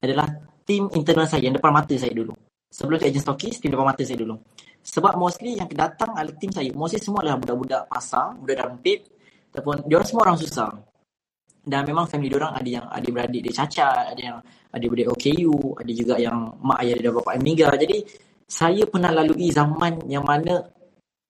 adalah 0.00 0.26
tim 0.64 0.88
internal 0.96 1.28
saya 1.28 1.46
yang 1.46 1.54
depan 1.54 1.70
mata 1.70 1.94
saya 1.94 2.10
dulu. 2.16 2.32
Sebelum 2.74 2.98
ke 2.98 3.06
agent 3.06 3.22
stockist, 3.22 3.62
tim 3.62 3.70
depan 3.70 3.86
mata 3.86 4.02
saya 4.02 4.18
dulu. 4.18 4.40
Sebab 4.82 5.14
mostly 5.14 5.60
yang 5.60 5.68
datang 5.70 6.10
adalah 6.16 6.34
tim 6.40 6.50
saya. 6.50 6.72
Mostly 6.74 6.98
semua 6.98 7.22
adalah 7.22 7.38
budak-budak 7.38 7.82
pasar, 7.86 8.34
budak 8.34 8.56
dalam 8.58 8.76
pit. 8.82 9.06
Ataupun 9.54 9.86
diorang 9.86 10.08
semua 10.10 10.22
orang 10.26 10.38
susah. 10.42 10.74
Dan 11.64 11.88
memang 11.88 12.04
family 12.04 12.28
diorang 12.28 12.52
ada 12.52 12.68
yang 12.68 12.84
adik-beradik 12.92 13.40
dia 13.40 13.64
cacat, 13.64 14.12
ada 14.12 14.20
yang 14.20 14.36
ada 14.68 14.84
beradik 14.84 15.08
OKU, 15.16 15.80
ada 15.80 15.92
juga 15.96 16.14
yang 16.20 16.36
mak 16.60 16.84
ayah 16.84 16.96
dia 17.00 17.10
bapa 17.10 17.30
Amiga. 17.40 17.72
Jadi 17.72 18.04
saya 18.44 18.84
pernah 18.84 19.08
lalui 19.08 19.48
zaman 19.48 20.04
yang 20.04 20.28
mana 20.28 20.60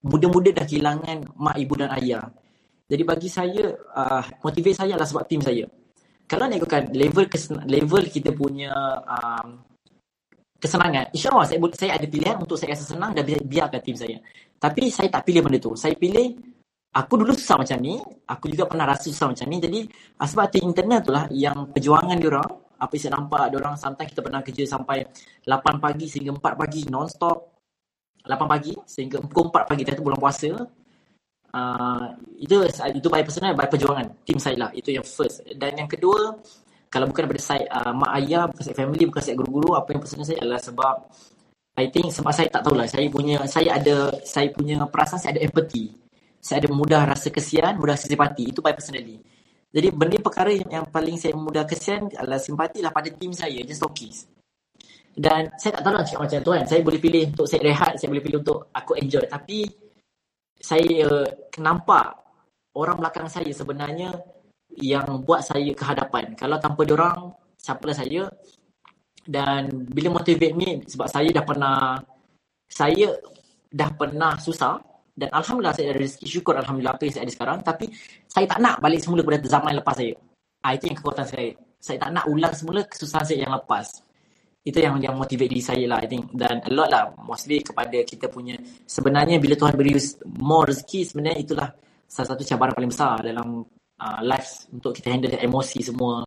muda-muda 0.02 0.50
dah 0.50 0.66
kehilangan 0.66 1.38
mak 1.38 1.56
ibu 1.56 1.74
dan 1.78 1.94
ayah. 2.02 2.24
Jadi 2.84 3.02
bagi 3.06 3.28
saya 3.30 3.64
uh, 3.94 4.24
motivate 4.44 4.76
saya 4.76 4.98
adalah 4.98 5.08
sebab 5.08 5.24
tim 5.24 5.40
saya. 5.40 5.64
Kalau 6.26 6.48
nak 6.48 6.56
ikutkan 6.60 6.92
level 6.92 7.24
kesen- 7.28 7.64
level 7.68 8.02
kita 8.10 8.32
punya 8.34 8.72
um, 9.06 9.60
kesenangan, 10.60 11.12
insyaAllah 11.12 11.48
saya, 11.48 11.60
saya 11.76 11.92
ada 12.00 12.06
pilihan 12.08 12.36
untuk 12.40 12.56
saya 12.56 12.72
rasa 12.72 12.96
senang 12.96 13.12
dan 13.12 13.24
biarkan 13.24 13.80
tim 13.80 13.96
saya. 13.96 14.16
Tapi 14.56 14.88
saya 14.88 15.08
tak 15.12 15.28
pilih 15.28 15.44
benda 15.44 15.60
tu. 15.60 15.76
Saya 15.76 15.92
pilih 15.96 16.53
aku 16.94 17.12
dulu 17.18 17.34
susah 17.34 17.58
macam 17.58 17.78
ni, 17.82 17.98
aku 18.30 18.46
juga 18.54 18.64
pernah 18.70 18.86
rasa 18.86 19.10
susah 19.10 19.34
macam 19.34 19.46
ni. 19.50 19.58
Jadi 19.58 19.80
sebab 20.14 20.46
tim 20.54 20.64
internal 20.70 21.00
tu 21.02 21.10
lah 21.10 21.26
yang 21.34 21.68
perjuangan 21.74 22.14
dia 22.14 22.30
orang. 22.30 22.50
Apa 22.74 22.94
saya 23.00 23.16
nampak 23.16 23.50
ada 23.50 23.56
orang 23.58 23.74
sometimes 23.78 24.10
kita 24.12 24.20
pernah 24.22 24.40
kerja 24.44 24.64
sampai 24.66 25.06
8 25.46 25.82
pagi 25.82 26.06
sehingga 26.06 26.30
4 26.36 26.54
pagi 26.54 26.80
non-stop. 26.86 27.38
8 28.24 28.30
pagi 28.48 28.72
sehingga 28.86 29.18
pukul 29.20 29.50
4 29.50 29.70
pagi 29.70 29.82
itu 29.82 30.02
bulan 30.02 30.20
puasa. 30.22 30.50
Uh, 31.54 32.10
itu 32.34 32.66
itu 32.66 33.06
by 33.06 33.22
personal 33.22 33.54
by 33.54 33.66
perjuangan 33.66 34.06
tim 34.22 34.38
saya 34.38 34.68
lah. 34.68 34.70
Itu 34.74 34.94
yang 34.94 35.06
first. 35.06 35.42
Dan 35.54 35.74
yang 35.78 35.90
kedua 35.90 36.34
kalau 36.94 37.10
bukan 37.10 37.26
daripada 37.26 37.42
side 37.42 37.66
uh, 37.74 37.90
mak 37.90 38.10
ayah 38.22 38.46
bukan 38.46 38.62
side 38.62 38.78
family 38.78 39.02
bukan 39.10 39.22
side 39.22 39.38
guru-guru 39.38 39.74
apa 39.74 39.88
yang 39.90 40.00
personal 40.02 40.22
saya 40.22 40.38
adalah 40.46 40.60
sebab 40.62 40.94
I 41.74 41.90
think 41.90 42.06
sebab 42.14 42.30
saya 42.30 42.46
tak 42.46 42.62
tahulah 42.62 42.86
saya 42.86 43.10
punya 43.10 43.42
saya 43.50 43.82
ada 43.82 44.14
saya 44.22 44.46
punya 44.54 44.78
perasaan 44.86 45.18
saya 45.18 45.34
ada 45.34 45.42
empathy 45.42 46.03
saya 46.44 46.60
ada 46.60 46.68
mudah 46.68 47.08
rasa 47.08 47.32
kesian 47.32 47.80
mudah 47.80 47.96
rasa 47.96 48.06
simpati 48.12 48.52
itu 48.52 48.60
by 48.60 48.76
personally 48.76 49.16
jadi 49.74 49.90
benda 49.90 50.22
perkara 50.22 50.54
yang, 50.54 50.70
yang 50.70 50.86
paling 50.86 51.18
saya 51.18 51.34
mudah 51.34 51.66
kesian 51.66 52.06
adalah 52.14 52.38
simpati 52.38 52.78
lah 52.78 52.94
pada 52.94 53.10
tim 53.10 53.34
saya, 53.34 53.58
just 53.66 53.82
Stokis. 53.82 54.30
Dan 55.10 55.50
saya 55.58 55.78
tak 55.78 55.82
tahu 55.82 55.92
nak 55.98 56.06
cakap 56.06 56.20
macam 56.22 56.38
tu 56.46 56.50
kan. 56.54 56.64
Saya 56.70 56.80
boleh 56.86 57.00
pilih 57.02 57.22
untuk 57.34 57.46
saya 57.50 57.60
rehat, 57.66 57.98
saya 57.98 58.08
boleh 58.14 58.22
pilih 58.22 58.38
untuk 58.38 58.70
aku 58.70 58.94
enjoy. 59.02 59.26
Tapi 59.26 59.66
saya 60.54 60.94
uh, 61.10 61.26
nampak 61.58 62.06
orang 62.78 63.02
belakang 63.02 63.26
saya 63.26 63.50
sebenarnya 63.50 64.14
yang 64.78 65.26
buat 65.26 65.42
saya 65.42 65.74
kehadapan. 65.74 66.38
Kalau 66.38 66.62
tanpa 66.62 66.86
diorang, 66.86 67.34
siapalah 67.58 67.98
saya. 67.98 68.30
Dan 69.26 69.90
bila 69.90 70.22
motivate 70.22 70.54
ni, 70.54 70.86
sebab 70.86 71.10
saya 71.10 71.34
dah 71.34 71.42
pernah, 71.42 71.98
saya 72.70 73.10
dah 73.74 73.90
pernah 73.90 74.38
susah 74.38 74.78
dan 75.14 75.28
Alhamdulillah 75.30 75.74
saya 75.74 75.94
ada 75.94 75.98
rezeki 76.02 76.26
syukur 76.26 76.54
Alhamdulillah 76.58 76.94
apa 76.98 77.02
yang 77.06 77.14
saya 77.14 77.22
ada 77.26 77.32
sekarang 77.32 77.58
tapi 77.62 77.86
saya 78.26 78.44
tak 78.50 78.58
nak 78.58 78.76
balik 78.82 79.00
semula 79.02 79.20
kepada 79.22 79.46
zaman 79.46 79.72
lepas 79.78 79.94
saya 79.94 80.14
ha, 80.62 80.66
itu 80.74 80.84
yang 80.90 80.96
kekuatan 80.98 81.26
saya 81.26 81.48
saya 81.78 81.96
tak 82.02 82.10
nak 82.10 82.24
ulang 82.26 82.54
semula 82.54 82.80
kesusahan 82.82 83.24
saya 83.24 83.38
yang 83.46 83.52
lepas 83.54 83.86
itu 84.64 84.78
yang 84.80 84.96
yang 84.98 85.14
motivate 85.14 85.50
diri 85.52 85.62
saya 85.62 85.84
lah 85.86 85.98
I 86.02 86.08
think 86.08 86.32
dan 86.34 86.58
a 86.64 86.70
lot 86.72 86.88
lah 86.90 87.12
mostly 87.22 87.60
kepada 87.60 88.00
kita 88.02 88.26
punya 88.26 88.58
sebenarnya 88.88 89.38
bila 89.38 89.54
Tuhan 89.54 89.76
beri 89.76 89.94
more 90.40 90.72
rezeki 90.72 91.00
sebenarnya 91.04 91.38
itulah 91.38 91.68
salah 92.08 92.28
satu 92.34 92.42
cabaran 92.42 92.74
paling 92.74 92.90
besar 92.90 93.20
dalam 93.20 93.62
uh, 94.00 94.20
life 94.24 94.66
untuk 94.72 94.96
kita 94.96 95.12
handle 95.12 95.36
emosi 95.36 95.78
semua 95.84 96.26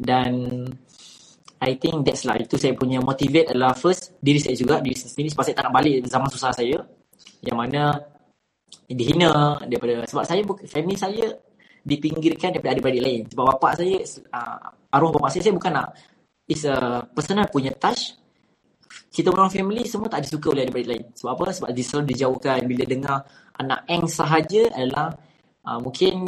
dan 0.00 0.64
I 1.64 1.80
think 1.80 2.04
that's 2.04 2.28
lah. 2.28 2.36
Itu 2.36 2.60
saya 2.60 2.76
punya 2.76 3.00
motivate 3.00 3.48
adalah 3.48 3.72
first 3.72 4.12
diri 4.20 4.36
saya 4.36 4.52
juga. 4.52 4.84
Diri 4.84 4.92
saya 5.00 5.10
sendiri 5.16 5.32
sebab 5.32 5.42
saya 5.48 5.56
tak 5.56 5.64
nak 5.70 5.74
balik 5.80 6.04
zaman 6.04 6.28
susah 6.28 6.52
saya. 6.52 6.76
Yang 7.40 7.56
mana 7.56 7.82
dihina 8.88 9.58
daripada 9.64 10.04
sebab 10.04 10.24
saya 10.26 10.40
family 10.68 10.96
saya 10.96 11.24
dipinggirkan 11.84 12.56
daripada 12.56 12.72
adik-beradik 12.74 13.02
lain. 13.04 13.22
Sebab 13.28 13.44
bapak 13.54 13.72
saya 13.76 13.96
uh, 14.32 14.58
arwah 14.90 15.10
bapak 15.12 15.30
saya 15.36 15.42
saya 15.46 15.54
bukan 15.54 15.72
nak 15.76 15.88
is 16.48 16.64
a 16.64 17.04
personal 17.12 17.46
punya 17.52 17.70
touch. 17.76 18.16
Kita 19.14 19.30
orang 19.30 19.50
family 19.52 19.86
semua 19.86 20.10
tak 20.10 20.26
disuka 20.26 20.50
oleh 20.50 20.66
adik-beradik 20.66 20.90
lain. 20.90 21.04
Sebab 21.14 21.30
apa? 21.38 21.44
Sebab 21.54 21.68
dia 21.70 21.84
selalu 21.84 22.06
dijauhkan 22.16 22.58
bila 22.66 22.84
dengar 22.88 23.16
anak 23.60 23.80
Eng 23.86 24.04
sahaja 24.08 24.62
adalah 24.74 25.14
uh, 25.68 25.78
mungkin 25.78 26.26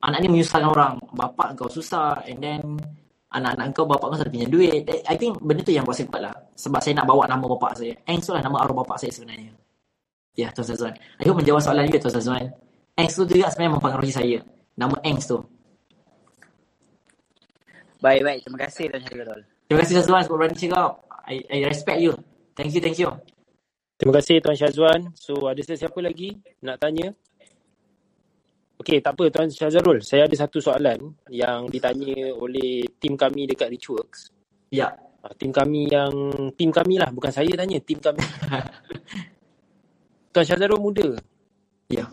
anak 0.00 0.18
ni 0.24 0.28
menyusahkan 0.32 0.64
orang. 0.70 0.94
Bapak 1.12 1.58
kau 1.58 1.68
susah 1.68 2.22
and 2.24 2.38
then 2.40 2.62
anak-anak 3.34 3.74
kau 3.74 3.84
bapak 3.84 4.06
kau 4.14 4.16
selalu 4.16 4.32
pinjam 4.32 4.50
duit. 4.54 4.80
I 4.86 5.16
think 5.18 5.36
benda 5.42 5.60
tu 5.66 5.74
yang 5.74 5.84
buat 5.84 5.98
saya 5.98 6.08
kuat 6.08 6.22
lah. 6.30 6.36
Sebab 6.56 6.80
saya 6.80 6.94
nak 7.02 7.06
bawa 7.10 7.26
nama 7.26 7.44
bapak 7.44 7.72
saya. 7.74 7.92
Eng 8.06 8.22
tu 8.22 8.32
lah 8.32 8.40
nama 8.40 8.64
arwah 8.64 8.86
bapak 8.86 8.96
saya 9.02 9.12
sebenarnya. 9.12 9.65
Ya, 10.36 10.52
Tuan 10.52 10.68
Sazwan. 10.68 10.94
I 11.16 11.24
hope 11.24 11.40
menjawab 11.40 11.64
soalan 11.64 11.88
juga 11.88 12.06
Tuan 12.06 12.14
Sazwan. 12.20 12.44
Angst 12.96 13.16
tu 13.16 13.24
juga 13.24 13.48
sebenarnya 13.48 13.72
mempengaruhi 13.80 14.12
saya. 14.12 14.38
Nama 14.76 14.96
Angst 15.04 15.32
tu. 15.32 15.40
Baik, 18.04 18.22
baik. 18.22 18.40
Terima 18.44 18.58
kasih 18.68 18.84
Tuan 18.92 19.02
Syarul. 19.02 19.40
Terima 19.66 19.78
kasih 19.82 19.94
Sazwan 19.98 20.22
sebab 20.22 20.36
berani 20.36 20.56
cakap. 20.56 20.92
I, 21.26 21.36
I 21.48 21.58
respect 21.66 21.98
you. 21.98 22.12
Thank 22.54 22.76
you, 22.76 22.80
thank 22.84 23.00
you. 23.00 23.10
Terima 23.96 24.12
kasih 24.20 24.36
Tuan 24.44 24.56
Syazwan. 24.56 25.00
So 25.16 25.48
ada 25.48 25.58
sesiapa 25.64 25.96
lagi 26.04 26.36
nak 26.60 26.78
tanya? 26.78 27.16
Okey, 28.76 29.00
tak 29.00 29.16
apa 29.16 29.32
Tuan 29.32 29.48
Syazarul. 29.48 30.04
Saya 30.04 30.28
ada 30.28 30.36
satu 30.36 30.60
soalan 30.60 31.16
yang 31.32 31.64
ditanya 31.72 32.36
oleh 32.36 32.84
tim 33.00 33.16
kami 33.16 33.48
dekat 33.48 33.72
Richworks. 33.72 34.28
Ya. 34.68 34.92
Uh, 35.24 35.32
tim 35.40 35.48
kami 35.48 35.88
yang 35.88 36.12
tim 36.54 36.68
kami 36.68 37.00
lah 37.00 37.08
bukan 37.08 37.32
saya 37.32 37.50
tanya 37.56 37.80
tim 37.82 37.98
kami 37.98 38.20
Tuan 40.36 40.44
Syazarul 40.44 40.84
muda 40.84 41.16
Ya. 41.88 42.12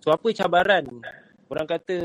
so 0.00 0.08
apa 0.08 0.30
cabaran 0.32 0.88
orang 1.52 1.66
kata 1.68 1.98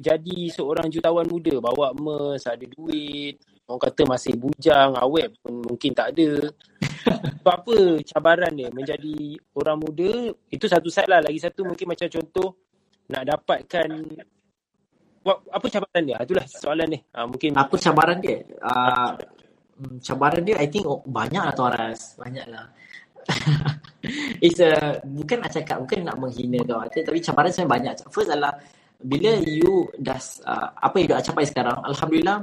jadi 0.00 0.38
seorang 0.48 0.88
jutawan 0.88 1.28
muda 1.28 1.60
bawa 1.60 1.92
mes 1.92 2.46
ada 2.46 2.62
duit 2.62 3.36
orang 3.68 3.82
kata 3.84 4.02
masih 4.08 4.32
bujang 4.38 4.96
awet 4.96 5.34
pun 5.44 5.60
mungkin 5.60 5.92
tak 5.92 6.16
ada 6.16 6.48
so 7.42 7.48
apa 7.52 8.00
cabaran 8.00 8.54
dia 8.56 8.72
menjadi 8.72 9.36
orang 9.52 9.76
muda 9.82 10.32
itu 10.48 10.64
satu 10.64 10.88
side 10.88 11.10
lah 11.10 11.20
lagi 11.20 11.36
satu 11.36 11.68
mungkin 11.68 11.90
macam 11.90 12.08
contoh 12.08 12.54
nak 13.10 13.28
dapatkan 13.28 13.88
apa 15.26 15.66
cabaran 15.68 16.02
dia 16.06 16.16
itulah 16.20 16.46
soalan 16.48 16.88
ni 16.96 16.98
ha, 17.12 17.24
mungkin 17.28 17.50
Apa 17.56 17.74
cabaran 17.80 18.20
dia? 18.20 18.44
Uh, 18.60 19.12
cabaran 20.04 20.44
dia 20.44 20.56
I 20.60 20.68
think 20.68 20.84
oh, 20.84 21.00
banyak 21.00 21.40
lah 21.40 21.54
Tuan 21.56 21.72
Ras. 21.72 22.20
Banyak 22.20 22.46
lah. 22.52 22.68
It's 24.44 24.60
a, 24.60 25.00
bukan 25.04 25.44
nak 25.44 25.52
cakap, 25.52 25.76
bukan 25.84 26.04
nak 26.04 26.16
menghina 26.20 26.60
kau. 26.64 26.80
Tapi 26.84 27.18
cabaran 27.20 27.50
sebenarnya 27.50 27.72
banyak. 27.72 27.94
First 28.12 28.30
adalah 28.32 28.52
bila 29.00 29.36
you 29.44 29.88
dah, 30.00 30.18
uh, 30.48 30.68
apa 30.80 30.94
yang 31.00 31.08
dah 31.12 31.20
capai 31.24 31.44
sekarang, 31.44 31.78
Alhamdulillah, 31.84 32.38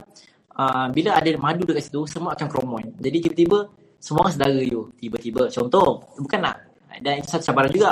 uh, 0.58 0.88
bila 0.94 1.18
ada 1.18 1.30
madu 1.38 1.64
dekat 1.66 1.90
situ, 1.90 2.06
semua 2.10 2.34
akan 2.34 2.48
kromon. 2.50 2.86
Jadi 2.98 3.18
tiba-tiba, 3.30 3.60
semua 4.02 4.28
orang 4.28 4.34
saudara 4.34 4.62
you. 4.62 4.90
Tiba-tiba, 4.98 5.50
contoh, 5.50 6.06
bukan 6.18 6.40
nak. 6.42 6.58
Dan 7.02 7.22
itu 7.22 7.28
satu 7.30 7.54
cabaran 7.54 7.72
juga. 7.72 7.92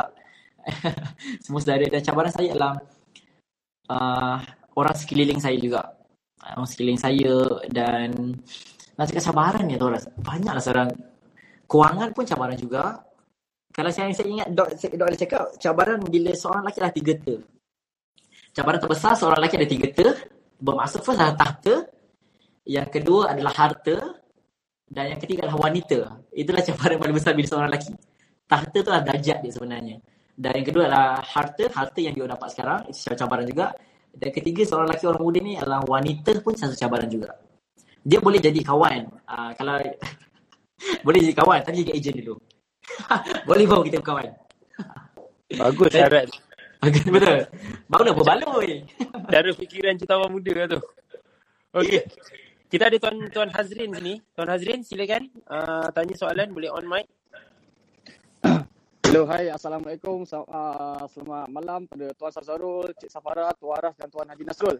semua 1.45 1.59
saudara. 1.61 1.86
Dan 1.88 2.01
cabaran 2.01 2.32
saya 2.34 2.47
adalah 2.53 2.74
uh, 3.89 4.38
orang 4.78 4.95
sekeliling 4.97 5.39
saya 5.41 5.57
juga. 5.57 5.82
Orang 6.39 6.67
sekeliling 6.70 6.99
saya 6.99 7.34
dan 7.70 8.36
nak 8.95 9.05
cakap 9.11 9.24
cabaran 9.32 9.63
ni 9.67 9.76
tu 9.80 9.88
Banyaklah 10.24 10.63
seorang 10.63 10.89
Kewangan 11.70 12.09
pun 12.17 12.26
cabaran 12.26 12.57
juga. 12.57 12.97
Kalau 13.70 13.91
saya, 13.93 14.09
saya 14.17 14.26
ingat 14.26 14.49
dok, 14.49 14.70
dok 14.76 15.07
ada 15.07 15.17
cakap 15.17 15.43
cabaran 15.61 16.01
bila 16.01 16.34
seorang 16.34 16.65
lelaki 16.65 16.80
ada 16.82 16.93
tiga 16.93 17.13
ter. 17.22 17.39
Cabaran 18.49 18.80
terbesar 18.82 19.13
seorang 19.13 19.38
lelaki 19.39 19.55
ada 19.61 19.70
tiga 19.70 19.88
ter. 19.93 20.07
Bermaksud 20.59 20.99
first 21.05 21.20
adalah 21.22 21.38
tahta. 21.38 21.76
Yang 22.65 22.89
kedua 22.99 23.32
adalah 23.32 23.53
harta. 23.53 23.97
Dan 24.89 25.15
yang 25.15 25.20
ketiga 25.22 25.45
adalah 25.45 25.70
wanita. 25.70 25.99
Itulah 26.34 26.61
cabaran 26.67 26.97
paling 26.97 27.15
besar 27.15 27.32
bila 27.38 27.47
seorang 27.47 27.70
lelaki. 27.70 27.93
Tahta 28.49 28.78
tu 28.82 28.89
adalah 28.89 29.05
darjat 29.05 29.38
dia 29.45 29.51
sebenarnya. 29.53 29.95
Dan 30.34 30.51
yang 30.57 30.67
kedua 30.67 30.84
adalah 30.89 31.22
harta. 31.22 31.63
Harta 31.70 31.99
yang 32.01 32.13
dia 32.17 32.26
dapat 32.26 32.49
sekarang. 32.49 32.80
Itu 32.89 33.13
cabaran 33.13 33.45
juga. 33.45 33.67
Dan 34.09 34.30
ketiga 34.34 34.61
seorang 34.65 34.89
lelaki 34.89 35.05
orang 35.05 35.22
muda 35.22 35.39
ni 35.45 35.53
adalah 35.53 35.80
wanita 35.86 36.32
pun 36.41 36.57
satu 36.57 36.74
cabaran 36.74 37.05
juga. 37.05 37.38
Dia 38.01 38.17
boleh 38.17 38.41
jadi 38.41 38.59
kawan. 38.65 39.01
Uh, 39.30 39.51
kalau 39.53 39.78
boleh 41.05 41.20
jadi 41.22 41.36
kawan 41.38 41.61
tapi 41.61 41.86
jadi 41.86 41.91
ejen 41.93 42.17
dulu. 42.26 42.36
boleh 43.50 43.66
bawa 43.66 43.82
kita 43.86 44.00
kawan. 44.02 44.30
bagus 45.50 45.90
syarat 45.90 46.30
Betul. 47.12 47.44
Barulah 47.92 48.14
berbaloi. 48.16 48.88
Cara 49.28 49.52
fikiran 49.52 50.00
jutawan 50.00 50.32
muda 50.32 50.52
lah 50.56 50.68
tu. 50.72 50.80
Okey. 51.76 52.08
Kita 52.72 52.88
ada 52.88 52.96
Tuan 52.96 53.28
Tuan 53.36 53.52
Hazrin 53.52 53.92
sini. 54.00 54.24
Tuan 54.32 54.48
Hazrin 54.48 54.80
silakan 54.80 55.28
uh, 55.52 55.92
tanya 55.92 56.16
soalan 56.16 56.56
boleh 56.56 56.72
on 56.72 56.88
mic. 56.88 57.06
Hello, 59.04 59.26
hai. 59.28 59.52
Assalamualaikum. 59.52 60.24
Uh, 60.24 61.04
selamat 61.10 61.50
malam 61.52 61.90
pada 61.90 62.14
Tuan 62.16 62.32
Sazarul, 62.32 62.94
Cik 62.96 63.10
Safara, 63.12 63.52
Tuan 63.58 63.76
Aras 63.82 63.98
dan 63.98 64.08
Tuan 64.08 64.30
Haji 64.30 64.44
Nasrul. 64.46 64.78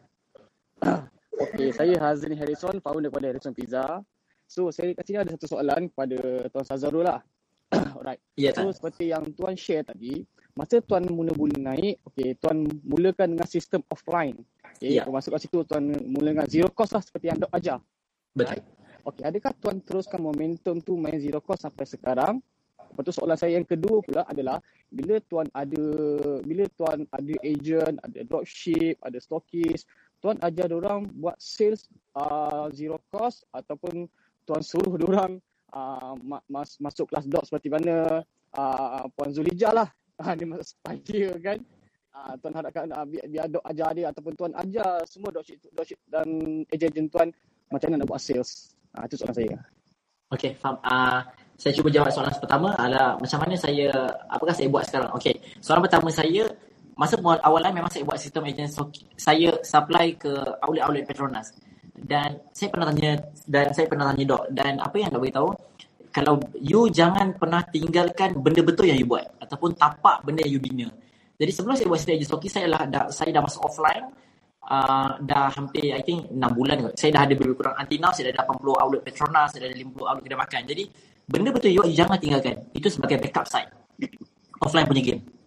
Okey, 1.50 1.74
saya 1.74 1.98
Hazrin 1.98 2.38
Harrison, 2.38 2.78
founder 2.80 3.10
daripada 3.10 3.26
Harrison 3.34 3.58
Pizza. 3.58 4.06
So, 4.46 4.70
saya 4.70 4.94
kat 4.94 5.04
sini 5.10 5.18
ada 5.18 5.34
satu 5.34 5.58
soalan 5.58 5.90
kepada 5.90 6.46
Tuan 6.54 6.62
Sazarul 6.62 7.10
lah. 7.10 7.26
Alright. 7.98 8.22
Ya, 8.34 8.52
so, 8.56 8.70
seperti 8.74 9.14
yang 9.14 9.30
Tuan 9.38 9.54
share 9.54 9.86
tadi, 9.86 10.26
masa 10.58 10.82
Tuan 10.82 11.06
mula-mula 11.06 11.74
naik, 11.74 12.02
okey, 12.10 12.38
Tuan 12.42 12.66
mulakan 12.82 13.38
dengan 13.38 13.50
sistem 13.50 13.82
offline. 13.94 14.38
Okay, 14.80 14.98
Ya. 14.98 15.04
Masuk 15.06 15.36
kat 15.38 15.42
situ, 15.46 15.62
Tuan 15.66 15.92
mula 16.10 16.34
dengan 16.34 16.48
zero 16.50 16.70
cost 16.74 16.98
lah 16.98 17.04
seperti 17.04 17.30
yang 17.30 17.40
Dok 17.42 17.54
ajar. 17.54 17.78
Betul. 18.34 18.62
Okey, 19.06 19.24
adakah 19.26 19.52
Tuan 19.62 19.78
teruskan 19.86 20.20
momentum 20.22 20.82
tu 20.82 20.98
main 20.98 21.18
zero 21.22 21.40
cost 21.42 21.66
sampai 21.66 21.86
sekarang? 21.86 22.42
Lepas 22.90 23.04
tu 23.06 23.14
soalan 23.22 23.38
saya 23.38 23.54
yang 23.56 23.68
kedua 23.70 24.02
pula 24.02 24.22
adalah 24.26 24.58
bila 24.90 25.22
tuan 25.30 25.46
ada 25.54 25.86
bila 26.42 26.66
tuan 26.74 27.06
ada 27.14 27.36
agent, 27.46 28.02
ada 28.02 28.20
dropship, 28.26 28.98
ada 29.06 29.18
stockist, 29.22 29.86
tuan 30.20 30.36
ajar 30.42 30.74
orang 30.74 31.06
buat 31.16 31.38
sales 31.38 31.86
uh, 32.18 32.68
zero 32.74 32.98
cost 33.14 33.46
ataupun 33.54 34.10
tuan 34.44 34.62
suruh 34.66 34.98
orang 35.06 35.38
uh, 35.74 36.14
mas, 36.50 36.78
masuk 36.82 37.10
kelas 37.10 37.26
dot 37.30 37.46
seperti 37.46 37.70
mana 37.72 38.24
uh, 38.56 39.06
Puan 39.14 39.32
Zulija 39.34 39.74
lah. 39.74 39.88
Uh, 40.20 40.34
dia 40.38 40.46
masuk 40.48 40.68
supplier 40.68 41.34
kan. 41.40 41.58
Uh, 42.10 42.34
tuan 42.42 42.54
harapkan 42.58 42.90
uh, 42.90 43.06
biar, 43.06 43.26
biar 43.30 43.46
dok 43.48 43.64
ajar 43.70 43.90
dia 43.94 44.06
ataupun 44.10 44.34
tuan 44.34 44.52
ajar 44.58 45.06
semua 45.06 45.30
dropship, 45.30 45.62
dropship 45.72 46.00
dan 46.10 46.28
agent 46.74 47.08
tuan 47.14 47.30
macam 47.70 47.88
mana 47.94 48.02
nak 48.02 48.10
buat 48.10 48.22
sales. 48.22 48.74
Uh, 48.98 49.06
itu 49.06 49.16
soalan 49.16 49.36
saya. 49.38 49.58
Okey, 50.30 50.52
faham. 50.58 50.78
Uh, 50.86 51.22
saya 51.60 51.74
cuba 51.76 51.90
jawab 51.92 52.10
soalan 52.14 52.34
pertama 52.38 52.70
adalah 52.78 53.18
macam 53.18 53.40
mana 53.42 53.56
saya, 53.58 53.90
apakah 54.30 54.54
saya 54.54 54.68
buat 54.70 54.86
sekarang. 54.88 55.12
Okey, 55.18 55.34
soalan 55.60 55.84
pertama 55.86 56.10
saya, 56.14 56.44
masa 56.98 57.16
awalan 57.22 57.72
memang 57.72 57.92
saya 57.92 58.04
buat 58.04 58.20
sistem 58.20 58.44
agent 58.48 58.70
so, 58.70 58.88
saya 59.16 59.56
supply 59.64 60.14
ke 60.16 60.32
outlet-outlet 60.64 61.06
Petronas. 61.08 61.56
Dan 62.00 62.40
saya 62.56 62.70
pernah 62.72 62.88
tanya, 62.92 63.12
dan 63.46 63.66
saya 63.76 63.86
pernah 63.92 64.06
tanya 64.12 64.24
dok, 64.36 64.44
dan 64.56 64.74
apa 64.80 64.96
yang 64.96 65.10
nak 65.12 65.22
beritahu, 65.22 65.50
kalau 66.10 66.42
you 66.58 66.90
jangan 66.90 67.38
pernah 67.38 67.62
tinggalkan 67.70 68.40
benda 68.42 68.66
betul 68.66 68.90
yang 68.90 68.98
you 68.98 69.06
buat 69.06 69.30
ataupun 69.44 69.78
tapak 69.78 70.26
benda 70.26 70.42
yang 70.42 70.58
you 70.58 70.62
bina. 70.62 70.88
Jadi 71.40 71.52
sebelum 71.56 71.76
saya 71.80 71.88
buat 71.88 72.02
agent 72.04 72.28
stocking, 72.28 72.52
saya, 72.52 72.68
lah, 72.68 72.84
dah, 72.90 73.08
saya 73.14 73.32
dah 73.32 73.40
masuk 73.46 73.62
offline, 73.64 74.12
uh, 74.68 75.16
dah 75.24 75.48
hampir 75.56 75.96
I 75.96 76.04
think 76.04 76.28
6 76.28 76.36
bulan 76.52 76.76
kot. 76.84 76.94
Saya 77.00 77.16
dah 77.16 77.22
ada 77.24 77.34
lebih 77.38 77.56
kurang 77.56 77.76
anti 77.80 77.96
now, 77.96 78.12
saya 78.12 78.36
dah 78.36 78.44
ada 78.44 78.52
80 78.60 78.84
outlet 78.84 79.02
Petronas, 79.08 79.48
saya 79.56 79.60
dah 79.64 79.70
ada 79.72 79.78
50 79.80 80.10
outlet 80.10 80.24
kedai 80.28 80.40
makan. 80.40 80.62
Jadi 80.68 80.84
benda 81.30 81.50
betul 81.56 81.72
you 81.72 81.84
jangan 81.96 82.18
tinggalkan. 82.20 82.56
Itu 82.76 82.88
sebagai 82.92 83.18
backup 83.24 83.48
site. 83.48 83.72
Offline 84.60 84.88
punya 84.90 85.04
game. 85.06 85.39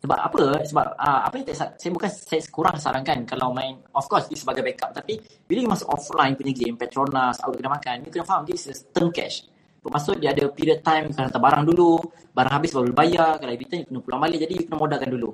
Sebab 0.00 0.16
apa? 0.16 0.64
Sebab 0.64 0.86
uh, 0.96 1.20
apa 1.28 1.34
yang 1.36 1.46
tak, 1.52 1.76
saya 1.76 1.90
bukan 1.92 2.08
saya 2.08 2.40
kurang 2.48 2.76
sarankan 2.80 3.20
kalau 3.28 3.52
main 3.52 3.76
of 3.92 4.08
course 4.08 4.32
itu 4.32 4.40
sebagai 4.40 4.64
backup 4.64 4.96
tapi 4.96 5.20
bila 5.44 5.60
you 5.60 5.68
masuk 5.68 5.92
offline 5.92 6.32
punya 6.40 6.56
game 6.56 6.76
Petronas, 6.80 7.36
outlet 7.44 7.60
kedai 7.60 7.72
makan, 7.76 7.96
you 8.08 8.10
kena 8.10 8.24
faham 8.24 8.42
this 8.48 8.64
is 8.64 8.88
term 8.96 9.12
cash. 9.12 9.44
Bermaksud 9.84 10.16
dia 10.16 10.32
ada 10.32 10.48
period 10.48 10.80
time 10.80 11.12
you 11.12 11.12
kena 11.12 11.28
hantar 11.28 11.40
barang 11.44 11.64
dulu, 11.68 12.00
barang 12.32 12.54
habis 12.56 12.72
baru 12.72 12.92
bayar, 12.96 13.36
kalau 13.36 13.52
return 13.52 13.78
you 13.84 13.88
kena 13.92 14.00
pulang 14.00 14.20
balik 14.24 14.38
jadi 14.40 14.54
you 14.56 14.64
kena 14.64 14.76
modalkan 14.80 15.10
dulu. 15.12 15.30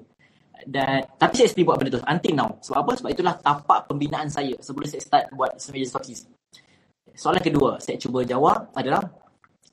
Dan 0.66 0.98
tapi 1.14 1.34
saya 1.38 1.48
still 1.54 1.62
buat 1.62 1.78
benda 1.78 1.94
tu 1.94 2.02
until 2.02 2.34
now. 2.34 2.50
Sebab 2.58 2.78
apa? 2.82 2.92
Sebab 2.98 3.10
itulah 3.14 3.34
tapak 3.38 3.78
pembinaan 3.86 4.26
saya 4.26 4.58
sebelum 4.58 4.90
saya 4.90 4.98
start 4.98 5.24
buat 5.30 5.54
semeja 5.62 5.94
stokis. 5.94 6.26
Soalan 7.14 7.38
kedua, 7.38 7.78
saya 7.78 7.94
cuba 8.02 8.26
jawab 8.26 8.74
adalah 8.74 8.98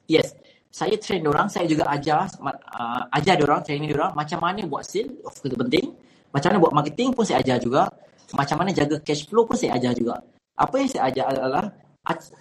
yes, 0.06 0.38
saya 0.74 0.98
train 0.98 1.22
orang, 1.30 1.46
saya 1.54 1.70
juga 1.70 1.86
ajar 1.94 2.26
uh, 2.42 3.06
ajar 3.14 3.38
orang, 3.46 3.62
training 3.62 3.94
orang 3.94 4.18
macam 4.18 4.42
mana 4.42 4.66
buat 4.66 4.82
sale, 4.82 5.22
of 5.22 5.38
course 5.38 5.54
penting. 5.54 5.94
Macam 6.34 6.50
mana 6.50 6.60
buat 6.66 6.74
marketing 6.74 7.14
pun 7.14 7.22
saya 7.22 7.46
ajar 7.46 7.62
juga. 7.62 7.86
Macam 8.34 8.58
mana 8.58 8.74
jaga 8.74 8.98
cash 9.06 9.30
flow 9.30 9.46
pun 9.46 9.54
saya 9.54 9.78
ajar 9.78 9.94
juga. 9.94 10.18
Apa 10.58 10.82
yang 10.82 10.90
saya 10.90 11.14
ajar 11.14 11.30
adalah 11.30 11.70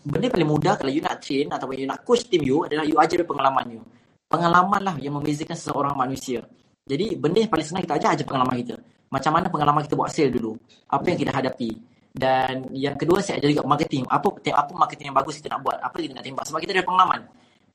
Benda 0.02 0.26
paling 0.26 0.48
mudah 0.50 0.74
kalau 0.74 0.90
you 0.90 0.98
nak 0.98 1.22
train 1.22 1.46
ataupun 1.46 1.78
you 1.78 1.86
nak 1.86 2.02
coach 2.02 2.26
team 2.26 2.42
you 2.42 2.66
adalah 2.66 2.82
you 2.82 2.98
ajar 2.98 3.22
pengalaman 3.22 3.78
you. 3.78 3.80
Pengalaman 4.26 4.82
lah 4.82 4.96
yang 4.98 5.14
membezakan 5.14 5.54
seseorang 5.54 5.94
manusia. 5.94 6.42
Jadi 6.82 7.14
benda 7.14 7.38
yang 7.38 7.52
paling 7.52 7.62
senang 7.62 7.86
kita 7.86 7.94
ajar 7.94 8.10
aja 8.18 8.24
pengalaman 8.26 8.58
kita. 8.58 8.76
Macam 9.06 9.30
mana 9.38 9.46
pengalaman 9.46 9.86
kita 9.86 9.94
buat 9.94 10.10
sale 10.10 10.34
dulu. 10.34 10.58
Apa 10.90 11.14
yang 11.14 11.18
kita 11.22 11.30
hadapi. 11.30 11.70
Dan 12.10 12.74
yang 12.74 12.98
kedua 12.98 13.22
saya 13.22 13.38
ajar 13.38 13.54
juga 13.54 13.62
marketing. 13.62 14.02
Apa 14.10 14.34
apa 14.50 14.72
marketing 14.74 15.06
yang 15.14 15.18
bagus 15.22 15.38
kita 15.38 15.48
nak 15.54 15.60
buat. 15.62 15.78
Apa 15.78 15.96
kita 16.02 16.12
nak 16.18 16.24
tembak. 16.26 16.44
Sebab 16.50 16.58
kita 16.58 16.72
ada 16.74 16.82
pengalaman. 16.82 17.20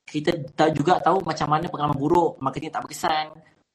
Kita 0.08 0.32
tahu 0.56 0.72
juga 0.72 1.04
tahu 1.04 1.20
macam 1.28 1.48
mana 1.52 1.68
pengalaman 1.68 2.00
buruk. 2.00 2.40
Marketing 2.40 2.72
tak 2.72 2.88
berkesan. 2.88 3.28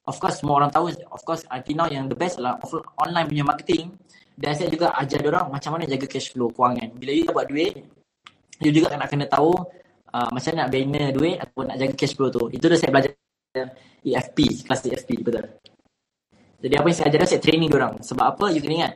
Of 0.08 0.16
course 0.16 0.40
semua 0.40 0.64
orang 0.64 0.72
tahu. 0.72 0.88
Of 0.88 1.22
course 1.28 1.44
until 1.52 1.74
now 1.76 1.88
yang 1.92 2.08
the 2.08 2.16
best 2.16 2.40
adalah 2.40 2.56
online 2.96 3.28
punya 3.28 3.44
marketing. 3.44 3.92
Dan 4.32 4.56
saya 4.56 4.72
juga 4.72 4.96
ajar 4.96 5.20
orang 5.28 5.52
macam 5.52 5.76
mana 5.76 5.84
jaga 5.84 6.08
cash 6.08 6.32
flow 6.32 6.48
kewangan. 6.48 6.96
Bila 6.96 7.10
you 7.12 7.28
buat 7.28 7.46
duit. 7.46 7.84
You 8.64 8.72
juga 8.72 8.96
nak 8.96 9.12
kena 9.12 9.28
tahu 9.28 9.52
uh, 10.12 10.28
macam 10.32 10.52
nak 10.56 10.68
bina 10.72 11.12
duit 11.12 11.36
ataupun 11.36 11.64
nak 11.68 11.76
jaga 11.76 11.92
cash 11.92 12.16
flow 12.16 12.32
tu. 12.32 12.48
Itu 12.48 12.64
dah 12.72 12.78
saya 12.80 12.90
belajar 12.90 13.12
EFP, 14.00 14.64
kelas 14.64 14.80
EFP, 14.88 15.10
betul. 15.20 15.44
Jadi 16.62 16.74
apa 16.78 16.86
yang 16.88 16.96
saya 16.96 17.08
ajar 17.10 17.20
saya 17.26 17.42
training 17.42 17.70
orang. 17.74 18.00
Sebab 18.00 18.24
apa? 18.24 18.44
You 18.54 18.62
kena 18.62 18.74
ingat, 18.86 18.92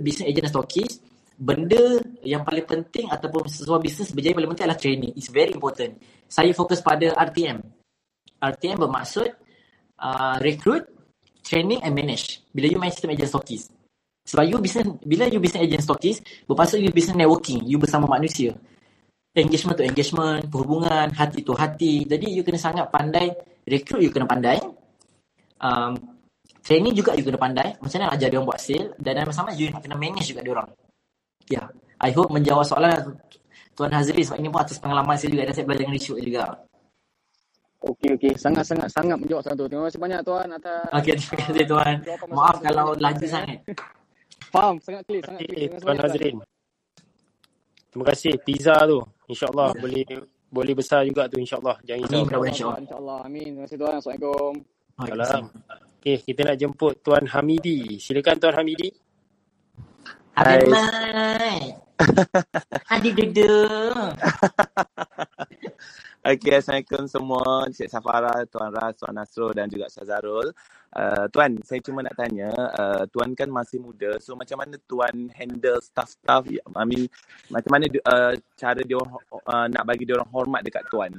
business 0.00 0.26
agent 0.32 0.44
dan 0.48 0.52
stockist, 0.52 0.94
benda 1.36 2.00
yang 2.24 2.42
paling 2.42 2.64
penting 2.64 3.06
ataupun 3.12 3.46
sesuatu 3.46 3.84
bisnes 3.84 4.10
berjaya 4.10 4.34
paling 4.34 4.50
penting 4.56 4.66
adalah 4.66 4.80
training. 4.80 5.12
It's 5.14 5.28
very 5.28 5.52
important. 5.52 6.00
Saya 6.26 6.50
fokus 6.56 6.80
pada 6.80 7.12
RTM. 7.12 7.60
RTM 8.40 8.76
bermaksud 8.80 9.28
uh, 10.00 10.36
recruit, 10.40 10.88
training 11.44 11.84
and 11.84 11.92
manage. 11.92 12.42
Bila 12.50 12.72
you 12.72 12.80
main 12.80 12.92
sistem 12.92 13.14
agent 13.14 13.30
stockist. 13.30 13.72
Sebab 14.26 14.42
you 14.48 14.58
business, 14.58 14.90
bila 15.06 15.30
you 15.30 15.38
business 15.38 15.62
agent 15.62 15.84
stockist, 15.86 16.18
bermaksud 16.50 16.82
you 16.82 16.90
business 16.90 17.14
networking. 17.14 17.62
You 17.62 17.78
bersama 17.78 18.10
manusia 18.10 18.58
engagement 19.36 19.76
to 19.76 19.84
engagement, 19.84 20.48
perhubungan, 20.48 21.12
hati 21.12 21.44
to 21.44 21.52
hati. 21.52 22.08
Jadi 22.08 22.32
you 22.32 22.42
kena 22.42 22.56
sangat 22.56 22.88
pandai, 22.88 23.36
recruit 23.68 24.00
you 24.00 24.10
kena 24.10 24.24
pandai. 24.24 24.56
Um, 25.60 26.16
training 26.64 26.96
juga 26.96 27.12
you 27.14 27.22
kena 27.22 27.36
pandai. 27.36 27.76
Macam 27.76 28.00
mana 28.00 28.16
ajar 28.16 28.32
dia 28.32 28.40
orang 28.40 28.48
buat 28.48 28.60
sale 28.60 28.96
dan 28.96 29.12
dalam 29.20 29.32
sama 29.36 29.52
you 29.52 29.68
kena 29.68 29.94
manage 29.94 30.32
juga 30.32 30.40
dia 30.40 30.52
orang. 30.56 30.68
Ya, 31.46 31.62
yeah. 31.62 31.66
I 32.02 32.10
hope 32.12 32.28
menjawab 32.34 32.66
soalan 32.66 33.16
Tuan 33.76 33.92
Hazri 33.92 34.24
sebab 34.24 34.40
ini 34.40 34.48
pun 34.48 34.60
atas 34.64 34.80
pengalaman 34.80 35.16
saya 35.20 35.30
juga 35.36 35.42
dan 35.48 35.54
saya 35.54 35.64
belajar 35.68 35.82
dengan 35.84 35.96
Rishuk 35.96 36.18
juga. 36.20 36.44
Okey 37.86 38.08
okey, 38.18 38.32
sangat-sangat 38.34 38.88
sangat 38.88 39.16
menjawab 39.20 39.44
satu. 39.44 39.68
Terima 39.68 39.86
kasih 39.86 40.00
banyak 40.00 40.20
tuan 40.24 40.48
atas 40.48 40.88
Okey, 40.90 41.14
terima 41.14 41.36
kasih 41.44 41.64
tuan. 41.68 41.94
Maaf 42.32 42.56
kalau 42.64 42.96
laju 42.96 43.26
sangat. 43.28 43.58
Faham, 44.50 44.74
sangat 44.80 45.02
clear, 45.04 45.22
sangat 45.28 45.40
clear. 45.44 45.68
Okay, 45.68 45.80
Tuan 45.84 45.98
Hazrin. 46.00 46.36
Terima 47.92 48.04
kasih 48.12 48.32
pizza 48.40 48.74
tu. 48.88 48.98
InsyaAllah 49.28 49.68
ya. 49.76 49.80
boleh 49.84 50.02
boleh 50.48 50.74
besar 50.76 51.00
juga 51.04 51.28
tu 51.28 51.36
insyaAllah. 51.36 51.76
Jangan 51.84 52.00
risau. 52.00 52.16
Amin. 52.16 52.48
InsyaAllah. 52.48 52.80
InsyaAllah. 52.80 53.18
Amin. 53.28 53.48
Terima 53.52 53.64
kasih 53.68 53.76
Tuan. 53.76 53.94
Assalamualaikum. 54.00 54.52
Salam. 54.96 55.44
Okay, 56.00 56.16
kita 56.24 56.40
nak 56.48 56.56
jemput 56.56 56.94
Tuan 57.04 57.24
Hamidi. 57.28 58.00
Silakan 58.00 58.36
Tuan 58.40 58.54
Hamidi. 58.56 58.88
Hai. 60.36 60.60
Adik 62.92 63.12
duduk. 63.16 64.12
Okay, 66.20 66.60
Assalamualaikum 66.60 67.08
semua. 67.08 67.64
Cik 67.72 67.88
Safara, 67.88 68.44
Tuan 68.44 68.68
Ras, 68.68 69.00
Tuan 69.00 69.16
Nasrul 69.16 69.56
dan 69.56 69.72
juga 69.72 69.88
Syazarul. 69.88 70.52
Uh, 70.92 71.24
Tuan, 71.32 71.56
saya 71.64 71.80
cuma 71.80 72.04
nak 72.04 72.20
tanya, 72.20 72.52
uh, 72.52 73.08
Tuan 73.08 73.32
kan 73.32 73.48
masih 73.48 73.80
muda, 73.80 74.20
so 74.20 74.36
macam 74.36 74.60
mana 74.60 74.76
Tuan 74.84 75.32
handle 75.32 75.80
staff-staff, 75.80 76.44
I 76.50 76.84
mean, 76.84 77.08
macam 77.48 77.70
mana 77.72 77.88
uh, 78.04 78.36
cara 78.60 78.80
dia 78.84 79.00
uh, 79.00 79.66
nak 79.72 79.84
bagi 79.88 80.04
dia 80.04 80.20
orang 80.20 80.32
hormat 80.34 80.60
dekat 80.66 80.84
Tuan? 80.92 81.16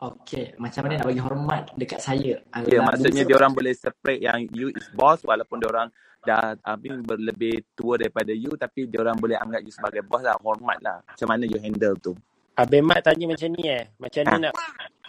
Okay, 0.00 0.56
macam 0.56 0.88
mana 0.88 1.04
nak 1.04 1.08
bagi 1.12 1.22
hormat 1.22 1.62
dekat 1.76 2.00
saya? 2.00 2.40
Ya, 2.40 2.66
yeah, 2.66 2.82
maksudnya 2.82 3.22
dia 3.28 3.36
orang 3.36 3.52
boleh 3.52 3.76
separate 3.76 4.24
yang 4.24 4.48
you 4.56 4.72
is 4.72 4.88
boss 4.96 5.20
walaupun 5.22 5.60
dia 5.60 5.68
orang 5.68 5.92
dah 6.20 6.56
I 6.64 6.76
mean, 6.76 7.00
berlebih 7.00 7.64
tua 7.72 7.96
daripada 7.96 8.32
you 8.32 8.52
tapi 8.60 8.86
dia 8.88 9.00
orang 9.00 9.16
boleh 9.16 9.36
anggap 9.40 9.60
you 9.64 9.72
sebagai 9.72 10.04
boss 10.04 10.24
lah, 10.24 10.36
hormat 10.40 10.78
lah. 10.84 11.00
Macam 11.04 11.28
mana 11.28 11.44
you 11.48 11.58
handle 11.60 11.96
tu? 12.00 12.12
Abang 12.60 12.84
Mat 12.84 13.00
tanya 13.00 13.24
macam 13.24 13.48
ni 13.56 13.64
eh. 13.72 13.88
Macam 13.96 14.22
ni 14.28 14.36
ha. 14.36 14.44
nak 14.50 14.54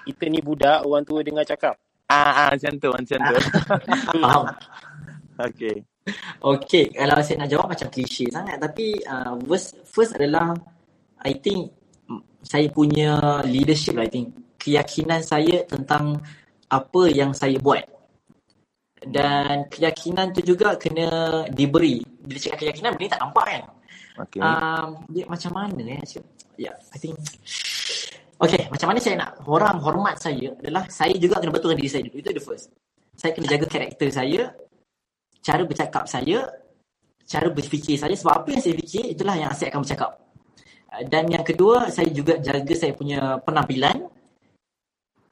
kita 0.07 0.23
ni 0.31 0.39
budak, 0.41 0.81
orang 0.87 1.03
tua 1.05 1.19
dengar 1.21 1.45
cakap. 1.45 1.75
Ah, 2.09 2.47
ah 2.47 2.49
macam 2.55 2.73
tu, 2.79 2.89
macam 2.91 3.17
tu. 3.31 3.35
Faham. 4.23 4.43
okay. 5.37 5.75
Okay, 6.41 6.89
kalau 6.89 7.21
saya 7.21 7.37
nak 7.45 7.49
jawab 7.53 7.67
macam 7.71 7.87
klise 7.93 8.25
sangat. 8.33 8.57
Tapi 8.57 8.97
uh, 9.05 9.37
first, 9.45 9.77
first 9.85 10.11
adalah, 10.17 10.57
I 11.21 11.37
think, 11.37 11.69
saya 12.41 12.67
punya 12.73 13.41
leadership 13.45 13.95
lah, 13.95 14.09
I 14.09 14.11
think. 14.11 14.33
Keyakinan 14.57 15.21
saya 15.21 15.61
tentang 15.65 16.19
apa 16.67 17.01
yang 17.11 17.31
saya 17.37 17.57
buat. 17.61 17.85
Dan 19.01 19.65
keyakinan 19.65 20.29
tu 20.29 20.45
juga 20.45 20.77
kena 20.77 21.43
diberi. 21.49 22.05
Bila 22.05 22.37
cakap 22.37 22.57
keyakinan, 22.61 22.93
benda 22.93 23.05
ni 23.05 23.09
tak 23.09 23.21
nampak 23.25 23.45
kan? 23.49 23.63
Okay. 24.21 24.41
Um, 24.43 24.89
dia 25.09 25.25
macam 25.25 25.51
mana 25.57 25.81
eh? 25.81 26.03
yeah, 26.59 26.75
I 26.93 26.97
think 27.01 27.17
Okay, 28.41 28.65
macam 28.73 28.89
mana 28.89 28.97
saya 28.97 29.15
nak 29.21 29.37
orang 29.45 29.77
hormat 29.85 30.17
saya 30.17 30.49
adalah 30.57 30.89
saya 30.89 31.13
juga 31.13 31.37
kena 31.37 31.53
betulkan 31.53 31.77
diri 31.77 31.93
saya 31.93 32.09
dulu. 32.09 32.17
Itu 32.25 32.29
the 32.33 32.41
first. 32.41 32.73
Saya 33.13 33.37
kena 33.37 33.45
jaga 33.53 33.69
karakter 33.69 34.09
saya, 34.09 34.41
cara 35.45 35.61
bercakap 35.61 36.09
saya, 36.09 36.49
cara 37.21 37.47
berfikir 37.53 38.01
saya. 38.01 38.17
Sebab 38.17 38.41
apa 38.41 38.47
yang 38.49 38.61
saya 38.65 38.73
fikir, 38.81 39.13
itulah 39.13 39.37
yang 39.37 39.53
saya 39.53 39.69
akan 39.69 39.85
bercakap. 39.85 40.11
Dan 41.05 41.29
yang 41.29 41.45
kedua, 41.45 41.93
saya 41.93 42.09
juga 42.09 42.41
jaga 42.41 42.73
saya 42.73 42.97
punya 42.97 43.37
penampilan. 43.45 44.09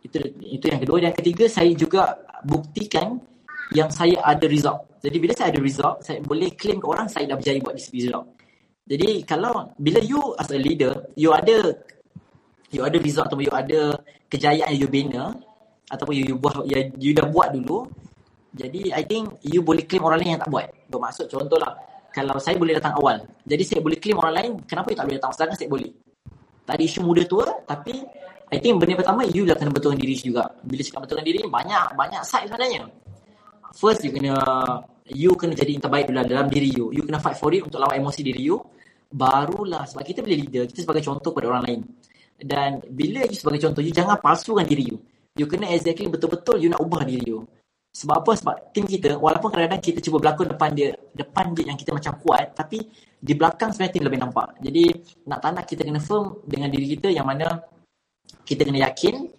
Itu 0.05 0.17
itu 0.45 0.65
yang 0.69 0.77
kedua. 0.77 1.01
Dan 1.01 1.09
yang 1.09 1.17
ketiga, 1.17 1.49
saya 1.49 1.73
juga 1.73 2.13
buktikan 2.45 3.17
yang 3.73 3.89
saya 3.93 4.17
ada 4.25 4.45
result. 4.49 4.89
Jadi 4.99 5.17
bila 5.21 5.33
saya 5.37 5.53
ada 5.53 5.61
result, 5.61 5.95
saya 6.01 6.19
boleh 6.25 6.49
claim 6.57 6.81
ke 6.81 6.87
orang 6.89 7.07
saya 7.07 7.29
dah 7.29 7.37
berjaya 7.37 7.59
buat 7.61 7.75
this 7.77 7.89
result. 7.93 8.25
Jadi 8.89 9.21
kalau 9.21 9.69
bila 9.77 10.01
you 10.01 10.33
as 10.41 10.49
a 10.49 10.57
leader, 10.57 11.05
you 11.13 11.29
ada 11.29 11.77
you 12.73 12.81
ada 12.81 12.97
result 12.97 13.29
atau 13.29 13.37
you 13.37 13.53
ada 13.53 13.93
kejayaan 14.29 14.73
yang 14.73 14.81
you 14.81 14.89
bina 14.89 15.33
ataupun 15.93 16.13
you, 16.17 16.33
you 16.33 16.35
buat 16.37 16.65
you, 16.65 16.77
you 16.97 17.11
dah 17.13 17.29
buat 17.29 17.53
dulu. 17.53 17.85
Jadi 18.57 18.89
I 18.89 19.05
think 19.05 19.37
you 19.45 19.61
boleh 19.61 19.85
claim 19.85 20.01
orang 20.01 20.25
lain 20.25 20.29
yang 20.37 20.41
tak 20.41 20.49
buat. 20.49 20.65
Bermaksud 20.89 21.29
contohlah 21.29 21.77
kalau 22.09 22.41
saya 22.41 22.57
boleh 22.57 22.73
datang 22.73 22.97
awal. 22.97 23.21
Jadi 23.45 23.61
saya 23.61 23.79
boleh 23.85 24.01
claim 24.01 24.17
orang 24.17 24.33
lain 24.33 24.51
kenapa 24.65 24.89
you 24.89 24.97
tak 24.97 25.05
boleh 25.05 25.17
datang 25.21 25.33
sedangkan 25.37 25.57
saya 25.61 25.69
boleh. 25.69 25.91
Tadi 26.65 26.83
isu 26.85 26.99
muda 27.05 27.23
tua 27.29 27.45
tapi 27.69 27.93
I 28.49 28.57
think 28.57 28.81
benda 28.81 28.97
pertama 28.97 29.21
you 29.29 29.45
dah 29.45 29.53
kena 29.53 29.69
betulkan 29.69 30.01
diri 30.01 30.17
juga. 30.17 30.49
Bila 30.65 30.81
cakap 30.81 31.05
betulkan 31.05 31.25
diri 31.29 31.39
banyak 31.45 31.85
banyak 31.93 32.21
side 32.25 32.49
sebenarnya. 32.49 32.89
First 33.75 34.05
you 34.05 34.11
kena 34.13 34.35
you 35.09 35.33
kena 35.33 35.53
jadi 35.57 35.77
yang 35.77 35.83
terbaik 35.83 36.09
dalam, 36.09 36.25
dalam 36.25 36.47
diri 36.49 36.69
you. 36.73 36.93
You 36.93 37.05
kena 37.05 37.21
fight 37.21 37.37
for 37.37 37.53
it 37.53 37.65
untuk 37.65 37.81
lawan 37.81 37.97
emosi 37.97 38.21
diri 38.21 38.49
you. 38.49 38.61
Barulah 39.09 39.89
sebab 39.89 40.05
kita 40.05 40.21
boleh 40.21 40.37
leader 40.45 40.63
kita 40.69 40.85
sebagai 40.85 41.01
contoh 41.01 41.33
kepada 41.33 41.47
orang 41.57 41.63
lain. 41.65 41.81
Dan 42.39 42.79
bila 42.87 43.25
you 43.25 43.37
sebagai 43.37 43.59
contoh 43.61 43.81
you 43.81 43.93
jangan 43.93 44.17
palsukan 44.21 44.65
diri 44.65 44.93
you. 44.93 44.97
You 45.37 45.45
kena 45.49 45.69
exactly 45.69 46.09
betul-betul 46.09 46.61
you 46.61 46.69
nak 46.69 46.81
ubah 46.81 47.05
diri 47.05 47.25
you. 47.25 47.45
Sebab 47.89 48.21
apa? 48.21 48.31
Sebab 48.37 48.55
tim 48.69 48.85
kita 48.85 49.17
walaupun 49.17 49.49
kadang-kadang 49.49 49.81
kita 49.81 49.99
cuba 50.05 50.21
berlakon 50.21 50.47
depan 50.53 50.69
dia 50.77 50.93
depan 51.17 51.57
dia 51.57 51.73
yang 51.73 51.77
kita 51.77 51.89
macam 51.89 52.13
kuat 52.21 52.53
tapi 52.53 52.85
di 53.19 53.33
belakang 53.33 53.73
sebenarnya 53.73 53.93
tim 53.97 54.03
lebih 54.05 54.19
nampak. 54.21 54.47
Jadi 54.61 54.83
nak 55.25 55.39
tak 55.41 55.51
nak 55.57 55.65
kita 55.65 55.81
kena 55.81 55.97
firm 55.97 56.45
dengan 56.45 56.69
diri 56.69 56.85
kita 56.93 57.09
yang 57.09 57.25
mana 57.25 57.59
kita 58.45 58.61
kena 58.61 58.85
yakin 58.85 59.38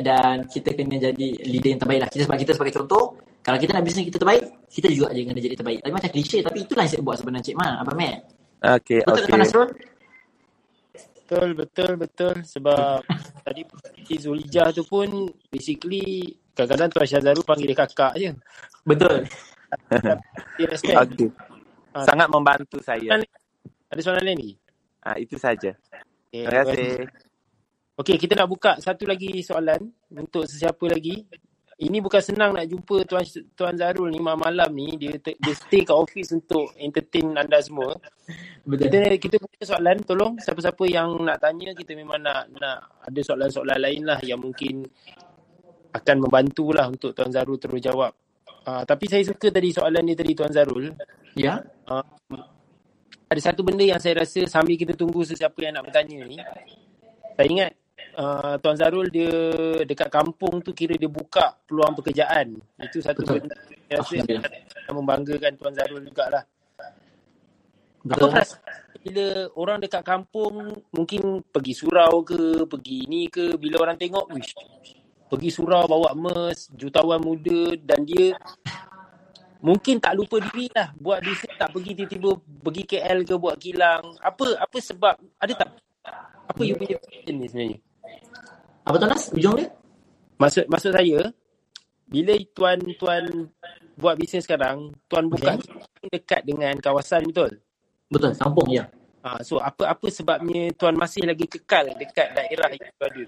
dan 0.00 0.46
kita 0.48 0.74
kena 0.74 0.96
jadi 0.98 1.28
leader 1.46 1.70
yang 1.76 1.80
terbaik 1.80 2.00
lah 2.06 2.08
kita 2.10 2.22
sebab 2.26 2.38
kita 2.38 2.52
sebagai 2.54 2.74
contoh 2.82 3.04
kalau 3.42 3.58
kita 3.60 3.70
nak 3.76 3.84
bisnes 3.86 4.04
kita 4.08 4.18
terbaik 4.20 4.44
kita 4.68 4.86
juga 4.92 5.08
jangan 5.14 5.28
kena 5.32 5.40
jadi 5.40 5.56
terbaik 5.56 5.78
tapi 5.84 5.92
macam 5.92 6.10
klise 6.10 6.38
tapi 6.44 6.58
itulah 6.64 6.82
yang 6.84 6.92
saya 6.92 7.02
buat 7.02 7.16
sebenarnya 7.16 7.44
Cik 7.50 7.56
Ma 7.56 7.68
Abang 7.80 7.98
Matt 7.98 8.38
Okay, 8.58 8.98
betul 9.06 9.22
okay. 9.22 9.30
Betul 9.30 9.38
Nasrul? 9.38 9.68
Betul, 11.28 11.48
betul, 11.54 11.92
betul. 11.94 12.34
Sebab 12.42 13.00
tadi 13.46 13.62
Cik 14.02 14.18
Zulijah 14.18 14.74
tu 14.74 14.82
pun 14.82 15.30
basically 15.46 16.34
kadang-kadang 16.58 16.90
Tuan 16.90 17.06
Syazarul 17.06 17.46
panggil 17.46 17.70
dia 17.70 17.78
kakak 17.78 18.12
je. 18.18 18.34
Betul. 18.82 19.28
Okay. 20.58 21.28
Ha, 21.94 22.02
Sangat 22.02 22.28
membantu 22.32 22.82
saya. 22.82 23.20
Ada 23.92 24.00
soalan 24.00 24.24
lain 24.26 24.38
ni? 24.40 24.50
Ha, 25.06 25.20
itu 25.22 25.38
saja. 25.38 25.76
Okay, 26.32 26.48
Terima 26.48 26.64
kasih. 26.66 27.27
Okey, 27.98 28.14
kita 28.14 28.38
nak 28.38 28.46
buka 28.46 28.78
satu 28.78 29.10
lagi 29.10 29.42
soalan 29.42 29.90
untuk 30.14 30.46
sesiapa 30.46 30.86
lagi 30.86 31.26
ini 31.78 32.02
bukan 32.02 32.18
senang 32.18 32.54
nak 32.58 32.66
jumpa 32.66 33.06
Tuan 33.06 33.22
Tuan 33.54 33.74
Zarul 33.78 34.10
ni 34.10 34.18
malam-malam 34.18 34.70
ni 34.74 34.98
dia 34.98 35.14
dia 35.18 35.54
stay 35.54 35.86
kat 35.86 35.94
office 35.94 36.34
untuk 36.34 36.74
entertain 36.74 37.30
anda 37.38 37.58
semua. 37.62 37.94
Betul. 38.66 38.90
Kita 38.90 38.98
kita 39.14 39.36
punya 39.38 39.62
soalan 39.62 39.96
tolong 40.02 40.34
siapa-siapa 40.42 40.84
yang 40.90 41.22
nak 41.22 41.38
tanya 41.38 41.70
kita 41.74 41.94
memang 41.94 42.18
nak 42.18 42.50
nak 42.58 43.02
ada 43.06 43.20
soalan-soalan 43.22 43.78
lain 43.78 44.02
lah 44.02 44.18
yang 44.26 44.42
mungkin 44.42 44.86
akan 45.94 46.16
membantulah 46.18 46.90
untuk 46.90 47.14
Tuan 47.14 47.30
Zarul 47.30 47.62
terus 47.62 47.78
jawab. 47.78 48.10
Uh, 48.66 48.82
tapi 48.82 49.06
saya 49.06 49.22
suka 49.22 49.50
tadi 49.50 49.70
soalan 49.70 50.02
ni 50.02 50.18
tadi 50.18 50.34
Tuan 50.34 50.50
Zarul. 50.50 50.90
Ya. 51.38 51.62
Uh, 51.86 52.02
ada 53.26 53.38
satu 53.38 53.62
benda 53.62 53.86
yang 53.86 54.02
saya 54.02 54.18
rasa 54.18 54.46
sambil 54.50 54.74
kita 54.74 54.98
tunggu 54.98 55.22
sesiapa 55.22 55.58
yang 55.62 55.78
nak 55.78 55.90
bertanya 55.90 56.26
ni. 56.26 56.42
Saya 57.38 57.46
ingat 57.46 57.70
uh, 58.18 58.54
Tuan 58.58 58.76
Zarul 58.76 59.06
dia 59.08 59.30
dekat 59.86 60.10
kampung 60.10 60.58
tu 60.60 60.74
kira 60.74 60.98
dia 60.98 61.08
buka 61.08 61.54
peluang 61.64 61.94
pekerjaan. 61.94 62.58
Itu 62.82 62.98
satu 62.98 63.22
Betul. 63.22 63.46
benda 63.46 63.56
saya 64.02 64.42
yang 64.90 64.96
membanggakan 64.98 65.54
Tuan 65.56 65.74
Zarul 65.74 66.02
jugalah. 66.02 66.42
Apa 68.02 68.14
Betul. 68.14 68.30
perasaan 68.34 68.88
bila 68.98 69.46
orang 69.54 69.78
dekat 69.78 70.02
kampung 70.02 70.84
mungkin 70.90 71.40
pergi 71.48 71.72
surau 71.72 72.26
ke, 72.26 72.66
pergi 72.66 73.06
ni 73.06 73.30
ke, 73.30 73.54
bila 73.54 73.86
orang 73.86 73.96
tengok, 73.96 74.26
wish, 74.34 74.52
pergi 75.30 75.50
surau 75.54 75.86
bawa 75.86 76.12
mes, 76.18 76.68
jutawan 76.74 77.22
muda 77.22 77.78
dan 77.78 78.02
dia 78.02 78.34
mungkin 79.62 79.98
tak 80.02 80.14
lupa 80.18 80.38
diri 80.38 80.70
lah 80.70 80.94
buat 80.98 81.18
bisnes 81.18 81.50
tak 81.58 81.74
pergi 81.74 81.90
tiba-tiba 81.94 82.30
pergi 82.38 82.82
KL 82.84 83.18
ke 83.22 83.34
buat 83.38 83.56
kilang. 83.58 84.02
Apa 84.18 84.66
apa 84.66 84.76
sebab, 84.76 85.14
ada 85.38 85.52
tak? 85.54 85.70
Apa 86.48 86.60
you 86.64 86.74
punya 86.74 86.96
ni 87.28 87.46
sebenarnya? 87.46 87.78
Apa 88.88 88.96
Tuan 88.96 89.10
Nas? 89.12 89.24
Ujung 89.34 89.54
dia? 89.58 89.68
Maksud 90.38 90.64
maksud 90.70 90.90
saya, 90.94 91.20
bila 92.08 92.34
tuan 92.54 92.78
tuan 92.96 93.24
buat 93.98 94.14
bisnes 94.16 94.46
sekarang, 94.46 94.94
tuan 95.10 95.26
buka 95.28 95.58
Okay. 95.98 96.14
dekat 96.14 96.46
dengan 96.46 96.78
kawasan 96.78 97.26
betul? 97.26 97.58
Betul, 98.06 98.32
kampung 98.38 98.70
ya. 98.70 98.86
Ha, 99.26 99.42
so 99.42 99.58
apa 99.58 99.90
apa 99.92 100.06
sebabnya 100.08 100.70
tuan 100.78 100.94
masih 100.94 101.26
lagi 101.26 101.44
kekal 101.50 101.90
dekat 101.98 102.32
daerah 102.38 102.70
yang 102.70 102.88
tu 102.94 103.04
ada? 103.04 103.24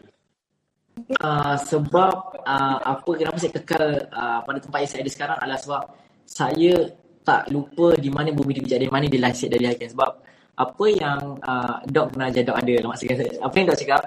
Uh, 1.18 1.57
sebab 1.66 2.14
uh, 2.47 2.78
apa 2.78 3.11
kenapa 3.18 3.37
saya 3.43 3.53
kekal 3.59 3.85
uh, 4.14 4.39
pada 4.47 4.59
tempat 4.62 4.78
yang 4.87 4.91
saya 4.95 5.01
ada 5.03 5.12
sekarang 5.12 5.37
adalah 5.43 5.59
sebab 5.59 5.83
saya 6.31 6.72
tak 7.26 7.51
lupa 7.51 7.99
di 7.99 8.09
mana 8.09 8.31
bumi 8.31 8.62
dia 8.62 8.78
di 8.78 8.87
mana 8.87 9.11
dia 9.11 9.18
lahir 9.18 9.49
dari 9.51 9.66
akhir 9.66 9.93
sebab 9.93 10.11
apa 10.61 10.85
yang 10.93 11.18
uh, 11.43 11.76
Dok 11.89 12.07
pernah 12.14 12.26
ajar 12.31 12.43
Dok 12.47 12.59
ada 12.61 12.72
dalam 12.78 12.91
masa 12.93 13.05
saya, 13.11 13.33
apa 13.43 13.55
yang 13.59 13.66
Dok 13.66 13.78
cakap 13.81 14.01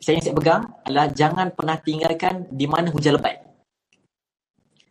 saya 0.00 0.16
yang 0.16 0.24
saya 0.24 0.36
pegang 0.36 0.62
adalah 0.88 1.06
jangan 1.12 1.46
pernah 1.52 1.76
tinggalkan 1.76 2.48
di 2.48 2.64
mana 2.64 2.88
hujan 2.88 3.20
lebat. 3.20 3.36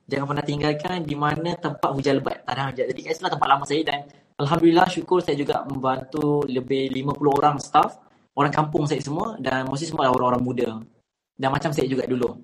Jangan 0.09 0.25
pernah 0.25 0.45
tinggalkan 0.45 0.97
di 1.05 1.15
mana 1.17 1.53
tempat 1.57 1.89
hujan 1.93 2.21
lebat. 2.21 2.45
Tanah 2.45 2.69
hujan 2.69 2.85
jadi 2.93 3.01
kat 3.09 3.13
situlah 3.17 3.33
tempat 3.33 3.47
lama 3.49 3.65
saya 3.65 3.81
dan 3.85 3.99
Alhamdulillah 4.39 4.87
syukur 4.87 5.19
saya 5.19 5.35
juga 5.35 5.65
membantu 5.67 6.47
lebih 6.47 6.87
50 6.95 7.39
orang 7.43 7.57
staff 7.59 7.99
orang 8.39 8.53
kampung 8.55 8.87
saya 8.87 9.03
semua 9.03 9.35
dan 9.35 9.67
mostly 9.67 9.91
semua 9.91 10.07
adalah 10.07 10.23
orang-orang 10.23 10.43
muda. 10.45 10.69
Dan 11.35 11.49
macam 11.51 11.71
saya 11.75 11.87
juga 11.89 12.07
dulu. 12.07 12.39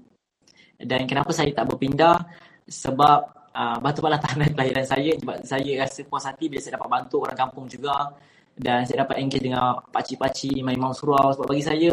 Dan 0.75 1.07
kenapa 1.07 1.31
saya 1.31 1.55
tak 1.55 1.71
berpindah? 1.71 2.19
Sebab 2.67 3.19
uh, 3.55 3.77
batu 3.79 4.03
balah 4.03 4.19
tanah 4.19 4.49
kelahiran 4.55 4.83
saya. 4.83 5.15
Sebab 5.15 5.37
saya 5.47 5.71
rasa 5.85 6.01
puas 6.03 6.25
hati 6.27 6.51
bila 6.51 6.59
saya 6.59 6.75
dapat 6.75 6.89
bantu 6.91 7.23
orang 7.23 7.37
kampung 7.37 7.65
juga. 7.71 8.11
Dan 8.55 8.87
saya 8.87 9.03
dapat 9.03 9.19
engage 9.19 9.43
dengan 9.43 9.79
pakcik-pakcik, 9.91 10.55
imam-imam 10.63 10.95
surau. 10.95 11.35
Sebab 11.35 11.47
bagi 11.47 11.63
saya 11.63 11.91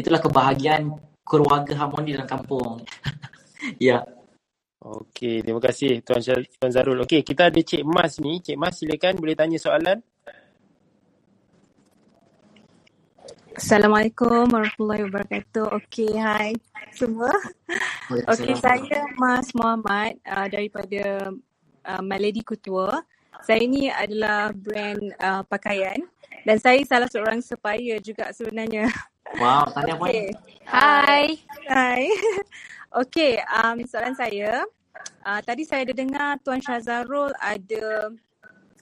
itulah 0.00 0.20
kebahagiaan 0.20 0.90
keluarga 1.22 1.76
harmoni 1.76 2.16
dalam 2.16 2.26
kampung. 2.26 2.82
ya. 3.78 4.02
Okey, 4.80 5.44
terima 5.44 5.60
kasih 5.60 6.00
Tuan, 6.00 6.24
Syar- 6.24 6.48
Tuan 6.56 6.72
Zarul. 6.72 7.04
Okey, 7.04 7.20
kita 7.20 7.52
ada 7.52 7.60
Cik 7.60 7.84
Mas 7.84 8.16
ni. 8.16 8.40
Cik 8.40 8.56
Mas 8.56 8.80
silakan 8.80 9.20
boleh 9.20 9.36
tanya 9.36 9.60
soalan. 9.60 10.00
Assalamualaikum 13.60 14.48
warahmatullahi 14.48 15.04
wabarakatuh. 15.04 15.76
Okey, 15.76 16.16
hai 16.16 16.56
semua. 16.96 17.28
Okey, 18.08 18.56
saya 18.56 19.04
Mas 19.20 19.52
Muhammad 19.52 20.16
uh, 20.24 20.48
daripada 20.48 21.28
uh, 21.84 22.00
Melody 22.00 22.40
Kutua. 22.40 23.04
Saya 23.44 23.60
ni 23.68 23.92
adalah 23.92 24.48
brand 24.56 25.12
uh, 25.20 25.44
pakaian 25.44 26.00
dan 26.48 26.56
saya 26.56 26.80
salah 26.88 27.08
seorang 27.12 27.44
supplier 27.44 28.00
juga 28.00 28.32
sebenarnya. 28.32 28.88
Wow, 29.28 29.68
tanya 29.76 29.94
apa? 29.96 30.04
Okey. 30.08 30.28
Hai. 30.66 31.24
Hai. 31.68 32.04
Okey, 33.00 33.32
um, 33.46 33.76
soalan 33.86 34.16
saya. 34.16 34.64
Uh, 35.20 35.40
tadi 35.44 35.62
saya 35.68 35.84
ada 35.86 35.94
dengar 35.94 36.40
Tuan 36.40 36.58
Syazarul 36.58 37.30
ada 37.38 38.10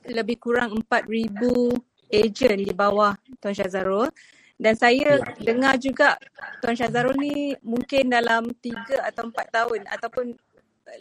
lebih 0.09 0.39
kurang 0.41 0.79
4,000 0.87 1.75
ejen 2.09 2.57
di 2.63 2.73
bawah 2.73 3.13
Tuan 3.43 3.53
Syazarul. 3.53 4.09
Dan 4.59 4.75
saya 4.75 5.23
Ya. 5.23 5.27
dengar 5.39 5.75
juga 5.79 6.19
Tuan 6.59 6.75
Syazarul 6.75 7.15
ni 7.15 7.55
mungkin 7.63 8.11
dalam 8.11 8.49
3 8.59 9.07
atau 9.07 9.31
4 9.31 9.47
tahun 9.55 9.81
ataupun 9.87 10.35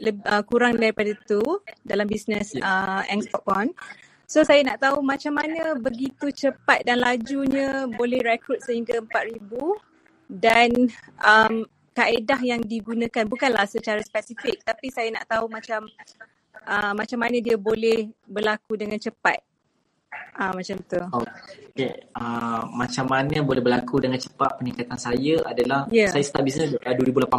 leb, 0.04 0.20
uh, 0.28 0.44
kurang 0.44 0.76
daripada 0.76 1.16
itu 1.16 1.42
dalam 1.82 2.06
bisnes 2.06 2.52
Ya. 2.54 2.62
uh, 2.62 3.02
Angs 3.08 3.32
Popcorn. 3.32 3.72
So 4.28 4.43
saya 4.43 4.59
nak 4.67 4.84
tahu 4.84 4.99
macam 4.99 5.39
mana 5.39 5.71
begitu 5.80 6.28
cepat 6.36 6.84
dan 6.84 6.99
lajunya 6.99 7.88
boleh 7.88 8.19
rekrut 8.19 8.59
sehingga 8.59 8.99
4,000 8.99 9.39
dan 10.28 10.67
um, 11.23 11.63
kaedah 11.95 12.36
yang 12.43 12.59
digunakan 12.59 13.23
bukanlah 13.23 13.63
secara 13.63 14.03
spesifik 14.03 14.59
tapi 14.67 14.91
saya 14.91 15.15
nak 15.15 15.32
tahu 15.32 15.47
macam 15.47 15.88
uh, 16.67 16.91
macam 16.91 17.23
mana 17.23 17.39
dia 17.39 17.55
boleh 17.55 18.11
berlaku 18.28 18.75
dengan 18.75 18.99
cepat. 18.99 19.39
Ah 20.36 20.51
uh, 20.51 20.59
macam 20.59 20.75
tu. 20.84 21.01
Okay. 21.71 21.95
Uh, 22.11 22.67
macam 22.75 23.07
mana 23.07 23.39
boleh 23.39 23.63
berlaku 23.63 24.03
dengan 24.03 24.19
cepat 24.19 24.59
peningkatan 24.59 24.99
saya 24.99 25.39
adalah 25.47 25.88
Ya. 25.88 26.11
saya 26.11 26.28
start 26.28 26.43
bisnes 26.43 26.75
uh, 26.75 26.93
2018 26.99 27.32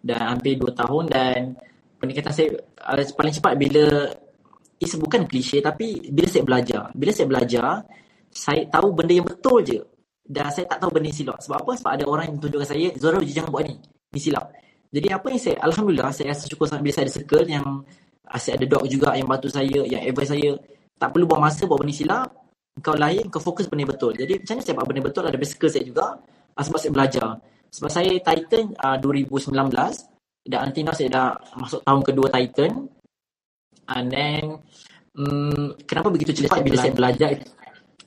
dan 0.00 0.32
hampir 0.32 0.56
2 0.56 0.64
tahun 0.80 1.04
dan 1.12 1.60
peningkatan 2.00 2.32
saya 2.32 2.56
uh, 2.88 3.04
paling 3.12 3.36
cepat 3.36 3.52
bila 3.60 3.84
is 4.80 4.96
bukan 4.96 5.28
klise 5.28 5.60
tapi 5.60 6.08
bila 6.08 6.26
saya 6.26 6.42
belajar. 6.42 6.82
Bila 6.96 7.12
saya 7.12 7.28
belajar, 7.28 7.84
saya 8.32 8.64
tahu 8.72 8.96
benda 8.96 9.12
yang 9.12 9.28
betul 9.28 9.60
je. 9.60 9.78
Dan 10.24 10.48
saya 10.48 10.64
tak 10.64 10.80
tahu 10.80 10.90
benda 10.96 11.12
yang 11.12 11.18
silap. 11.20 11.38
Sebab 11.44 11.56
apa? 11.60 11.72
Sebab 11.76 11.90
ada 12.00 12.04
orang 12.08 12.24
yang 12.32 12.36
tunjukkan 12.40 12.68
saya, 12.68 12.88
Zora 12.96 13.20
jangan 13.20 13.50
buat 13.52 13.64
ni. 13.68 13.76
Ni 14.14 14.20
silap. 14.22 14.46
Jadi 14.90 15.08
apa 15.12 15.26
yang 15.30 15.42
saya, 15.42 15.56
Alhamdulillah 15.62 16.10
saya 16.10 16.34
rasa 16.34 16.44
syukur 16.50 16.66
sangat 16.66 16.82
bila 16.82 16.94
saya 16.96 17.04
ada 17.06 17.14
circle 17.14 17.46
yang 17.46 17.66
uh, 18.26 18.38
saya 18.40 18.58
ada 18.58 18.66
dok 18.66 18.84
juga 18.90 19.14
yang 19.14 19.28
bantu 19.28 19.48
saya, 19.52 19.80
yang 19.86 20.02
advise 20.02 20.32
saya. 20.32 20.50
Tak 20.96 21.08
perlu 21.12 21.24
buang 21.28 21.42
masa 21.44 21.62
buat 21.68 21.78
benda 21.78 21.94
silap. 21.94 22.28
Kau 22.80 22.96
lahir, 22.96 23.26
kau 23.28 23.42
fokus 23.42 23.68
benda 23.68 23.84
betul. 23.90 24.16
Jadi 24.16 24.40
macam 24.40 24.54
mana 24.56 24.64
saya 24.64 24.74
buat 24.78 24.86
benda 24.88 25.02
betul 25.04 25.22
ada 25.28 25.36
circle 25.44 25.70
saya 25.70 25.84
juga. 25.84 26.06
Uh, 26.56 26.62
sebab 26.64 26.78
saya 26.80 26.92
belajar. 26.94 27.28
Sebab 27.70 27.90
saya 27.90 28.12
Titan 28.18 28.64
uh, 28.80 28.96
2019 28.98 29.54
dan 30.50 30.58
nanti 30.66 30.80
saya 30.96 31.08
dah 31.12 31.28
masuk 31.58 31.84
tahun 31.84 32.02
kedua 32.06 32.26
Titan. 32.32 32.72
And 33.90 34.06
then 34.10 34.42
um, 35.18 35.74
kenapa 35.84 36.08
begitu 36.14 36.44
cepat 36.44 36.62
bila 36.62 36.76
saya 36.78 36.94
belajar? 36.94 37.30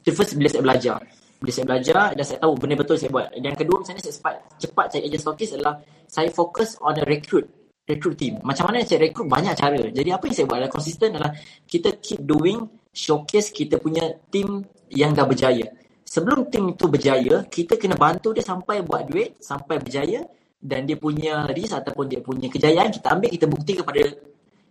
The 0.04 0.12
first 0.12 0.36
bila 0.40 0.50
saya 0.52 0.64
belajar. 0.64 0.98
Bila 1.44 1.52
saya 1.52 1.66
belajar 1.68 2.16
dan 2.16 2.24
saya 2.24 2.40
tahu 2.40 2.54
benda 2.56 2.76
betul 2.80 2.96
saya 2.96 3.12
buat. 3.12 3.28
Yang 3.36 3.56
kedua 3.64 3.84
mana 3.84 4.00
saya 4.00 4.16
cepat, 4.16 4.36
cepat 4.64 4.86
cari 4.96 5.04
agent 5.12 5.22
stokis 5.22 5.50
adalah 5.60 5.76
saya 6.08 6.30
fokus 6.32 6.80
on 6.80 6.96
the 6.96 7.04
recruit 7.04 7.44
recruit 7.84 8.16
team. 8.16 8.40
Macam 8.48 8.72
mana 8.72 8.84
saya 8.88 9.04
recruit 9.04 9.28
banyak 9.28 9.54
cara. 9.60 9.76
Jadi 9.92 10.10
apa 10.12 10.24
yang 10.24 10.36
saya 10.36 10.46
buat 10.48 10.58
adalah 10.64 10.72
konsisten 10.72 11.08
adalah 11.20 11.32
kita 11.68 12.00
keep 12.00 12.24
doing 12.24 12.64
showcase 12.96 13.52
kita 13.52 13.76
punya 13.82 14.08
team 14.32 14.64
yang 14.88 15.12
dah 15.12 15.28
berjaya. 15.28 15.68
Sebelum 16.08 16.48
team 16.54 16.78
itu 16.78 16.86
berjaya, 16.86 17.42
kita 17.50 17.74
kena 17.76 17.98
bantu 17.98 18.38
dia 18.38 18.46
sampai 18.46 18.86
buat 18.86 19.10
duit, 19.10 19.42
sampai 19.42 19.82
berjaya 19.82 20.22
dan 20.62 20.86
dia 20.86 20.96
punya 20.96 21.50
risk 21.50 21.76
ataupun 21.76 22.06
dia 22.08 22.22
punya 22.22 22.48
kejayaan 22.48 22.94
kita 22.94 23.18
ambil, 23.18 23.30
kita 23.34 23.46
bukti 23.50 23.72
kepada 23.76 24.02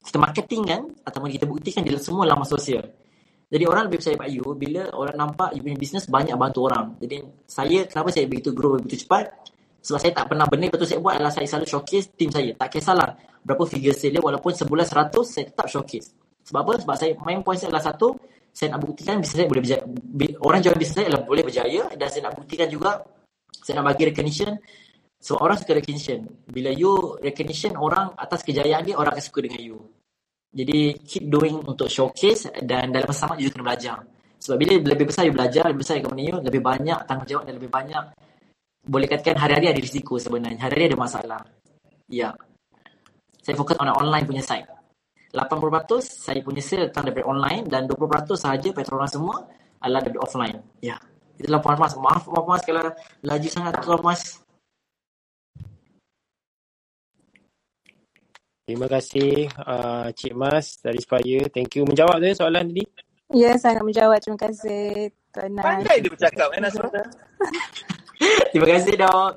kita 0.02 0.18
marketing 0.18 0.62
kan 0.66 0.82
ataupun 1.06 1.30
kita 1.30 1.46
buktikan 1.46 1.86
di 1.86 1.94
semua 1.98 2.26
laman 2.26 2.46
sosial. 2.46 2.82
Jadi 3.52 3.64
orang 3.68 3.84
lebih 3.86 4.00
percaya 4.00 4.16
pada 4.16 4.32
you 4.32 4.46
bila 4.56 4.82
orang 4.96 5.16
nampak 5.16 5.52
you 5.52 5.60
punya 5.60 5.76
business 5.76 6.08
banyak 6.08 6.32
bantu 6.34 6.72
orang. 6.72 6.96
Jadi 6.98 7.20
saya 7.44 7.84
kenapa 7.84 8.08
saya 8.08 8.24
begitu 8.24 8.50
grow 8.56 8.80
begitu 8.80 9.04
cepat? 9.04 9.28
Sebab 9.82 9.98
saya 9.98 10.12
tak 10.14 10.30
pernah 10.32 10.46
benda 10.48 10.72
betul 10.72 10.88
saya 10.88 11.02
buat 11.02 11.20
adalah 11.20 11.34
saya 11.34 11.44
selalu 11.44 11.66
showcase 11.68 12.16
team 12.16 12.32
saya. 12.32 12.56
Tak 12.56 12.72
kisahlah 12.72 13.12
berapa 13.44 13.62
figure 13.68 13.92
sale 13.92 14.18
walaupun 14.22 14.56
sebulan 14.56 14.86
100 14.88 15.12
saya 15.26 15.44
tetap 15.52 15.66
showcase. 15.68 16.16
Sebab 16.48 16.60
apa? 16.64 16.72
Sebab 16.80 16.94
saya 16.96 17.10
main 17.22 17.44
point 17.44 17.58
saya 17.60 17.76
adalah 17.76 17.86
satu 17.92 18.16
saya 18.52 18.72
nak 18.72 18.80
buktikan 18.84 19.20
bisnes 19.20 19.44
saya 19.44 19.48
boleh 19.52 19.62
berjaya. 19.64 19.82
Orang 20.40 20.60
join 20.64 20.76
bisnes 20.80 20.96
saya 20.96 21.06
adalah 21.12 21.24
boleh 21.28 21.44
berjaya 21.44 21.82
dan 21.92 22.08
saya 22.08 22.22
nak 22.30 22.34
buktikan 22.40 22.68
juga 22.72 22.90
saya 23.60 23.74
nak 23.78 23.84
bagi 23.92 24.02
recognition 24.08 24.50
sebab 25.22 25.38
orang 25.38 25.56
suka 25.62 25.78
recognition. 25.78 26.26
Bila 26.50 26.74
you 26.74 27.16
recognition 27.22 27.78
orang 27.78 28.10
atas 28.18 28.42
kejayaan 28.42 28.82
dia 28.82 28.98
orang 28.98 29.14
akan 29.14 29.24
suka 29.24 29.46
dengan 29.46 29.62
you. 29.62 29.78
Jadi 30.52 30.98
keep 31.06 31.30
doing 31.30 31.62
untuk 31.62 31.86
showcase 31.86 32.50
dan 32.60 32.90
dalam 32.90 33.06
masa 33.06 33.30
sama 33.30 33.38
you 33.38 33.48
kena 33.48 33.64
belajar. 33.64 34.02
Sebab 34.42 34.58
bila 34.58 34.74
lebih 34.82 35.06
besar 35.06 35.24
you 35.24 35.32
belajar, 35.32 35.70
lebih 35.70 35.86
besar 35.86 36.02
company 36.02 36.34
you, 36.34 36.36
lebih 36.42 36.58
banyak 36.58 36.98
tanggungjawab 37.06 37.46
dan 37.46 37.54
lebih 37.56 37.70
banyak 37.70 38.04
boleh 38.82 39.06
katakan 39.06 39.38
hari-hari 39.38 39.70
ada 39.70 39.78
risiko 39.78 40.18
sebenarnya. 40.18 40.58
Hari-hari 40.58 40.90
ada 40.90 40.98
masalah. 40.98 41.40
Ya. 42.10 42.34
Saya 43.42 43.54
fokus 43.54 43.78
on 43.78 43.90
online 43.90 44.26
punya 44.26 44.42
site. 44.42 44.66
80% 45.32 46.02
saya 46.02 46.44
punya 46.44 46.60
sale 46.60 46.92
datang 46.92 47.08
daripada 47.08 47.26
online 47.30 47.64
dan 47.64 47.88
20% 47.88 48.36
sahaja 48.36 48.68
petrolan 48.74 49.08
semua 49.08 49.48
adalah 49.80 50.02
daripada 50.04 50.26
offline. 50.26 50.58
Ya. 50.82 50.98
Itulah 51.38 51.62
Puan 51.62 51.78
Mas. 51.78 51.94
Maaf 51.96 52.26
Puan 52.26 52.44
Mas 52.44 52.62
kalau 52.66 52.90
laju 53.22 53.48
sangat 53.48 53.72
Puan 53.86 54.02
Mas. 54.02 54.41
Terima 58.72 58.88
kasih 58.88 59.52
uh, 59.68 60.08
Cik 60.16 60.32
Mas 60.32 60.80
dari 60.80 60.96
Spire. 60.96 61.44
Thank 61.52 61.76
you. 61.76 61.84
Menjawab 61.84 62.24
tu 62.24 62.40
soalan 62.40 62.72
tadi. 62.72 62.80
Ya, 63.28 63.52
sangat 63.60 63.84
menjawab. 63.84 64.16
Terima 64.24 64.40
kasih 64.48 65.12
Tuan 65.28 65.52
Nas. 65.52 65.60
Pandai 65.60 66.00
dia 66.00 66.08
bercakap, 66.08 66.48
eh, 66.56 66.60
Nasrul. 66.64 66.88
Terima 68.56 68.66
kasih 68.72 68.94
dok. 68.96 69.32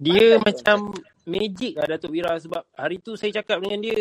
Dia 0.00 0.40
macam 0.40 0.96
magic 1.28 1.76
lah 1.76 1.92
Datuk 1.92 2.16
Wira 2.16 2.40
sebab 2.40 2.64
hari 2.72 3.04
tu 3.04 3.20
saya 3.20 3.36
cakap 3.36 3.60
dengan 3.60 3.84
dia 3.84 4.00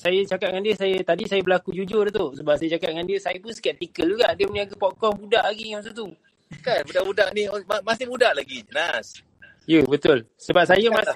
saya 0.00 0.20
cakap 0.32 0.48
dengan 0.48 0.64
dia 0.64 0.74
saya 0.80 0.96
tadi 1.04 1.24
saya 1.28 1.40
berlaku 1.44 1.76
jujur 1.76 2.08
tu 2.08 2.26
sebab 2.40 2.56
saya 2.56 2.80
cakap 2.80 2.88
dengan 2.88 3.04
dia 3.04 3.20
saya 3.20 3.36
pun 3.36 3.52
skeptikal 3.52 4.08
juga 4.08 4.32
dia 4.32 4.48
berniaga 4.48 4.80
popcorn 4.80 5.28
budak 5.28 5.44
lagi 5.44 5.76
masa 5.76 5.92
tu. 5.92 6.08
Kan 6.64 6.80
budak-budak 6.88 7.28
ni 7.36 7.52
ma- 7.68 7.84
masih 7.84 8.08
budak 8.08 8.32
lagi, 8.32 8.64
Nas. 8.72 9.20
Ya 9.64 9.80
betul. 9.84 10.28
Sebab 10.36 10.64
saya 10.68 10.86
masa 10.92 11.12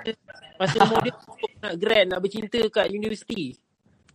masa 0.56 0.76
umur 0.84 1.00
dia 1.04 1.14
nak 1.60 1.74
grad 1.76 2.04
nak 2.08 2.20
bercinta 2.24 2.60
kat 2.72 2.88
universiti. 2.88 3.52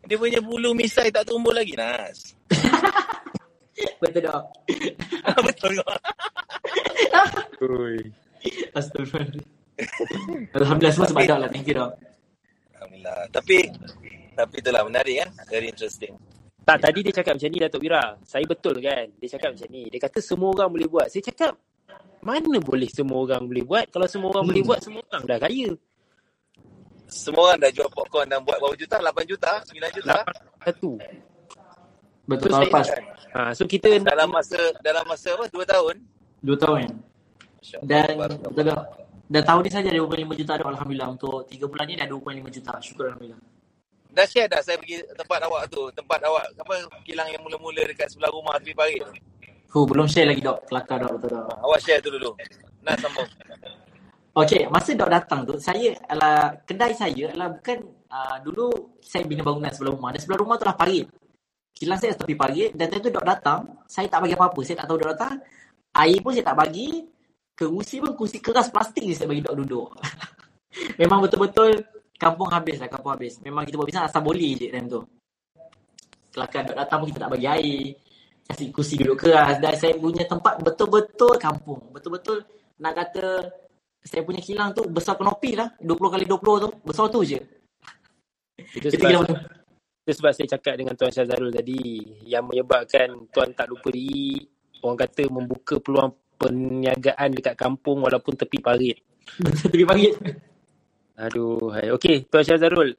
Dia 0.04 0.20
punya 0.20 0.44
bulu 0.44 0.76
misai 0.76 1.08
tak 1.16 1.32
tumbuh 1.32 1.56
lagi, 1.56 1.80
Nas. 1.80 2.36
Betul 4.04 4.28
dok. 4.28 4.44
Betul 5.48 5.72
kau. 5.80 5.96
Oi. 7.64 7.98
Astagfirullah. 8.76 9.48
Alhamdulillah 10.54 10.94
semua 10.94 11.08
sebab 11.08 11.24
lah. 11.24 11.50
Thank 11.50 11.72
you 11.72 11.76
dok. 11.80 11.92
Alhamdulillah. 12.76 13.20
Tapi 13.32 13.58
tapi 14.34 14.56
itulah 14.60 14.82
menarik 14.86 15.16
kan? 15.24 15.30
Very 15.48 15.72
interesting. 15.72 16.14
Tak, 16.64 16.80
tadi 16.80 17.00
dia 17.04 17.14
cakap 17.16 17.36
macam 17.36 17.50
ni 17.52 17.60
Datuk 17.60 17.82
Wira. 17.84 18.04
Saya 18.24 18.46
betul 18.48 18.76
kan. 18.80 19.06
Dia 19.20 19.30
cakap 19.36 19.56
macam 19.56 19.68
ni. 19.72 19.84
Dia 19.92 20.00
kata 20.00 20.20
semua 20.24 20.50
orang 20.56 20.70
boleh 20.72 20.88
buat. 20.88 21.08
Saya 21.12 21.24
cakap, 21.28 21.54
mana 22.24 22.58
boleh 22.64 22.88
semua 22.88 23.20
orang 23.28 23.44
boleh 23.44 23.64
buat? 23.68 23.86
Kalau 23.92 24.08
semua 24.08 24.32
orang 24.32 24.46
boleh 24.48 24.64
buat, 24.64 24.80
semua 24.80 25.04
orang 25.12 25.24
dah 25.28 25.40
kaya. 25.44 25.70
Semua 27.12 27.42
orang 27.52 27.60
dah 27.68 27.72
jual 27.76 27.90
popcorn 27.92 28.28
dan 28.32 28.40
buat 28.42 28.58
berapa 28.58 28.76
juta? 28.80 28.96
8 28.98 29.28
juta? 29.28 29.52
9 29.68 29.98
juta? 30.00 30.16
Satu. 30.64 30.92
Betul 32.24 32.50
So, 32.50 32.54
tahun 32.56 32.64
lepas. 32.72 32.88
Ha, 33.36 33.40
so 33.52 33.64
kita 33.68 33.92
Dalam 34.00 34.32
masa 34.32 34.58
dalam 34.80 35.04
masa 35.04 35.36
apa? 35.36 35.46
2 35.52 35.68
tahun? 35.68 35.96
Dua 36.40 36.56
tahun. 36.56 36.88
Masya 37.60 37.76
Allah. 37.84 37.88
Dan 37.88 38.12
betul 38.20 38.64
dok. 38.72 38.84
Dan 39.28 39.42
tahun 39.44 39.62
ni 39.64 39.72
saja 39.72 39.88
ada 39.92 40.00
2.5 40.00 40.40
juta 40.40 40.52
dok 40.60 40.70
Alhamdulillah. 40.72 41.10
Untuk 41.12 41.38
3 41.52 41.72
bulan 41.72 41.86
ni 41.92 41.96
dah 42.00 42.08
2.5 42.08 42.56
juta. 42.56 42.74
Syukur 42.80 43.04
Alhamdulillah. 43.12 43.42
Dah 44.14 44.26
share 44.30 44.48
dah 44.48 44.62
saya 44.64 44.80
pergi 44.80 45.04
tempat 45.12 45.40
awak 45.44 45.68
tu. 45.68 45.92
Tempat 45.92 46.20
awak 46.24 46.46
apa 46.56 46.74
kilang 47.04 47.28
yang 47.28 47.44
mula-mula 47.44 47.84
dekat 47.84 48.08
sebelah 48.08 48.32
rumah 48.32 48.56
tepi 48.64 48.72
parit 48.72 49.04
Huh, 49.74 49.86
belum 49.90 50.06
share 50.06 50.30
lagi 50.30 50.42
dok. 50.46 50.70
Kelakar 50.70 51.02
dok. 51.02 51.18
Betul 51.18 51.30
dok. 51.34 51.50
Awak 51.66 51.80
share 51.82 52.00
tu 52.06 52.14
dulu. 52.14 52.30
Nak 52.86 52.96
sambung. 53.02 53.26
Okey, 54.34 54.70
masa 54.70 54.98
dok 54.98 55.10
datang 55.14 55.46
tu, 55.46 55.62
saya 55.62 55.94
adalah 56.10 56.58
kedai 56.66 56.98
saya 56.98 57.30
adalah 57.30 57.54
bukan 57.54 57.86
uh, 58.10 58.38
dulu 58.42 58.98
saya 58.98 59.30
bina 59.30 59.46
bangunan 59.46 59.70
sebelah 59.70 59.94
rumah. 59.94 60.10
Dan 60.14 60.20
sebelah 60.26 60.40
rumah 60.42 60.56
tu 60.58 60.66
lah 60.66 60.78
parit. 60.78 61.06
Kilang 61.74 61.98
saya 62.02 62.14
tepi 62.18 62.34
parit 62.38 62.74
dan 62.78 62.90
time 62.90 63.02
tu 63.02 63.10
dok 63.14 63.26
datang, 63.26 63.66
saya 63.90 64.10
tak 64.10 64.26
bagi 64.26 64.34
apa-apa. 64.38 64.60
Saya 64.62 64.82
tak 64.82 64.88
tahu 64.90 64.98
dok 65.02 65.10
datang. 65.18 65.34
Air 65.94 66.18
pun 66.22 66.32
saya 66.34 66.46
tak 66.50 66.58
bagi. 66.66 66.90
Kerusi 67.54 68.02
pun 68.02 68.18
kursi 68.18 68.42
keras 68.42 68.74
plastik 68.74 69.06
je 69.06 69.14
saya 69.14 69.30
bagi 69.30 69.46
dok 69.46 69.54
duduk. 69.62 69.90
Memang 71.02 71.22
betul-betul 71.26 71.82
kampung 72.18 72.50
habis 72.50 72.78
lah, 72.82 72.90
kampung 72.90 73.14
habis. 73.14 73.38
Memang 73.42 73.66
kita 73.66 73.78
buat 73.78 73.86
bisnes 73.90 74.06
asal 74.06 74.22
boleh 74.22 74.54
je 74.58 74.70
time 74.70 74.90
tu. 74.90 75.02
Kelakar 76.34 76.62
dok 76.62 76.78
datang 76.78 76.98
pun 77.02 77.08
kita 77.10 77.22
tak 77.26 77.32
bagi 77.38 77.46
air. 77.50 77.82
Kasih 78.44 78.68
kursi 78.76 79.00
duduk 79.00 79.24
keras. 79.24 79.58
Dan 79.64 79.74
saya 79.80 79.96
punya 79.96 80.24
tempat 80.28 80.60
betul-betul 80.60 81.36
kampung. 81.40 81.80
Betul-betul 81.96 82.44
nak 82.84 82.94
kata 83.00 83.26
saya 84.04 84.22
punya 84.28 84.44
kilang 84.44 84.76
tu 84.76 84.84
besar 84.92 85.16
kenopi 85.16 85.56
lah. 85.56 85.72
20 85.80 86.14
kali 86.14 86.26
20 86.28 86.64
tu. 86.64 86.70
Besar 86.84 87.08
tu 87.08 87.24
je. 87.24 87.40
Itu 88.60 88.88
Kita 88.92 89.00
sebab, 89.00 89.10
kilang 89.10 89.24
tu. 89.26 89.36
itu 90.04 90.12
sebab 90.20 90.32
saya 90.36 90.48
cakap 90.60 90.74
dengan 90.76 90.94
Tuan 91.00 91.12
Syazarul 91.16 91.52
tadi 91.56 91.80
yang 92.28 92.44
menyebabkan 92.46 93.32
Tuan 93.32 93.50
tak 93.56 93.72
lupa 93.72 93.90
diri 93.90 94.38
orang 94.84 95.00
kata 95.00 95.24
membuka 95.32 95.80
peluang 95.80 96.12
perniagaan 96.36 97.32
dekat 97.32 97.56
kampung 97.56 98.04
walaupun 98.04 98.36
tepi 98.36 98.60
parit. 98.60 99.00
Tepi 99.72 99.88
parit. 99.88 100.14
Aduh, 101.16 101.72
hai. 101.72 101.88
Okey, 101.96 102.28
Tuan 102.28 102.44
Syazarul. 102.44 102.92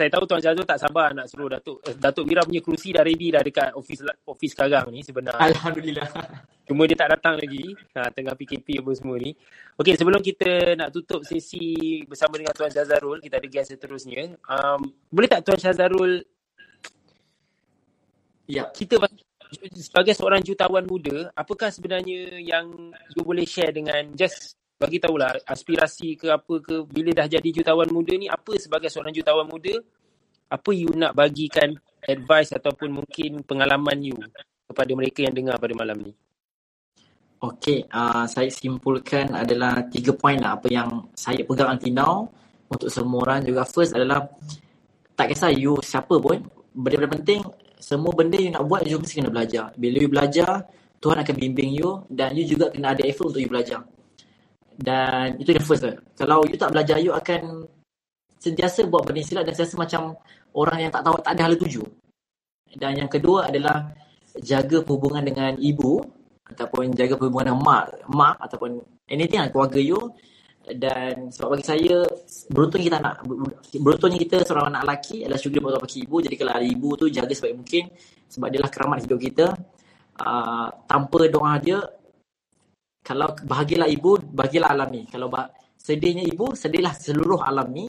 Saya 0.00 0.08
tahu 0.16 0.24
Tuan 0.24 0.40
Syazarul 0.40 0.64
tak 0.64 0.80
sabar 0.80 1.12
nak 1.12 1.28
suruh 1.28 1.52
Datuk 1.52 1.84
eh, 1.84 1.92
Datuk 1.92 2.24
Wira 2.24 2.40
punya 2.40 2.64
kerusi 2.64 2.88
dah 2.96 3.04
ready 3.04 3.28
dah 3.28 3.44
dekat 3.44 3.76
office 3.76 4.00
office 4.24 4.56
sekarang 4.56 4.88
ni 4.88 5.04
sebenarnya. 5.04 5.52
Alhamdulillah. 5.52 6.08
Cuma 6.72 6.88
dia 6.88 6.96
tak 6.96 7.12
datang 7.12 7.36
lagi. 7.36 7.76
Ha, 7.92 8.08
tengah 8.08 8.32
PKP 8.32 8.80
apa 8.80 8.90
semua 8.96 9.20
ni. 9.20 9.36
Okey, 9.76 10.00
sebelum 10.00 10.24
kita 10.24 10.78
nak 10.80 10.88
tutup 10.88 11.20
sesi 11.28 12.00
bersama 12.08 12.40
dengan 12.40 12.56
Tuan 12.56 12.72
Syazarul, 12.72 13.20
kita 13.20 13.36
ada 13.36 13.48
guest 13.52 13.76
seterusnya. 13.76 14.40
Um, 14.48 14.88
boleh 15.12 15.28
tak 15.28 15.44
Tuan 15.44 15.60
Syazarul 15.60 16.24
Ya. 18.50 18.66
kita 18.74 18.98
sebagai 19.78 20.14
seorang 20.14 20.42
jutawan 20.42 20.82
muda, 20.82 21.30
apakah 21.38 21.70
sebenarnya 21.70 22.38
yang 22.38 22.70
you 23.14 23.22
boleh 23.22 23.46
share 23.46 23.70
dengan 23.70 24.10
just 24.18 24.59
bagi 24.80 24.96
tahulah 24.96 25.44
aspirasi 25.44 26.16
ke 26.16 26.32
apa 26.32 26.54
ke 26.64 26.88
bila 26.88 27.12
dah 27.12 27.28
jadi 27.28 27.48
jutawan 27.52 27.92
muda 27.92 28.16
ni 28.16 28.32
apa 28.32 28.56
sebagai 28.56 28.88
seorang 28.88 29.12
jutawan 29.12 29.44
muda 29.44 29.76
apa 30.48 30.70
you 30.72 30.88
nak 30.96 31.12
bagikan 31.12 31.76
advice 32.00 32.56
ataupun 32.56 33.04
mungkin 33.04 33.44
pengalaman 33.44 34.00
you 34.00 34.16
kepada 34.64 34.90
mereka 34.96 35.28
yang 35.28 35.36
dengar 35.36 35.60
pada 35.60 35.76
malam 35.76 36.00
ni. 36.00 36.12
Okey, 37.40 37.88
uh, 37.92 38.24
saya 38.24 38.48
simpulkan 38.48 39.32
adalah 39.36 39.84
tiga 39.92 40.16
poin 40.16 40.40
lah 40.40 40.56
apa 40.56 40.68
yang 40.72 41.08
saya 41.12 41.44
pegang 41.44 41.76
until 41.76 41.92
now 41.92 42.14
untuk 42.72 42.88
semua 42.88 43.20
orang 43.28 43.40
juga. 43.44 43.68
First 43.68 43.92
adalah 43.92 44.28
tak 45.12 45.36
kisah 45.36 45.52
you 45.52 45.76
siapa 45.84 46.16
pun, 46.16 46.40
benda-benda 46.72 47.20
penting 47.20 47.40
semua 47.80 48.12
benda 48.12 48.36
you 48.36 48.52
nak 48.52 48.64
buat 48.68 48.84
you 48.84 48.96
mesti 48.96 49.20
kena 49.20 49.32
belajar. 49.32 49.72
Bila 49.76 49.96
you 50.00 50.10
belajar, 50.12 50.68
Tuhan 51.00 51.16
akan 51.20 51.34
bimbing 51.36 51.72
you 51.76 52.04
dan 52.12 52.36
you 52.36 52.44
juga 52.44 52.68
kena 52.68 52.92
ada 52.92 53.04
effort 53.08 53.32
untuk 53.32 53.40
you 53.44 53.48
belajar. 53.48 53.80
Dan 54.80 55.36
itu 55.36 55.52
yang 55.52 55.64
first 55.64 55.84
lah. 55.84 55.96
Kalau 56.16 56.40
you 56.48 56.56
tak 56.56 56.72
belajar, 56.72 56.96
you 56.96 57.12
akan 57.12 57.68
sentiasa 58.40 58.88
buat 58.88 59.04
benda 59.04 59.20
silap 59.20 59.44
dan 59.44 59.52
sentiasa 59.52 59.76
macam 59.76 60.16
orang 60.56 60.88
yang 60.88 60.92
tak 60.92 61.04
tahu, 61.04 61.16
tak 61.20 61.32
ada 61.36 61.42
hala 61.44 61.56
tuju. 61.60 61.84
Dan 62.80 63.04
yang 63.04 63.10
kedua 63.12 63.52
adalah 63.52 63.92
jaga 64.40 64.80
hubungan 64.88 65.20
dengan 65.20 65.52
ibu 65.60 66.00
ataupun 66.48 66.96
jaga 66.96 67.14
hubungan 67.20 67.52
dengan 67.52 67.60
mak, 67.60 67.84
mak 68.08 68.36
ataupun 68.40 68.80
anything 69.10 69.42
lah 69.42 69.50
keluarga 69.52 69.78
you 69.82 70.00
dan 70.60 71.32
sebab 71.32 71.56
bagi 71.56 71.66
saya 71.66 71.96
beruntung 72.52 72.84
kita 72.84 73.00
nak 73.00 73.24
beruntungnya 73.80 74.20
kita 74.20 74.44
seorang 74.44 74.70
anak 74.70 74.82
lelaki 74.86 75.26
adalah 75.26 75.40
syukur 75.40 75.60
buat 75.66 75.82
bagi 75.82 76.04
ibu 76.04 76.16
jadi 76.20 76.34
kalau 76.36 76.52
ibu 76.62 76.88
tu 76.94 77.06
jaga 77.10 77.32
sebaik 77.32 77.56
mungkin 77.58 77.84
sebab 78.30 78.46
dia 78.52 78.60
lah 78.60 78.70
keramat 78.70 78.98
hidup 79.02 79.18
kita 79.18 79.46
uh, 80.20 80.68
tanpa 80.86 81.26
doa 81.26 81.52
dia 81.58 81.80
kalau 83.00 83.32
bahagialah 83.44 83.88
ibu 83.88 84.20
bahagialah 84.20 84.76
alami. 84.76 85.08
Kalau 85.08 85.32
bah- 85.32 85.50
sedihnya 85.80 86.24
ibu 86.28 86.52
sedihlah 86.52 86.92
seluruh 86.94 87.40
alami. 87.42 87.88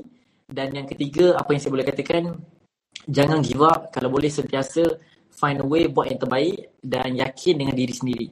Dan 0.52 0.76
yang 0.76 0.84
ketiga 0.84 1.40
apa 1.40 1.56
yang 1.56 1.62
saya 1.64 1.72
boleh 1.72 1.88
katakan 1.88 2.24
jangan 3.08 3.40
give 3.40 3.64
up. 3.64 3.92
Kalau 3.92 4.12
boleh 4.12 4.28
sentiasa 4.28 4.84
find 5.32 5.64
a 5.64 5.68
way 5.68 5.88
buat 5.88 6.12
yang 6.12 6.20
terbaik 6.20 6.76
dan 6.84 7.16
yakin 7.16 7.56
dengan 7.56 7.76
diri 7.76 7.94
sendiri. 7.96 8.28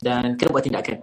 Dan 0.00 0.36
kena 0.36 0.50
buat 0.52 0.64
tindakan. 0.64 0.98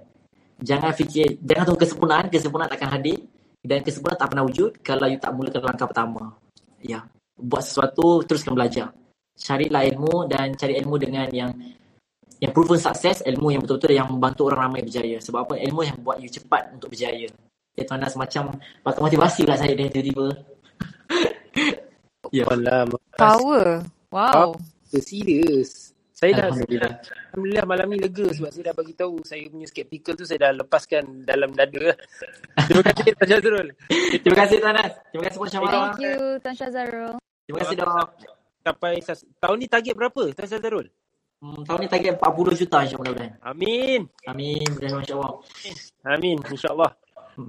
Jangan 0.58 0.92
fikir 0.94 1.42
jangan 1.42 1.64
tunggu 1.70 1.82
kesempurnaan 1.86 2.26
kesempurnaan 2.30 2.70
takkan 2.70 2.92
hadir. 2.94 3.18
Dan 3.62 3.82
kesempurnaan 3.82 4.20
tak 4.22 4.30
pernah 4.34 4.46
wujud 4.46 4.72
kalau 4.86 5.06
you 5.10 5.18
tak 5.18 5.34
mulakan 5.34 5.62
langkah 5.66 5.88
pertama. 5.90 6.24
Ya 6.82 7.06
buat 7.38 7.62
sesuatu 7.62 8.26
teruskan 8.26 8.58
belajar. 8.58 8.90
Carilah 9.38 9.86
ilmu 9.86 10.26
dan 10.26 10.58
cari 10.58 10.82
ilmu 10.82 10.98
dengan 10.98 11.30
yang 11.30 11.54
yang 12.38 12.52
proven 12.54 12.78
sukses 12.78 13.26
ilmu 13.26 13.54
yang 13.54 13.62
betul-betul 13.66 13.94
yang 13.98 14.08
membantu 14.10 14.50
orang 14.50 14.70
ramai 14.70 14.86
berjaya 14.86 15.18
sebab 15.18 15.50
apa 15.50 15.54
ilmu 15.58 15.82
yang 15.82 15.98
buat 16.06 16.22
you 16.22 16.30
cepat 16.30 16.70
untuk 16.78 16.94
berjaya 16.94 17.30
ya 17.78 17.84
tuan 17.86 18.02
Nas 18.02 18.14
macam 18.18 18.58
pakai 18.86 19.02
motivasi 19.02 19.40
pula 19.46 19.58
saya 19.58 19.74
dari 19.74 19.90
tiba-tiba 19.90 20.28
ya 22.34 22.44
Alah, 22.50 22.86
Power. 23.18 23.68
Wow. 24.14 24.54
Apa 24.56 24.98
serius. 25.02 25.92
Saya 26.18 26.34
dah 26.34 26.50
Alhamdulillah. 26.50 26.94
Alhamdulillah 27.30 27.66
malam 27.70 27.88
ni 27.94 27.98
lega 28.02 28.26
sebab 28.34 28.50
saya 28.50 28.74
dah 28.74 28.76
bagi 28.76 28.94
tahu 28.98 29.22
saya 29.22 29.46
punya 29.54 29.68
skeptical 29.70 30.14
tu 30.18 30.26
saya 30.26 30.50
dah 30.50 30.52
lepaskan 30.66 31.22
dalam 31.22 31.54
dada. 31.54 31.94
Terima 32.66 32.82
kasih 32.82 33.14
Tuan 33.14 33.28
Syazrul. 33.30 33.68
terima 34.26 34.38
kasih 34.42 34.58
tuan 34.58 34.74
Nas 34.74 34.94
terima 35.14 35.24
kasih 35.30 35.38
Puan 35.38 35.52
Syamara 35.54 35.78
Thank 35.78 36.02
you, 36.02 36.18
Tuan 36.42 36.56
Syazarul. 36.58 37.14
terima 37.46 37.60
kasih 37.62 37.76
dok 37.78 38.10
Sampai 38.66 39.00
tahun 39.40 39.58
ni 39.62 39.68
target 39.70 39.94
berapa 39.94 40.24
Tuan 40.34 40.48
Syazrul? 40.50 40.88
Hmm, 41.42 41.62
tahun 41.66 41.80
ni 41.84 41.88
target 41.90 42.14
40 42.20 42.62
juta 42.62 42.78
insyaAllah 42.86 43.12
mudah-mudahan 43.14 43.32
Amin. 43.46 44.00
amin 44.26 44.68
mudah-mudahan 44.74 45.02
insyaAllah 45.04 45.34
Amin 46.08 46.38
insyaAllah. 46.40 46.92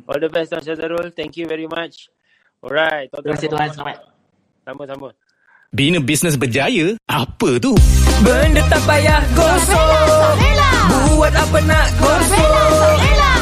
All 0.04 0.20
the 0.20 0.28
best 0.28 0.52
Tuan 0.52 0.60
Syazrul. 0.60 1.14
Thank 1.16 1.38
you 1.40 1.46
very 1.48 1.64
much. 1.64 2.10
Alright. 2.60 3.08
terima 3.14 3.38
kasih 3.38 3.48
tuan 3.54 3.70
selamat 3.70 3.96
Sama-sama. 4.66 5.08
Bina 5.70 6.02
bisnes 6.02 6.34
berjaya? 6.34 6.96
Apa 7.06 7.60
tu? 7.62 7.76
Benda 8.24 8.64
tak 8.66 8.82
payah 8.88 9.20
gosok 9.36 10.32
Buat 11.14 11.34
apa 11.38 11.58
nak 11.62 11.86
gosok 12.02 12.48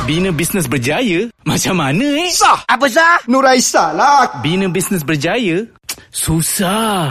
Bina 0.04 0.30
bisnes 0.36 0.66
berjaya? 0.68 1.32
Macam 1.48 1.80
mana 1.80 2.06
eh? 2.20 2.28
Sah 2.28 2.60
Apa 2.68 2.86
sah? 2.92 3.24
Nuraisa 3.26 3.96
lah. 3.96 4.42
Bina 4.44 4.68
bisnes 4.68 5.00
berjaya? 5.00 5.64
Susah. 6.12 7.08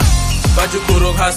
Baju 0.56 0.78
kurung 0.88 1.16
khas 1.18 1.36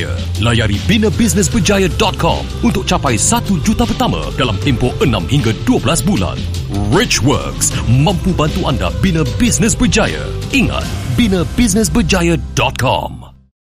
Layari 0.41 0.77
binabusinessberjaya.com 0.87 2.45
untuk 2.63 2.87
capai 2.87 3.17
1 3.17 3.61
juta 3.65 3.85
pertama 3.85 4.31
dalam 4.37 4.57
tempoh 4.61 4.93
6 5.01 5.27
hingga 5.29 5.53
12 5.65 6.03
bulan. 6.05 6.37
Rich 6.93 7.21
Works 7.25 7.71
mampu 7.89 8.33
bantu 8.33 8.67
anda 8.69 8.91
bina 9.03 9.23
bisnes 9.35 9.75
berjaya. 9.75 10.23
Ingat, 10.55 10.85
binabusinessberjaya.com. 11.19 13.30